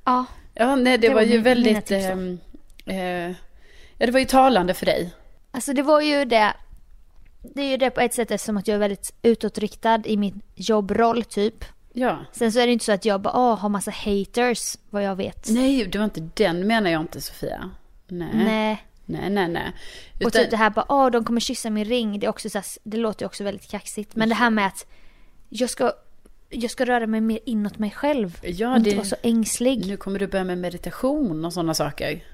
Ja, 0.04 0.24
Ja, 0.54 0.76
nej, 0.76 0.98
det, 0.98 1.08
Det 1.08 1.08
var, 1.08 1.14
var 1.14 1.22
ju 1.22 1.32
min- 1.32 1.42
väldigt... 1.42 1.90
ehm, 1.90 2.38
eh, 2.86 2.96
ja, 3.98 4.06
det 4.06 4.10
var 4.10 4.20
ju 4.20 4.26
talande 4.26 4.74
för 4.74 4.86
dig. 4.86 5.14
alltså 5.50 5.72
det 5.72 5.82
var 5.82 6.00
ju 6.00 6.24
det. 6.24 6.52
Det 7.42 7.62
är 7.62 7.70
ju 7.70 7.76
det 7.76 7.90
på 7.90 8.00
ett 8.00 8.14
sätt 8.14 8.30
eftersom 8.30 8.56
att 8.56 8.68
jag 8.68 8.74
är 8.74 8.78
väldigt 8.78 9.14
utåtriktad 9.22 10.00
i 10.04 10.16
min 10.16 10.40
jobbroll 10.54 11.24
typ. 11.24 11.64
Ja. 11.92 12.18
Sen 12.32 12.52
så 12.52 12.60
är 12.60 12.66
det 12.66 12.72
inte 12.72 12.84
så 12.84 12.92
att 12.92 13.04
jag 13.04 13.20
bara 13.20 13.36
åh, 13.36 13.58
har 13.58 13.68
massa 13.68 13.90
haters 13.90 14.76
vad 14.90 15.02
jag 15.04 15.16
vet. 15.16 15.48
Nej, 15.50 15.84
det 15.86 15.98
var 15.98 16.04
inte 16.04 16.28
den 16.34 16.66
menar 16.66 16.90
jag 16.90 17.00
inte 17.00 17.20
Sofia. 17.20 17.70
Nej. 18.08 18.28
Nej, 18.34 18.86
Nej. 19.04 19.30
nej, 19.30 19.48
nej. 19.48 19.72
Och 20.14 20.20
Utan, 20.20 20.30
typ 20.42 20.50
det 20.50 20.56
här 20.56 20.70
bara 20.70 20.86
åh, 20.88 21.10
de 21.10 21.24
kommer 21.24 21.40
kyssa 21.40 21.70
min 21.70 21.84
ring. 21.84 22.18
Det, 22.20 22.26
är 22.26 22.30
också 22.30 22.50
så 22.50 22.58
här, 22.58 22.64
det 22.82 22.96
låter 22.96 23.22
ju 23.22 23.26
också 23.26 23.44
väldigt 23.44 23.70
kaxigt. 23.70 24.16
Men 24.16 24.28
det 24.28 24.34
här 24.34 24.50
med 24.50 24.66
att 24.66 24.86
jag 25.48 25.70
ska, 25.70 25.92
jag 26.50 26.70
ska 26.70 26.84
röra 26.86 27.06
mig 27.06 27.20
mer 27.20 27.38
inåt 27.46 27.78
mig 27.78 27.90
själv. 27.90 28.38
Ja, 28.42 28.70
och 28.70 28.76
inte 28.76 28.90
det- 28.90 28.96
vara 28.96 29.06
så 29.06 29.16
ängslig. 29.22 29.86
nu 29.86 29.96
kommer 29.96 30.18
du 30.18 30.26
börja 30.26 30.44
med 30.44 30.58
meditation 30.58 31.44
och 31.44 31.52
sådana 31.52 31.74
saker. 31.74 32.24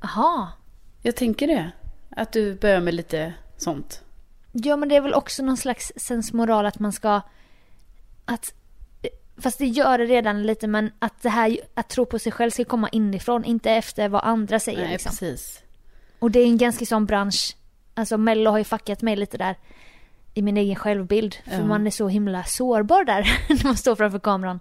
Jaha. 0.00 0.48
Jag 1.02 1.16
tänker 1.16 1.46
det. 1.46 1.70
Att 2.10 2.32
du 2.32 2.54
börjar 2.54 2.80
med 2.80 2.94
lite 2.94 3.32
sånt. 3.56 4.02
Ja 4.52 4.76
men 4.76 4.88
det 4.88 4.96
är 4.96 5.00
väl 5.00 5.14
också 5.14 5.42
någon 5.42 5.56
slags 5.56 5.92
sensmoral 5.96 6.66
att 6.66 6.78
man 6.78 6.92
ska... 6.92 7.20
Att... 8.24 8.54
Fast 9.36 9.58
det 9.58 9.66
gör 9.66 9.98
det 9.98 10.04
redan 10.04 10.42
lite 10.42 10.66
men 10.66 10.90
att 10.98 11.22
det 11.22 11.28
här 11.28 11.58
att 11.74 11.88
tro 11.88 12.06
på 12.06 12.18
sig 12.18 12.32
själv 12.32 12.50
ska 12.50 12.64
komma 12.64 12.88
inifrån, 12.88 13.44
inte 13.44 13.70
efter 13.70 14.08
vad 14.08 14.24
andra 14.24 14.60
säger 14.60 14.82
Nej, 14.82 14.92
liksom. 14.92 15.10
precis. 15.10 15.62
Och 16.18 16.30
det 16.30 16.40
är 16.40 16.46
en 16.46 16.58
ganska 16.58 16.86
sån 16.86 17.06
bransch. 17.06 17.56
Alltså 17.94 18.18
Mello 18.18 18.50
har 18.50 18.58
ju 18.58 18.64
fuckat 18.64 19.02
mig 19.02 19.16
lite 19.16 19.38
där. 19.38 19.56
I 20.34 20.42
min 20.42 20.56
egen 20.56 20.76
självbild. 20.76 21.36
För 21.44 21.52
Ja. 21.58 21.64
man 21.64 21.86
är 21.86 21.90
så 21.90 22.08
himla 22.08 22.44
sårbar 22.44 23.04
där 23.04 23.22
när 23.48 23.64
man 23.64 23.76
står 23.76 23.96
framför 23.96 24.18
kameran. 24.18 24.60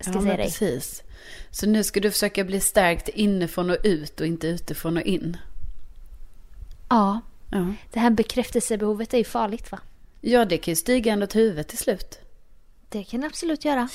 Ska 0.00 0.12
ja, 0.12 0.22
säga 0.22 0.36
dig. 0.36 0.46
precis. 0.46 1.02
Så 1.50 1.66
nu 1.66 1.84
ska 1.84 2.00
du 2.00 2.10
försöka 2.10 2.44
bli 2.44 2.60
stärkt 2.60 3.08
inifrån 3.08 3.70
och 3.70 3.76
ut 3.82 4.20
och 4.20 4.26
inte 4.26 4.46
utifrån 4.46 4.96
och 4.96 5.02
in. 5.02 5.36
Ja. 6.88 7.20
Ja. 7.56 7.74
Det 7.92 8.00
här 8.00 8.10
bekräftelsebehovet 8.10 9.14
är 9.14 9.18
ju 9.18 9.24
farligt 9.24 9.72
va? 9.72 9.78
Ja, 10.20 10.44
det 10.44 10.58
kan 10.58 10.72
ju 10.72 10.76
stiga 10.76 11.12
ända 11.12 11.26
till 11.26 11.40
huvudet 11.40 11.68
till 11.68 11.78
slut. 11.78 12.18
Det 12.88 13.04
kan 13.04 13.20
det 13.20 13.26
absolut 13.26 13.64
göra. 13.64 13.88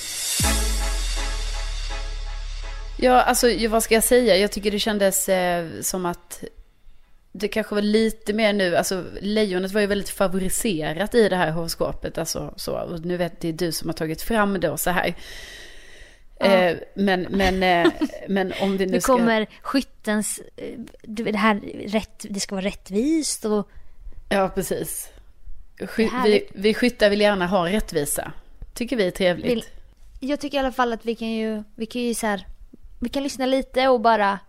Ja, 3.00 3.22
alltså 3.22 3.48
vad 3.70 3.84
ska 3.84 3.94
jag 3.94 4.04
säga? 4.04 4.38
Jag 4.38 4.52
tycker 4.52 4.72
det 4.72 4.80
kändes 4.80 5.30
eh, 5.30 5.68
som 5.82 6.06
att 6.06 6.44
det 7.32 7.48
kanske 7.48 7.76
var 7.76 7.82
lite 7.82 8.34
mer 8.34 8.54
nu, 8.54 8.76
alltså 8.76 9.04
lejonet 9.22 9.72
var 9.72 9.82
ju 9.82 9.88
väldigt 9.88 10.10
favoriserat 10.10 11.16
i 11.16 11.30
det 11.30 11.36
här 11.36 11.52
horoskopet, 11.52 12.18
alltså 12.18 12.54
så, 12.58 12.78
och 12.78 13.06
nu 13.06 13.18
vet 13.18 13.42
det 13.42 13.50
är 13.50 13.54
du 13.54 13.72
som 13.72 13.90
har 13.90 13.94
tagit 13.94 14.22
fram 14.22 14.60
det 14.60 14.70
och 14.70 14.80
så 14.80 14.90
här. 14.90 15.16
Eh, 16.46 16.78
men, 16.94 17.22
men, 17.30 17.64
eh, 17.64 17.92
men 18.28 18.54
om 18.62 18.78
vi 18.78 18.86
nu 18.86 18.92
Nu 18.92 19.02
ska... 19.02 19.14
kommer 19.14 19.48
skyttens, 19.62 20.42
eh, 20.58 20.80
det 21.02 21.36
här 21.38 21.56
rätt, 21.88 22.26
det 22.30 22.40
ska 22.40 22.56
vara 22.56 22.66
rättvist 22.66 23.46
och 23.46 23.70
Ja, 24.30 24.50
precis. 24.56 25.10
Det 25.78 25.88
Sky, 25.88 26.10
vi, 26.24 26.48
vi 26.54 26.74
skyttar 26.74 27.10
vill 27.10 27.22
gärna 27.22 27.48
ha 27.48 27.70
rättvisa. 27.70 28.32
Tycker 28.74 28.98
vi 28.98 29.08
är 29.08 29.12
trevligt. 29.12 29.52
Vill- 29.52 29.66
Jag 30.20 30.40
tycker 30.40 30.58
i 30.58 30.60
alla 30.60 30.72
fall 30.72 30.94
att 30.94 31.06
vi 31.06 31.16
kan 31.16 31.28
ju, 31.32 31.64
vi 31.76 31.86
kan 31.86 32.02
ju 32.02 32.14
så 32.14 32.28
här, 32.28 32.48
vi 33.00 33.10
kan 33.10 33.24
lyssna 33.24 33.46
lite 33.46 33.88
och 33.88 34.02
bara 34.02 34.40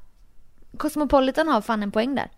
Cosmopolitan 0.76 1.48
har 1.48 1.60
fan 1.60 1.82
en 1.82 1.92
poäng 1.92 2.14
där. 2.14 2.30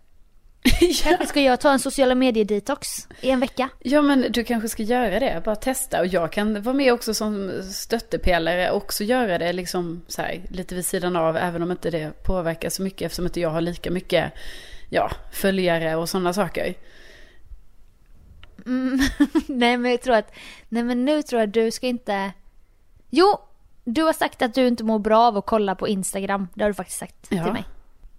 Kanske 1.03 1.27
ska 1.27 1.41
jag 1.41 1.59
ta 1.59 1.71
en 1.71 1.79
sociala 1.79 2.15
medier-detox 2.15 3.07
i 3.21 3.29
en 3.29 3.39
vecka. 3.39 3.69
ja, 3.79 4.01
men 4.01 4.25
du 4.31 4.43
kanske 4.43 4.69
ska 4.69 4.83
göra 4.83 5.19
det. 5.19 5.41
Bara 5.45 5.55
testa. 5.55 5.99
Och 5.99 6.07
jag 6.07 6.31
kan 6.31 6.61
vara 6.61 6.75
med 6.75 6.93
också 6.93 7.13
som 7.13 7.51
stöttepelare. 7.73 8.71
och 8.71 8.77
Också 8.77 9.03
göra 9.03 9.37
det 9.37 9.53
liksom 9.53 10.01
så 10.07 10.21
här, 10.21 10.41
lite 10.49 10.75
vid 10.75 10.85
sidan 10.85 11.15
av. 11.15 11.37
Även 11.37 11.61
om 11.63 11.71
inte 11.71 11.89
det 11.89 12.23
påverkar 12.23 12.69
så 12.69 12.81
mycket. 12.83 13.01
Eftersom 13.01 13.25
inte 13.25 13.39
jag 13.39 13.49
har 13.49 13.61
lika 13.61 13.91
mycket 13.91 14.31
ja, 14.89 15.11
följare 15.31 15.95
och 15.95 16.09
sådana 16.09 16.33
saker. 16.33 16.73
Mm. 18.65 18.99
nej 19.47 19.77
men 19.77 19.91
jag 19.91 20.01
tror 20.01 20.15
att, 20.15 20.31
nej 20.69 20.83
men 20.83 21.05
nu 21.05 21.21
tror 21.23 21.41
jag 21.41 21.47
att 21.47 21.53
du 21.53 21.71
ska 21.71 21.87
inte... 21.87 22.31
Jo! 23.09 23.39
Du 23.83 24.01
har 24.03 24.13
sagt 24.13 24.41
att 24.41 24.53
du 24.55 24.67
inte 24.67 24.83
mår 24.83 24.99
bra 24.99 25.19
av 25.19 25.37
att 25.37 25.45
kolla 25.45 25.75
på 25.75 25.87
Instagram. 25.87 26.47
Det 26.53 26.63
har 26.63 26.69
du 26.69 26.73
faktiskt 26.73 26.99
sagt 26.99 27.27
Ja. 27.29 27.43
till 27.43 27.53
mig. 27.53 27.63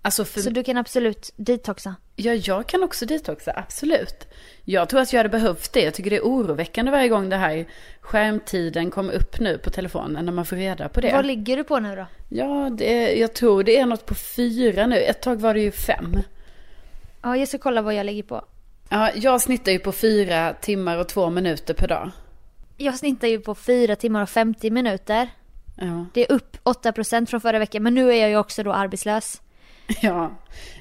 Alltså 0.06 0.24
för, 0.24 0.40
Så 0.40 0.50
du 0.50 0.64
kan 0.64 0.76
absolut 0.76 1.32
detoxa. 1.36 1.94
Ja, 2.16 2.32
jag 2.32 2.66
kan 2.66 2.82
också 2.82 3.06
detoxa, 3.06 3.52
absolut. 3.56 4.28
Jag 4.64 4.88
tror 4.88 5.00
att 5.00 5.12
jag 5.12 5.18
hade 5.18 5.28
behövt 5.28 5.72
det. 5.72 5.80
Jag 5.80 5.94
tycker 5.94 6.10
det 6.10 6.16
är 6.16 6.22
oroväckande 6.22 6.90
varje 6.90 7.08
gång 7.08 7.28
det 7.28 7.36
här 7.36 7.66
skärmtiden 8.00 8.90
kommer 8.90 9.12
upp 9.12 9.40
nu 9.40 9.58
på 9.58 9.70
telefonen 9.70 10.24
när 10.24 10.32
man 10.32 10.46
får 10.46 10.56
reda 10.56 10.88
på 10.88 11.00
det. 11.00 11.12
Vad 11.12 11.26
ligger 11.26 11.56
du 11.56 11.64
på 11.64 11.78
nu 11.78 11.96
då? 11.96 12.06
Ja, 12.28 12.70
det, 12.78 13.14
jag 13.14 13.34
tror 13.34 13.62
det 13.62 13.78
är 13.78 13.86
något 13.86 14.06
på 14.06 14.14
fyra 14.14 14.86
nu. 14.86 14.96
Ett 14.96 15.22
tag 15.22 15.40
var 15.40 15.54
det 15.54 15.60
ju 15.60 15.70
fem. 15.70 16.12
Ja, 17.22 17.36
jag 17.36 17.48
ska 17.48 17.58
kolla 17.58 17.82
vad 17.82 17.94
jag 17.94 18.06
ligger 18.06 18.22
på. 18.22 18.44
Ja, 18.88 19.10
jag 19.14 19.40
snittar 19.40 19.72
ju 19.72 19.78
på 19.78 19.92
fyra 19.92 20.54
timmar 20.60 20.98
och 20.98 21.08
två 21.08 21.30
minuter 21.30 21.74
per 21.74 21.88
dag. 21.88 22.10
Jag 22.76 22.98
snittar 22.98 23.28
ju 23.28 23.40
på 23.40 23.54
4 23.54 23.96
timmar 23.96 24.22
och 24.22 24.28
50 24.28 24.70
minuter. 24.70 25.28
Ja, 25.76 26.06
Det 26.14 26.30
är 26.30 26.32
upp 26.32 26.56
8% 26.64 27.26
från 27.26 27.40
förra 27.40 27.58
veckan, 27.58 27.82
men 27.82 27.94
nu 27.94 28.12
är 28.12 28.20
jag 28.20 28.30
ju 28.30 28.36
också 28.36 28.62
då 28.62 28.72
arbetslös. 28.72 29.42
ja. 30.02 30.30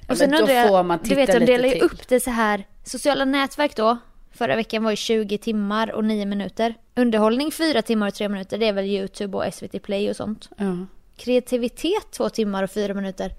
Och 0.10 0.18
sen 0.18 0.30
men 0.30 0.38
då 0.38 0.44
undrar 0.44 0.56
jag, 0.56 1.00
du 1.04 1.16
vet 1.16 1.32
de 1.40 1.46
delar 1.46 1.70
ju 1.70 1.80
upp 1.80 2.08
det 2.08 2.20
så 2.20 2.30
här. 2.32 2.64
Sociala 2.84 3.26
nätverk 3.26 3.76
då, 3.76 3.98
förra 4.32 4.56
veckan 4.56 4.84
var 4.84 4.92
ju 4.92 4.98
20 4.98 5.38
timmar 5.38 5.92
och 5.92 6.06
9 6.06 6.26
minuter. 6.26 6.76
Underhållning 6.96 7.52
4 7.52 7.82
timmar 7.82 8.08
och 8.08 8.14
3 8.14 8.30
minuter, 8.30 8.58
det 8.58 8.68
är 8.68 8.74
väl 8.74 8.86
YouTube 8.86 9.38
och 9.38 9.54
SVT 9.54 9.80
Play 9.84 10.10
och 10.10 10.16
sånt. 10.16 10.50
Ja. 10.58 10.86
Kreativitet 11.18 12.12
2 12.12 12.30
timmar 12.30 12.64
och 12.64 12.72
4 12.72 12.94
minuter. 12.94 13.32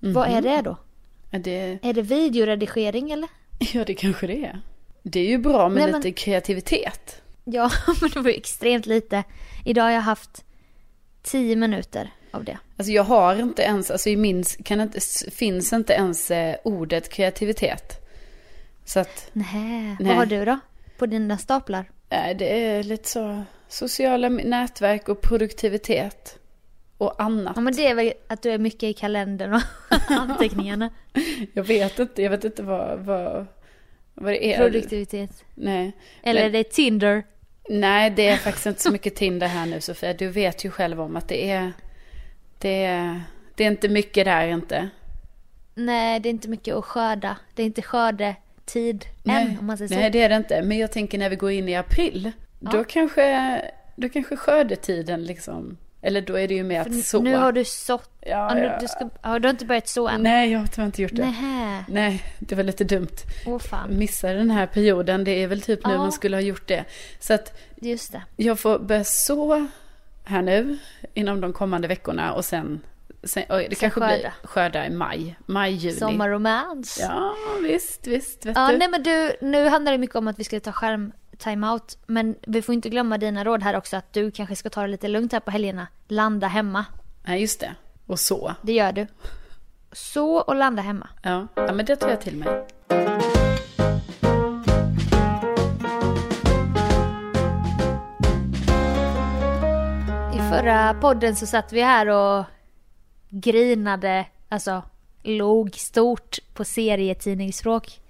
Vad 0.00 0.28
Mhm. 0.28 0.36
är 0.36 0.42
det 0.42 0.62
då? 0.62 0.76
Ja, 1.30 1.38
det, 1.38 1.78
Är 1.82 1.92
det 1.92 2.02
videoredigering 2.02 3.10
eller? 3.10 3.28
ja, 3.72 3.84
det 3.84 3.94
kanske 3.94 4.26
det 4.26 4.44
är. 4.44 4.60
Det 5.02 5.20
är 5.20 5.28
ju 5.28 5.38
bra 5.38 5.68
med 5.68 5.82
Nej, 5.82 5.92
men- 5.92 6.00
lite 6.00 6.12
kreativitet. 6.22 7.22
Ja, 7.44 7.70
men 8.00 8.10
det 8.10 8.20
var 8.20 8.30
ju 8.30 8.36
extremt 8.36 8.86
lite. 8.86 9.24
Idag 9.64 9.82
har 9.82 9.90
jag 9.90 10.00
haft 10.00 10.44
10 11.22 11.56
minuter 11.56 12.10
av 12.34 12.44
det. 12.44 12.58
Alltså 12.76 12.92
jag 12.92 13.04
har 13.04 13.36
inte 13.36 13.62
ens, 13.62 13.90
alltså 13.90 14.08
i 14.08 14.16
min, 14.16 14.44
kan 14.64 14.80
inte, 14.80 15.00
finns 15.30 15.72
inte 15.72 15.92
ens 15.92 16.30
eh, 16.30 16.56
ordet 16.64 17.08
kreativitet. 17.08 18.00
Så 18.84 19.00
att, 19.00 19.30
Nej. 19.32 19.96
vad 20.00 20.16
har 20.16 20.26
du 20.26 20.44
då? 20.44 20.58
På 20.98 21.06
dina 21.06 21.38
staplar? 21.38 21.84
nej 22.08 22.34
det 22.34 22.64
är 22.64 22.82
lite 22.82 23.08
så 23.08 23.42
sociala 23.68 24.28
nätverk 24.28 25.08
och 25.08 25.20
produktivitet. 25.20 26.38
Och 26.98 27.22
annat. 27.22 27.52
Ja 27.56 27.60
men 27.60 27.74
det 27.76 27.86
är 27.86 27.94
väl 27.94 28.12
att 28.28 28.42
du 28.42 28.50
är 28.50 28.58
mycket 28.58 28.82
i 28.82 28.92
kalendern 28.92 29.54
och 29.54 29.62
anteckningarna. 30.08 30.90
Jag 31.52 31.64
vet 31.64 31.98
inte, 31.98 32.22
jag 32.22 32.30
vet 32.30 32.44
inte 32.44 32.62
vad, 32.62 32.98
vad, 32.98 33.46
vad 34.14 34.32
det 34.32 34.54
är. 34.54 34.58
Produktivitet. 34.58 35.44
Nej. 35.54 35.92
Eller 36.22 36.40
Men- 36.40 36.48
är 36.48 36.52
det 36.52 36.64
Tinder? 36.64 37.22
Nej, 37.68 38.10
det 38.10 38.28
är 38.28 38.36
faktiskt 38.36 38.66
inte 38.66 38.82
så 38.82 38.90
mycket 38.90 39.14
Tinder 39.16 39.46
här 39.46 39.66
nu 39.66 39.80
Sofia. 39.80 40.14
Du 40.14 40.28
vet 40.28 40.64
ju 40.64 40.70
själv 40.70 41.00
om 41.00 41.16
att 41.16 41.28
det 41.28 41.50
är, 41.50 41.72
det 42.64 42.84
är, 42.84 43.22
det 43.54 43.64
är 43.64 43.68
inte 43.68 43.88
mycket 43.88 44.24
där 44.24 44.46
inte. 44.48 44.88
Nej, 45.74 46.20
det 46.20 46.28
är 46.28 46.30
inte 46.30 46.48
mycket 46.48 46.74
att 46.74 46.84
skörda. 46.84 47.36
Det 47.54 47.62
är 47.62 47.66
inte 47.66 47.82
skördetid 47.82 49.04
Nej, 49.22 49.42
än 49.46 49.58
om 49.58 49.66
man 49.66 49.78
säger 49.78 49.88
så. 49.88 49.94
nej 49.94 50.10
det 50.10 50.22
är 50.22 50.28
det 50.28 50.36
inte. 50.36 50.62
Men 50.62 50.78
jag 50.78 50.92
tänker 50.92 51.18
när 51.18 51.28
vi 51.30 51.36
går 51.36 51.50
in 51.50 51.68
i 51.68 51.76
april. 51.76 52.30
Då 52.60 52.76
Ja. 52.76 52.84
kanske, 52.88 53.60
då 53.96 54.08
kanske 54.08 54.36
skördetiden 54.36 55.24
liksom. 55.24 55.76
Eller 56.02 56.20
då 56.20 56.38
är 56.38 56.48
det 56.48 56.54
ju 56.54 56.62
mer 56.64 56.82
För 56.84 56.90
att 56.90 57.04
så. 57.04 57.22
Nu 57.22 57.36
har 57.36 57.52
du 57.52 57.64
sått. 57.64 58.10
Ja, 58.20 58.28
Ja, 58.28 58.54
nu, 58.54 58.72
du, 58.80 58.88
ska, 58.88 59.08
ja, 59.22 59.38
du 59.38 59.48
har 59.48 59.50
inte 59.50 59.66
börjat 59.66 59.88
så 59.88 60.08
än? 60.08 60.22
Nej, 60.22 60.52
jag 60.52 60.58
har 60.58 60.66
tyvärr 60.66 60.86
inte 60.86 61.02
gjort 61.02 61.14
det. 61.14 61.22
Nähä. 61.24 61.84
Nej, 61.88 62.22
det 62.38 62.54
var 62.54 62.62
lite 62.62 62.84
dumt. 62.84 63.16
Åh 63.46 63.58
fan. 63.58 63.98
Missade 63.98 64.34
den 64.34 64.50
här 64.50 64.66
perioden. 64.66 65.24
Det 65.24 65.42
är 65.42 65.46
väl 65.46 65.62
typ 65.62 65.86
nu 65.86 65.92
Ja. 65.92 65.98
man 65.98 66.12
skulle 66.12 66.36
ha 66.36 66.40
gjort 66.42 66.68
det. 66.68 66.84
Så 67.20 67.34
att 67.34 67.58
Just 67.76 68.12
det. 68.12 68.22
jag 68.36 68.58
får 68.58 68.78
börja 68.78 69.04
så 69.04 69.66
här 70.24 70.42
nu. 70.42 70.78
Inom 71.14 71.40
de 71.40 71.52
kommande 71.52 71.88
veckorna. 71.88 72.32
Och 72.32 72.44
sen, 72.44 72.80
sen 73.22 73.44
och 73.48 73.58
det 73.58 73.64
Sen 73.64 73.76
kanske 73.76 74.00
skörda. 74.00 74.16
blir 74.16 74.32
skörda 74.42 74.86
i 74.86 74.90
maj. 74.90 75.36
Maj, 75.46 75.72
juni. 75.74 75.96
Sommarromans. 75.96 76.98
Ja, 77.00 77.34
visst, 77.62 78.06
visst. 78.06 78.44
Ja, 78.44 78.68
du. 78.70 78.78
nej 78.78 78.88
men 78.88 79.02
du, 79.02 79.32
nu 79.40 79.68
handlar 79.68 79.92
det 79.92 79.98
mycket 79.98 80.16
om 80.16 80.28
att 80.28 80.38
vi 80.38 80.44
ska 80.44 80.60
ta 80.60 80.72
skärm 80.72 81.12
timeout. 81.38 81.98
Men 82.06 82.34
vi 82.46 82.62
får 82.62 82.74
inte 82.74 82.88
glömma 82.88 83.18
dina 83.18 83.44
råd 83.44 83.62
här 83.62 83.76
också 83.76 83.96
att 83.96 84.12
du 84.12 84.30
kanske 84.30 84.56
ska 84.56 84.70
ta 84.70 84.80
det 84.82 84.88
lite 84.88 85.08
lugnt 85.08 85.32
här 85.32 85.40
på 85.40 85.50
helgerna. 85.50 85.86
Landa 86.08 86.46
hemma. 86.46 86.84
Nej, 87.26 87.40
just 87.40 87.60
det. 87.60 87.74
Och 88.06 88.20
så. 88.20 88.54
Det 88.62 88.72
gör 88.72 88.92
du. 88.92 89.06
Så 89.92 90.36
och 90.36 90.54
landa 90.54 90.82
hemma. 90.82 91.08
Ja. 91.22 91.46
ja, 91.54 91.72
men 91.72 91.86
det 91.86 91.96
tar 91.96 92.08
jag 92.08 92.20
till 92.20 92.36
mig. 92.36 92.64
Förra 100.60 100.94
podden 100.94 101.36
så 101.36 101.46
satt 101.46 101.72
vi 101.72 101.82
här 101.82 102.06
och 102.08 102.44
grinade, 103.30 104.26
alltså 104.48 104.82
log 105.22 105.74
stort 105.74 106.38
på 106.54 106.64
serietidningsspråk. 106.64 108.00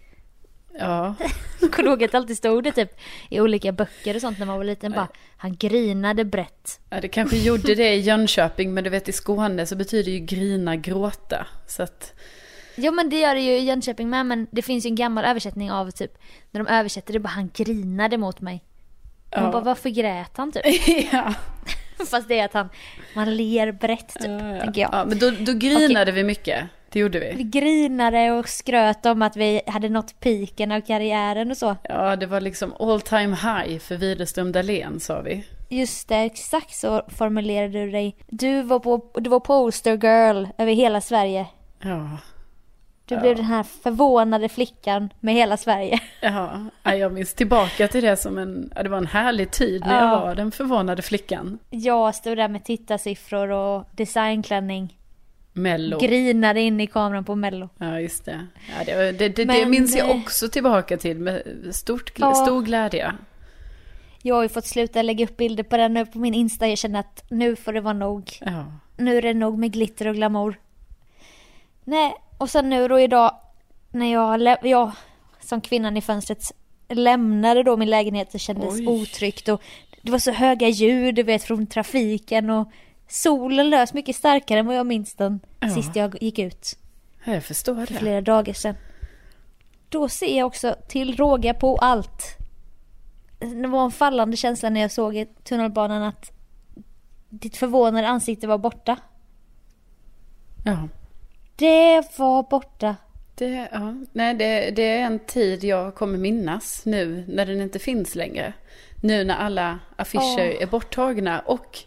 Ja, 0.79 1.15
Kommer 1.73 1.89
ihåg 1.89 2.05
att 2.05 2.13
det 2.13 2.19
alltid 2.19 2.37
stod 2.37 2.65
det 2.65 2.73
typ 2.73 2.91
i 3.31 3.41
olika 3.41 3.73
böcker 3.73 4.15
och 4.15 4.21
sånt 4.21 4.39
när 4.39 4.47
man 4.47 4.57
var 4.57 4.65
liten 4.65 4.93
bara 4.93 5.09
han 5.37 5.57
grinade 5.57 6.25
brett. 6.25 6.81
ja 6.91 7.01
det 7.01 7.09
kanske 7.09 7.37
gjorde 7.37 7.75
det 7.75 7.95
i 7.95 8.01
Jönköping, 8.01 8.75
men 8.75 8.85
du 8.85 8.91
vet 8.91 9.09
i 9.09 9.13
Skåne 9.13 9.67
så 9.67 9.77
betyder 9.77 10.13
ju 10.13 10.19
grina 10.19 10.77
gråta. 10.77 11.47
Så 11.67 11.83
att, 11.83 12.13
Jo 12.77 12.93
men 12.93 13.11
det 13.11 13.19
gör 13.21 13.35
det 13.35 13.41
ju 13.41 13.53
i 13.53 13.65
Jönköping 13.65 14.11
med 14.11 14.27
men 14.27 14.47
det 14.51 14.63
finns 14.63 14.87
ju 14.87 14.89
en 14.89 14.95
gammal 14.95 15.25
översättning 15.25 15.71
av 15.73 15.91
typ 15.91 16.19
när 16.51 16.65
de 16.65 16.71
översätter 16.71 17.13
det 17.13 17.19
bara 17.21 17.29
han 17.29 17.51
grinade 17.55 18.19
mot 18.19 18.41
mig. 18.41 18.65
Man 19.37 19.45
Ja. 19.45 19.53
bara 19.53 19.63
varför 19.63 19.91
grät 19.91 20.37
han 20.37 20.53
typ? 20.53 20.63
ja. 21.13 21.35
Fast 22.11 22.29
det 22.29 22.39
är 22.39 22.45
att 22.45 22.53
han, 22.55 22.69
man 23.15 23.37
ler 23.37 23.73
brett 23.73 24.09
typ, 24.09 24.25
Ja, 24.41 24.55
ja. 24.55 24.61
tänker 24.61 24.81
jag. 24.81 24.91
Ja, 24.93 25.05
men 25.05 25.19
då, 25.19 25.31
då 25.31 25.53
grinade 25.53 26.13
vi 26.13 26.25
mycket. 26.25 26.65
Det 26.91 26.99
gjorde 27.01 27.19
Vi 27.21 27.33
vi. 27.37 27.43
grinade 27.45 28.31
och 28.33 28.49
skröt 28.49 29.07
om 29.07 29.23
att 29.23 29.37
vi 29.37 29.61
hade 29.67 29.89
nått 29.89 30.21
piken 30.21 30.73
av 30.73 30.81
karriären 30.81 31.51
och 31.51 31.57
så. 31.57 31.77
Ja, 31.83 32.17
det 32.17 32.27
var 32.27 32.41
liksom 32.41 32.75
all 32.81 33.01
time 33.01 33.37
high 33.37 33.79
för 33.79 33.97
Widerström 33.97 34.53
Dahlén 34.53 35.01
sa 35.01 35.21
vi. 35.21 35.45
Just 35.71 36.09
det, 36.09 36.17
exakt 36.17 36.75
så 36.75 37.03
formulerade 37.09 37.85
du 37.85 37.91
dig. 37.91 38.17
Du 38.27 38.63
var, 38.63 38.79
på, 38.79 39.11
du 39.15 39.31
var 39.31 39.41
poster 39.41 39.93
girl 39.93 40.47
över 40.59 40.73
hela 40.73 41.01
Sverige. 41.01 41.47
Ja. 41.83 42.09
Du 43.07 43.17
blev 43.21 43.37
den 43.37 43.45
här 43.45 43.63
förvånade 43.63 44.49
flickan 44.49 45.13
med 45.21 45.35
hela 45.35 45.57
Sverige. 45.57 46.01
Ja, 46.21 46.61
ja, 46.83 46.95
jag 46.95 47.13
minns 47.13 47.35
tillbaka 47.35 47.89
till 47.89 48.03
det 48.03 48.17
som 48.17 48.39
en, 48.39 48.71
ja, 48.77 48.83
det 48.83 48.89
var 48.89 48.99
en 48.99 49.07
härlig 49.07 49.51
tid 49.51 49.81
när 49.87 49.95
jag 49.95 50.13
Ja. 50.13 50.21
var 50.21 50.35
den 50.35 50.51
förvånade 50.51 51.03
flickan. 51.03 51.59
Jag 51.71 52.15
stod 52.15 52.37
där 52.37 52.49
med 52.49 52.65
tittarsiffror 52.65 53.49
och 53.51 53.85
designklänning. 53.93 54.99
Mello. 55.53 55.99
Grinade 55.99 56.61
in 56.61 56.81
i 56.81 56.87
kameran 56.87 57.25
på 57.25 57.35
mello. 57.35 57.69
Ja, 57.79 58.01
just 58.01 58.25
det. 58.25 58.47
Ja, 58.79 58.85
det, 58.87 58.95
det, 59.13 59.13
det, 59.13 59.29
det 59.29 59.47
Men, 59.47 59.71
minns 59.71 59.97
jag 59.97 60.11
eh, 60.11 60.17
också 60.17 60.49
tillbaka 60.49 60.97
till 60.97 61.19
med 61.19 61.43
stort, 61.73 62.13
Ja. 62.19 62.35
stor 62.35 62.63
glädje. 62.63 63.13
Jag 64.23 64.35
har 64.35 64.43
ju 64.43 64.49
fått 64.49 64.67
sluta 64.67 65.03
lägga 65.03 65.25
upp 65.25 65.37
bilder 65.37 65.63
på 65.65 65.77
den 65.77 65.95
nu 65.95 66.07
på 66.07 66.19
min 66.19 66.35
Insta. 66.35 66.69
Jag 66.69 66.79
känner 66.79 67.01
att 67.01 67.25
nu 67.31 67.57
får 67.57 67.73
det 67.73 67.81
vara 67.81 67.95
nog. 67.95 68.31
Ja. 68.41 68.65
Nu 68.97 69.17
är 69.19 69.23
det 69.23 69.35
nog 69.35 69.59
med 69.59 69.73
glitter 69.73 70.07
och 70.09 70.15
glamour. 70.15 70.61
Nej, 71.85 72.15
och 72.39 72.51
sen 72.51 72.71
nu 72.71 72.89
då 72.89 73.01
idag 73.01 73.35
när 73.91 74.13
jag, 74.13 74.57
jag 74.63 74.93
som 75.41 75.61
kvinnan 75.61 75.97
i 75.97 76.01
fönstret 76.01 76.53
lämnade 76.89 77.63
då 77.63 77.77
min 77.77 77.91
lägenhet 77.91 78.33
så 78.33 78.39
kändes 78.39 78.75
Oj. 78.75 78.87
otryggt 78.87 79.49
och 79.49 79.63
det 80.03 80.11
var 80.11 80.19
så 80.19 80.33
höga 80.33 80.69
ljud 80.69 81.15
du 81.15 81.23
vet 81.23 81.43
från 81.43 81.67
trafiken 81.67 82.51
och 82.51 82.71
solen 83.09 83.71
lös 83.71 83.95
mycket 83.95 84.17
starkare 84.17 84.59
än 84.59 84.67
vad 84.67 84.77
jag 84.77 84.87
minns 84.87 85.15
den 85.15 85.41
Ja. 85.61 85.71
sist 85.71 85.97
jag 85.97 86.23
gick 86.23 86.39
ut 86.39 86.79
Jag 87.25 87.45
förstår 87.45 87.75
för 87.87 87.93
det. 87.95 87.99
flera 88.01 88.21
dagar 88.21 88.53
sedan. 88.53 88.75
Då 89.89 90.09
ser 90.09 90.39
jag 90.39 90.47
också 90.47 90.77
till 90.89 91.17
råga 91.17 91.55
på 91.55 91.77
allt. 91.77 92.37
Det 93.39 93.67
var 93.69 93.85
en 93.85 93.91
fallande 93.91 94.37
känsla 94.37 94.71
när 94.71 94.81
jag 94.81 94.93
såg 94.93 95.17
i 95.17 95.27
tunnelbanan 95.27 96.03
att 96.03 96.31
ditt 97.29 97.57
förvånade 97.57 98.09
ansikte 98.09 98.47
var 98.47 98.59
borta. 98.59 98.97
Ja. 100.65 100.79
Det 101.57 102.19
var 102.19 102.43
borta. 102.43 102.97
Det, 103.35 103.69
ja. 103.73 103.95
Nej, 104.13 104.35
det, 104.35 104.71
det 104.71 104.83
är 104.83 105.07
en 105.07 105.19
tid 105.19 105.65
jag 105.65 105.95
kommer 105.95 106.19
minnas 106.19 106.87
nu 106.87 107.25
när 107.29 107.47
den 107.47 107.61
inte 107.61 107.79
finns 107.79 108.15
längre. 108.15 108.53
Nu 109.03 109.25
när 109.25 109.37
alla 109.37 109.79
affischer 109.97 110.55
Åh. 110.57 110.63
är 110.63 110.67
borttagna 110.67 111.41
och 111.41 111.79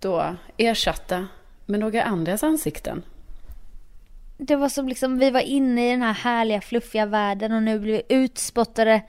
då 0.00 0.36
ersatta 0.56 1.26
med 1.66 1.80
några 1.80 2.02
andras 2.02 2.42
ansikten. 2.42 3.02
Det 4.38 4.56
var 4.56 4.68
som 4.68 4.88
liksom 4.88 5.18
vi 5.18 5.30
var 5.30 5.40
inne 5.40 5.88
i 5.88 5.90
den 5.90 6.02
här 6.02 6.12
härliga 6.12 6.60
fluffiga 6.60 7.06
världen 7.06 7.52
och 7.52 7.62
nu 7.62 7.78
blir 7.78 7.92
vi 7.92 8.14
utspottade 8.14 9.02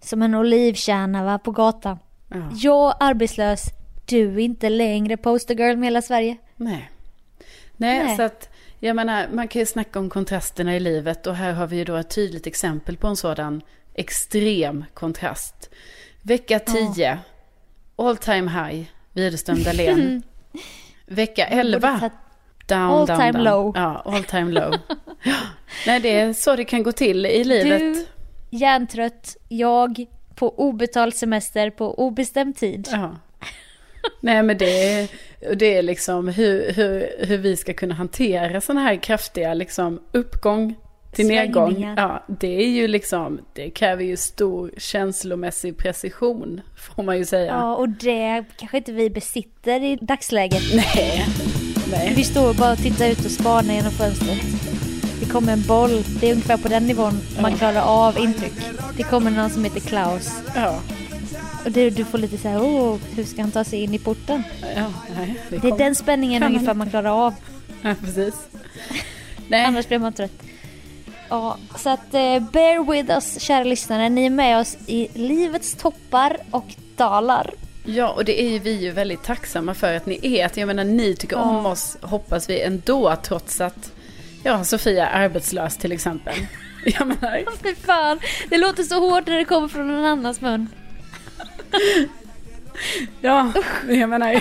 som 0.00 0.22
en 0.22 0.34
olivkärna 0.34 1.24
va, 1.24 1.38
på 1.38 1.50
gatan. 1.50 1.98
Ja. 2.28 2.50
Jag 2.54 2.94
arbetslös, 3.00 3.64
du 4.06 4.40
inte 4.40 4.68
längre 4.68 5.16
postergirl 5.16 5.76
med 5.76 5.86
hela 5.86 6.02
Sverige. 6.02 6.36
Nej. 6.56 6.90
Nej, 7.76 8.04
Nej. 8.04 8.16
så 8.16 8.22
att 8.22 8.48
jag 8.80 8.96
menar, 8.96 9.28
man 9.32 9.48
kan 9.48 9.60
ju 9.60 9.66
snacka 9.66 9.98
om 9.98 10.10
kontrasterna 10.10 10.76
i 10.76 10.80
livet 10.80 11.26
och 11.26 11.34
här 11.34 11.52
har 11.52 11.66
vi 11.66 11.76
ju 11.76 11.84
då 11.84 11.96
ett 11.96 12.10
tydligt 12.10 12.46
exempel 12.46 12.96
på 12.96 13.06
en 13.06 13.16
sådan 13.16 13.62
extrem 13.94 14.84
kontrast. 14.94 15.70
Vecka 16.22 16.58
10, 16.58 17.18
all 17.96 18.16
time 18.16 18.50
high, 18.50 18.86
Widerström 19.12 19.62
Dahlén. 19.62 20.22
Vecka 21.06 21.46
11, 21.46 21.92
Borde 21.92 22.10
down, 22.66 22.90
all 22.90 23.06
down, 23.06 23.18
time 23.18 23.32
down. 23.32 23.44
low. 23.44 23.72
Ja, 23.76 24.02
all 24.04 24.24
time 24.24 24.52
low. 24.52 24.74
Ja. 25.22 25.34
Nej, 25.86 26.00
det 26.00 26.20
är 26.20 26.32
så 26.32 26.56
det 26.56 26.64
kan 26.64 26.82
gå 26.82 26.92
till 26.92 27.26
i 27.26 27.44
livet. 27.44 27.80
Du, 27.80 28.06
hjärntrött, 28.50 29.36
jag 29.48 30.06
på 30.34 30.58
obetald 30.58 31.14
semester 31.14 31.70
på 31.70 31.98
obestämd 31.98 32.56
tid. 32.56 32.88
Ja. 32.92 33.16
Nej 34.20 34.42
men 34.42 34.58
det 34.58 34.92
är, 34.92 35.08
det 35.56 35.74
är 35.74 35.82
liksom 35.82 36.28
hur, 36.28 36.72
hur, 36.72 37.26
hur 37.26 37.38
vi 37.38 37.56
ska 37.56 37.72
kunna 37.72 37.94
hantera 37.94 38.60
sådana 38.60 38.80
här 38.80 38.96
kraftiga 38.96 39.54
liksom 39.54 40.00
uppgång 40.12 40.74
till 41.12 41.26
nedgång. 41.26 41.94
Ja, 41.96 42.24
det 42.28 42.62
är 42.62 42.68
ju 42.68 42.88
liksom, 42.88 43.40
det 43.54 43.70
kräver 43.70 44.04
ju 44.04 44.16
stor 44.16 44.70
känslomässig 44.76 45.76
precision 45.76 46.60
får 46.76 47.02
man 47.02 47.18
ju 47.18 47.24
säga. 47.24 47.52
Ja, 47.52 47.76
och 47.76 47.88
det 47.88 48.44
kanske 48.56 48.76
inte 48.76 48.92
vi 48.92 49.10
besitter 49.10 49.82
i 49.82 49.98
dagsläget. 50.00 50.62
Nej, 50.74 51.26
nej. 51.90 52.12
Vi 52.16 52.24
står 52.24 52.54
bara 52.54 52.72
och 52.72 52.78
tittar 52.78 53.08
ut 53.10 53.24
och 53.24 53.30
spanar 53.30 53.74
genom 53.74 53.90
fönstret. 53.90 54.38
Det 55.20 55.26
kommer 55.26 55.52
en 55.52 55.62
boll, 55.62 56.02
det 56.20 56.26
är 56.26 56.32
ungefär 56.32 56.56
på 56.56 56.68
den 56.68 56.86
nivån 56.86 57.12
man 57.42 57.52
klarar 57.52 57.82
av 57.82 58.18
intryck. 58.18 58.52
Det 58.96 59.02
kommer 59.02 59.30
någon 59.30 59.50
som 59.50 59.64
heter 59.64 59.80
Klaus. 59.80 60.30
Ja, 60.54 60.80
Och 61.64 61.70
du, 61.72 61.90
du 61.90 62.04
får 62.04 62.18
lite 62.18 62.38
så 62.38 62.48
här, 62.48 62.62
åh, 62.62 62.96
hur 63.16 63.24
ska 63.24 63.40
han 63.42 63.50
ta 63.50 63.64
sig 63.64 63.82
in 63.82 63.94
i 63.94 63.98
porten? 63.98 64.42
ja, 64.76 64.92
nej. 65.16 65.40
Det 65.50 65.56
är 65.56 65.60
kom- 65.60 65.78
den 65.78 65.94
spänningen 65.94 66.42
Kan 66.42 66.54
ungefär 66.54 66.74
man 66.74 66.90
klarar 66.90 67.26
av. 67.26 67.34
Ja, 67.82 67.94
precis. 68.04 68.34
Nej, 69.48 69.64
Annars 69.64 69.88
blir 69.88 69.98
man 69.98 70.12
trött. 70.12 70.42
Ja, 71.28 71.56
så 71.78 71.90
att 71.90 72.14
eh, 72.14 72.38
bear 72.52 72.90
with 72.92 73.10
us 73.10 73.40
kära 73.40 73.64
lyssnare. 73.64 74.08
Ni 74.08 74.26
är 74.26 74.30
med 74.30 74.58
oss 74.60 74.76
i 74.86 75.08
livets 75.14 75.74
toppar 75.74 76.36
och 76.50 76.66
dalar. 76.96 77.50
Ja, 77.84 78.08
och 78.08 78.24
det 78.24 78.42
är 78.42 78.48
ju 78.50 78.58
vi 78.58 78.72
ju 78.72 78.90
väldigt 78.90 79.22
tacksamma 79.22 79.74
för 79.74 79.94
att 79.96 80.06
ni 80.06 80.18
är. 80.38 80.46
Att 80.46 80.56
jag 80.56 80.66
menar, 80.66 80.84
ni 80.84 81.16
tycker 81.16 81.36
Ja. 81.36 81.42
om 81.42 81.66
oss, 81.66 81.96
hoppas 82.00 82.50
vi 82.50 82.60
ändå, 82.62 83.16
trots 83.22 83.60
att 83.60 83.92
ja, 84.42 84.64
Sofia 84.64 85.06
är 85.08 85.24
arbetslös 85.24 85.76
till 85.76 85.92
exempel. 85.92 86.34
Jag 86.84 87.06
menar, 87.06 87.44
Fy 87.62 87.74
fan, 87.74 88.20
det 88.50 88.58
låter 88.58 88.82
så 88.82 89.00
hårt 89.10 89.26
när 89.26 89.36
det 89.36 89.44
kommer 89.44 89.68
från 89.68 89.88
någon 89.88 90.04
annans 90.04 90.40
mun. 90.40 90.68
ja, 93.20 93.52
jag 93.88 94.08
menar, 94.08 94.40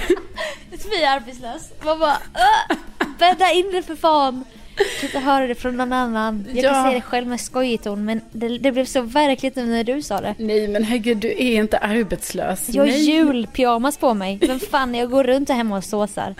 Vi 0.90 1.04
är 1.04 1.16
arbetslös. 1.16 1.70
Man 1.86 2.00
bara, 2.00 2.18
"Åh, 2.36 2.76
bädda 3.20 3.52
in 3.52 3.72
det 3.72 3.82
för 3.82 3.96
fan. 3.96 4.44
Jag 4.78 4.88
kan 5.00 5.08
inte 5.08 5.20
höra 5.20 5.48
det 5.48 5.56
från 5.56 5.78
någon 5.78 5.94
annan. 5.94 6.46
Jag 6.54 6.64
kan 6.64 6.74
Ja. 6.76 6.84
säga 6.84 6.96
det 6.96 7.02
själv 7.02 7.28
med 7.28 7.42
skojig 7.42 7.82
ton 7.84 8.06
men 8.06 8.22
det, 8.32 8.58
det 8.58 8.72
blev 8.72 8.86
så 8.86 9.02
verkligt 9.02 9.56
nu 9.56 9.66
när 9.66 9.84
du 9.84 10.02
sa 10.02 10.22
det. 10.22 10.36
nej 10.38 10.68
men 10.68 10.84
herregud, 10.84 11.18
du 11.18 11.28
är 11.30 11.40
inte 11.60 11.78
arbetslös. 11.78 12.70
Jag 12.70 12.82
har 12.84 12.88
nej. 12.88 13.10
julpyjamas 13.12 13.98
på 13.98 14.14
mig. 14.14 14.38
Vem 14.42 14.60
fan 14.60 14.96
jag 14.96 15.10
går 15.12 15.24
runt 15.24 15.50
här 15.50 15.56
hemma 15.56 15.78
och 15.78 15.84
såsar. 15.84 16.36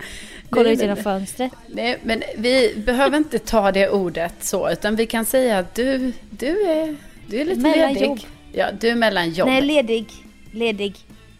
Kollar 0.50 0.70
ut 0.70 0.80
genom 0.80 0.96
fönstret. 0.96 1.52
Nej, 1.66 1.98
men 2.02 2.22
vi 2.36 2.74
behöver 2.86 3.16
inte 3.16 3.38
ta 3.38 3.72
det 3.72 3.88
ordet 3.90 4.34
så, 4.40 4.70
utan 4.70 4.96
vi 4.96 5.06
kan 5.06 5.24
säga 5.24 5.58
att 5.58 5.74
du, 5.74 6.12
du 6.30 6.60
är, 6.62 6.96
du 7.26 7.40
är 7.40 7.44
lite 7.44 7.60
Mellan 7.60 7.92
ledig. 7.92 8.06
jobb. 8.06 8.18
Ja, 8.52 8.66
du 8.80 8.88
är 8.88 8.94
mellan 8.94 9.30
jobb. 9.30 9.48
Nej, 9.48 9.62
ledig. 9.62 10.06
Ledig. 10.52 10.94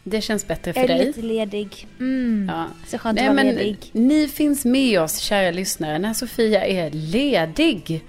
Det 0.05 0.21
känns 0.21 0.47
bättre 0.47 0.73
för 0.73 0.81
Jag 0.81 0.91
är 0.91 0.97
dig. 0.97 1.07
lite 1.07 1.23
ledig. 1.23 1.87
Mm. 1.99 2.51
Ja. 2.55 2.65
Så 2.87 2.99
skönt 2.99 3.17
Nej, 3.19 3.29
att 3.29 3.35
vara 3.35 3.45
men 3.45 3.55
ledig. 3.55 3.79
ni 3.93 4.29
finns 4.29 4.65
med 4.65 5.01
oss, 5.01 5.19
kära 5.19 5.51
lyssnare, 5.51 5.99
när 5.99 6.15
Sofia 6.15 6.65
är 6.67 6.91
ledig. 6.91 8.05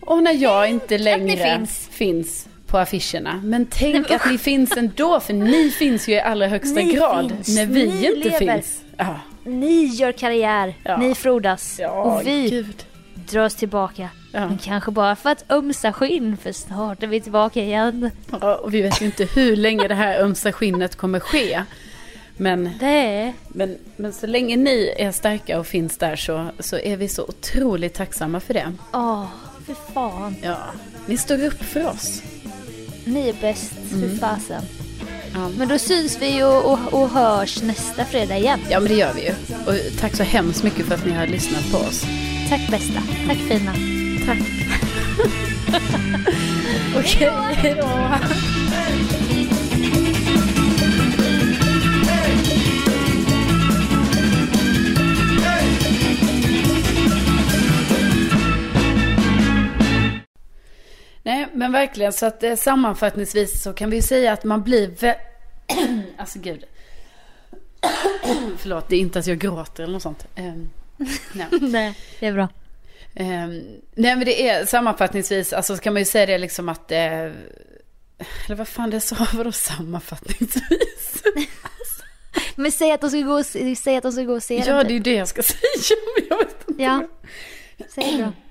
Och 0.00 0.22
när 0.22 0.32
jag 0.32 0.70
inte 0.70 0.98
längre 0.98 1.56
finns. 1.56 1.88
finns 1.92 2.48
på 2.66 2.78
affischerna. 2.78 3.40
Men 3.44 3.66
tänk 3.70 4.10
att 4.10 4.30
ni 4.30 4.38
finns 4.38 4.76
ändå, 4.76 5.20
för 5.20 5.32
ni 5.34 5.70
finns 5.70 6.08
ju 6.08 6.12
i 6.12 6.20
allra 6.20 6.46
högsta 6.48 6.80
Ni 6.80 6.92
grad. 6.92 7.30
finns. 7.30 7.56
När 7.56 7.66
vi 7.66 7.86
Ni 7.86 8.06
inte 8.06 8.28
lever. 8.28 8.38
finns. 8.54 8.82
Ja, 8.96 9.20
Ni 9.44 9.84
gör 9.84 10.12
karriär. 10.12 10.74
Ja. 10.82 10.96
Ni 10.96 11.14
frodas. 11.14 11.80
och 11.92 12.22
vi 12.26 12.48
gud. 12.50 12.84
drar 13.14 13.44
oss 13.44 13.54
tillbaka. 13.54 14.08
Ja. 14.34 14.46
Men 14.48 14.58
kanske 14.58 14.90
bara 14.90 15.16
för 15.16 15.30
att 15.30 15.44
ömsa 15.50 15.92
skinn 15.92 16.36
för 16.36 16.52
snart 16.52 17.02
är 17.02 17.06
vi 17.06 17.20
tillbaka 17.20 17.60
igen. 17.62 18.10
Ja, 18.40 18.54
och 18.56 18.74
vi 18.74 18.82
vet 18.82 19.02
ju 19.02 19.06
inte 19.06 19.24
hur 19.24 19.56
länge 19.56 19.88
det 19.88 19.94
här 19.94 20.20
ömsa 20.20 20.52
skinnet 20.52 20.96
kommer 20.96 21.20
ske. 21.20 21.62
Men, 22.36 22.70
Det 22.80 23.32
men, 23.48 23.78
men 23.96 24.12
så 24.12 24.26
länge 24.26 24.56
ni 24.56 24.94
är 24.98 25.12
starka 25.12 25.58
och 25.58 25.66
finns 25.66 25.98
där 25.98 26.16
så, 26.16 26.48
så 26.58 26.76
är 26.78 26.96
vi 26.96 27.08
så 27.08 27.22
otroligt 27.22 27.94
tacksamma 27.94 28.40
för 28.40 28.54
det. 28.54 28.72
Åh, 28.92 29.26
för 29.66 29.74
fan. 29.94 30.36
Ja, 30.42 30.58
ni 31.06 31.16
står 31.16 31.44
upp 31.44 31.62
för 31.64 31.86
oss. 31.88 32.22
Ni 33.04 33.28
är 33.28 33.34
bäst, 33.40 33.72
Mm. 33.92 34.10
för 34.10 34.16
fasen. 34.16 34.62
Ja. 35.34 35.48
Men 35.58 35.68
då 35.68 35.78
syns 35.78 36.22
vi 36.22 36.36
ju 36.36 36.44
och, 36.44 36.72
och, 36.72 37.02
och 37.02 37.08
hörs 37.08 37.62
nästa 37.62 38.04
fredag 38.04 38.36
igen. 38.38 38.60
Ja, 38.70 38.80
men 38.80 38.88
det 38.88 38.98
gör 38.98 39.12
vi 39.14 39.24
ju. 39.24 39.32
Och 39.66 40.00
tack 40.00 40.14
så 40.16 40.22
hemskt 40.22 40.62
mycket 40.62 40.86
för 40.86 40.94
att 40.94 41.06
ni 41.06 41.12
har 41.12 41.26
lyssnat 41.26 41.70
på 41.72 41.78
oss. 41.78 42.04
Tack 42.48 42.70
bästa. 42.70 43.00
Tack 43.26 43.36
fina. 43.38 43.72
Tack. 44.26 44.38
Okej, 46.96 47.30
hej 47.56 47.74
då. 47.80 47.88
Nej, 61.22 61.46
men 61.52 61.72
verkligen 61.72 62.12
så 62.12 62.26
att 62.26 62.42
eh, 62.42 62.54
sammanfattningsvis 62.56 63.62
så 63.62 63.72
kan 63.72 63.90
vi 63.90 64.02
säga 64.02 64.32
att 64.32 64.44
man 64.44 64.62
blir 64.62 64.88
vä- 64.90 65.14
Alltså 66.18 66.38
gud. 66.38 66.64
Förlåt, 68.58 68.88
det 68.88 68.96
är 68.96 69.00
inte 69.00 69.18
att 69.18 69.26
jag 69.26 69.38
gråter 69.38 69.82
eller 69.82 69.92
något 69.92 70.02
sånt. 70.02 70.26
Ehm, 70.34 70.70
nej. 71.32 71.46
Nej, 71.60 71.98
det 72.20 72.26
är 72.26 72.32
bra. 72.32 72.48
Ehm, 73.16 73.62
nej 73.94 74.16
men 74.16 74.24
det 74.24 74.48
är 74.48 74.66
sammanfattningsvis, 74.66 75.52
alltså 75.52 75.76
så 75.76 75.82
kan 75.82 75.92
man 75.92 76.00
ju 76.02 76.06
säga 76.06 76.26
det 76.26 76.38
liksom 76.38 76.68
att 76.68 76.92
eh, 76.92 76.98
Eller 77.10 78.54
vad 78.54 78.68
fan 78.68 78.90
det 78.90 79.00
sa, 79.00 79.16
vadå 79.34 79.52
sammanfattningsvis? 79.52 81.22
Men 82.56 82.72
säg 82.72 82.92
att 82.92 83.00
de 83.00 83.10
ska 83.10 83.20
gå 83.20 83.32
och, 83.38 83.46
säg 83.78 83.96
att 83.96 84.02
de 84.02 84.12
ska 84.12 84.22
gå 84.22 84.34
och 84.34 84.42
se 84.42 84.56
ja 84.58 84.64
den 84.64 84.86
det 84.86 84.92
är 84.92 84.94
ju 84.94 84.98
typ. 84.98 85.04
det 85.04 85.14
jag 85.14 85.28
ska 85.28 85.42
säga, 85.42 85.60
men 86.16 86.26
jag 86.30 86.38
vet 86.38 86.68
inte. 86.68 86.82
Ja. 86.82 87.08
Säg 87.94 88.16
bra. 88.18 88.32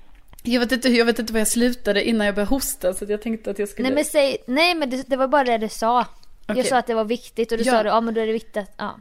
Jag 0.46 0.60
vet 0.60 0.72
inte, 0.72 0.88
jag 0.88 1.04
vet 1.04 1.18
inte 1.18 1.32
var 1.32 1.40
jag 1.40 1.48
slutade 1.48 2.08
innan 2.08 2.26
jag 2.26 2.34
började 2.34 2.50
hosta 2.50 2.94
så 2.94 3.04
jag 3.08 3.22
tänkte 3.22 3.50
att 3.50 3.58
jag 3.58 3.68
skulle 3.68 3.88
Nej 3.88 3.94
men 3.94 4.04
säg, 4.04 4.36
nej 4.46 4.74
men 4.74 4.90
det, 4.90 5.02
det 5.08 5.16
var 5.16 5.28
bara 5.28 5.44
det 5.44 5.58
du 5.58 5.68
sa. 5.68 6.06
Jag 6.46 6.56
Okej. 6.58 6.64
sa 6.70 6.78
att 6.78 6.86
det 6.86 6.94
var 6.94 7.04
viktigt 7.04 7.52
och 7.52 7.58
då 7.58 7.64
Ja. 7.64 7.72
sa 7.72 7.82
du, 7.82 7.88
ja 7.88 8.00
men 8.00 8.14
då 8.14 8.20
är 8.20 8.26
det 8.26 8.32
viktigt 8.32 8.56
att, 8.56 8.70
ja. 8.76 9.00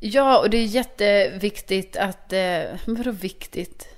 Ja, 0.00 0.38
och 0.38 0.50
det 0.50 0.56
är 0.56 0.64
jätteviktigt 0.64 1.96
att, 1.96 2.32
eh, 2.32 2.62
vadå 2.86 3.10
viktigt? 3.10 3.88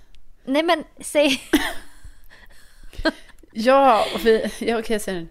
Nej 0.44 0.62
men 0.62 0.84
säg, 1.00 1.40
Ja, 3.52 4.06
och 4.14 4.26
vi, 4.26 4.50
ja 4.58 4.78
okej 4.78 5.00
säg 5.00 5.14
nu. 5.14 5.28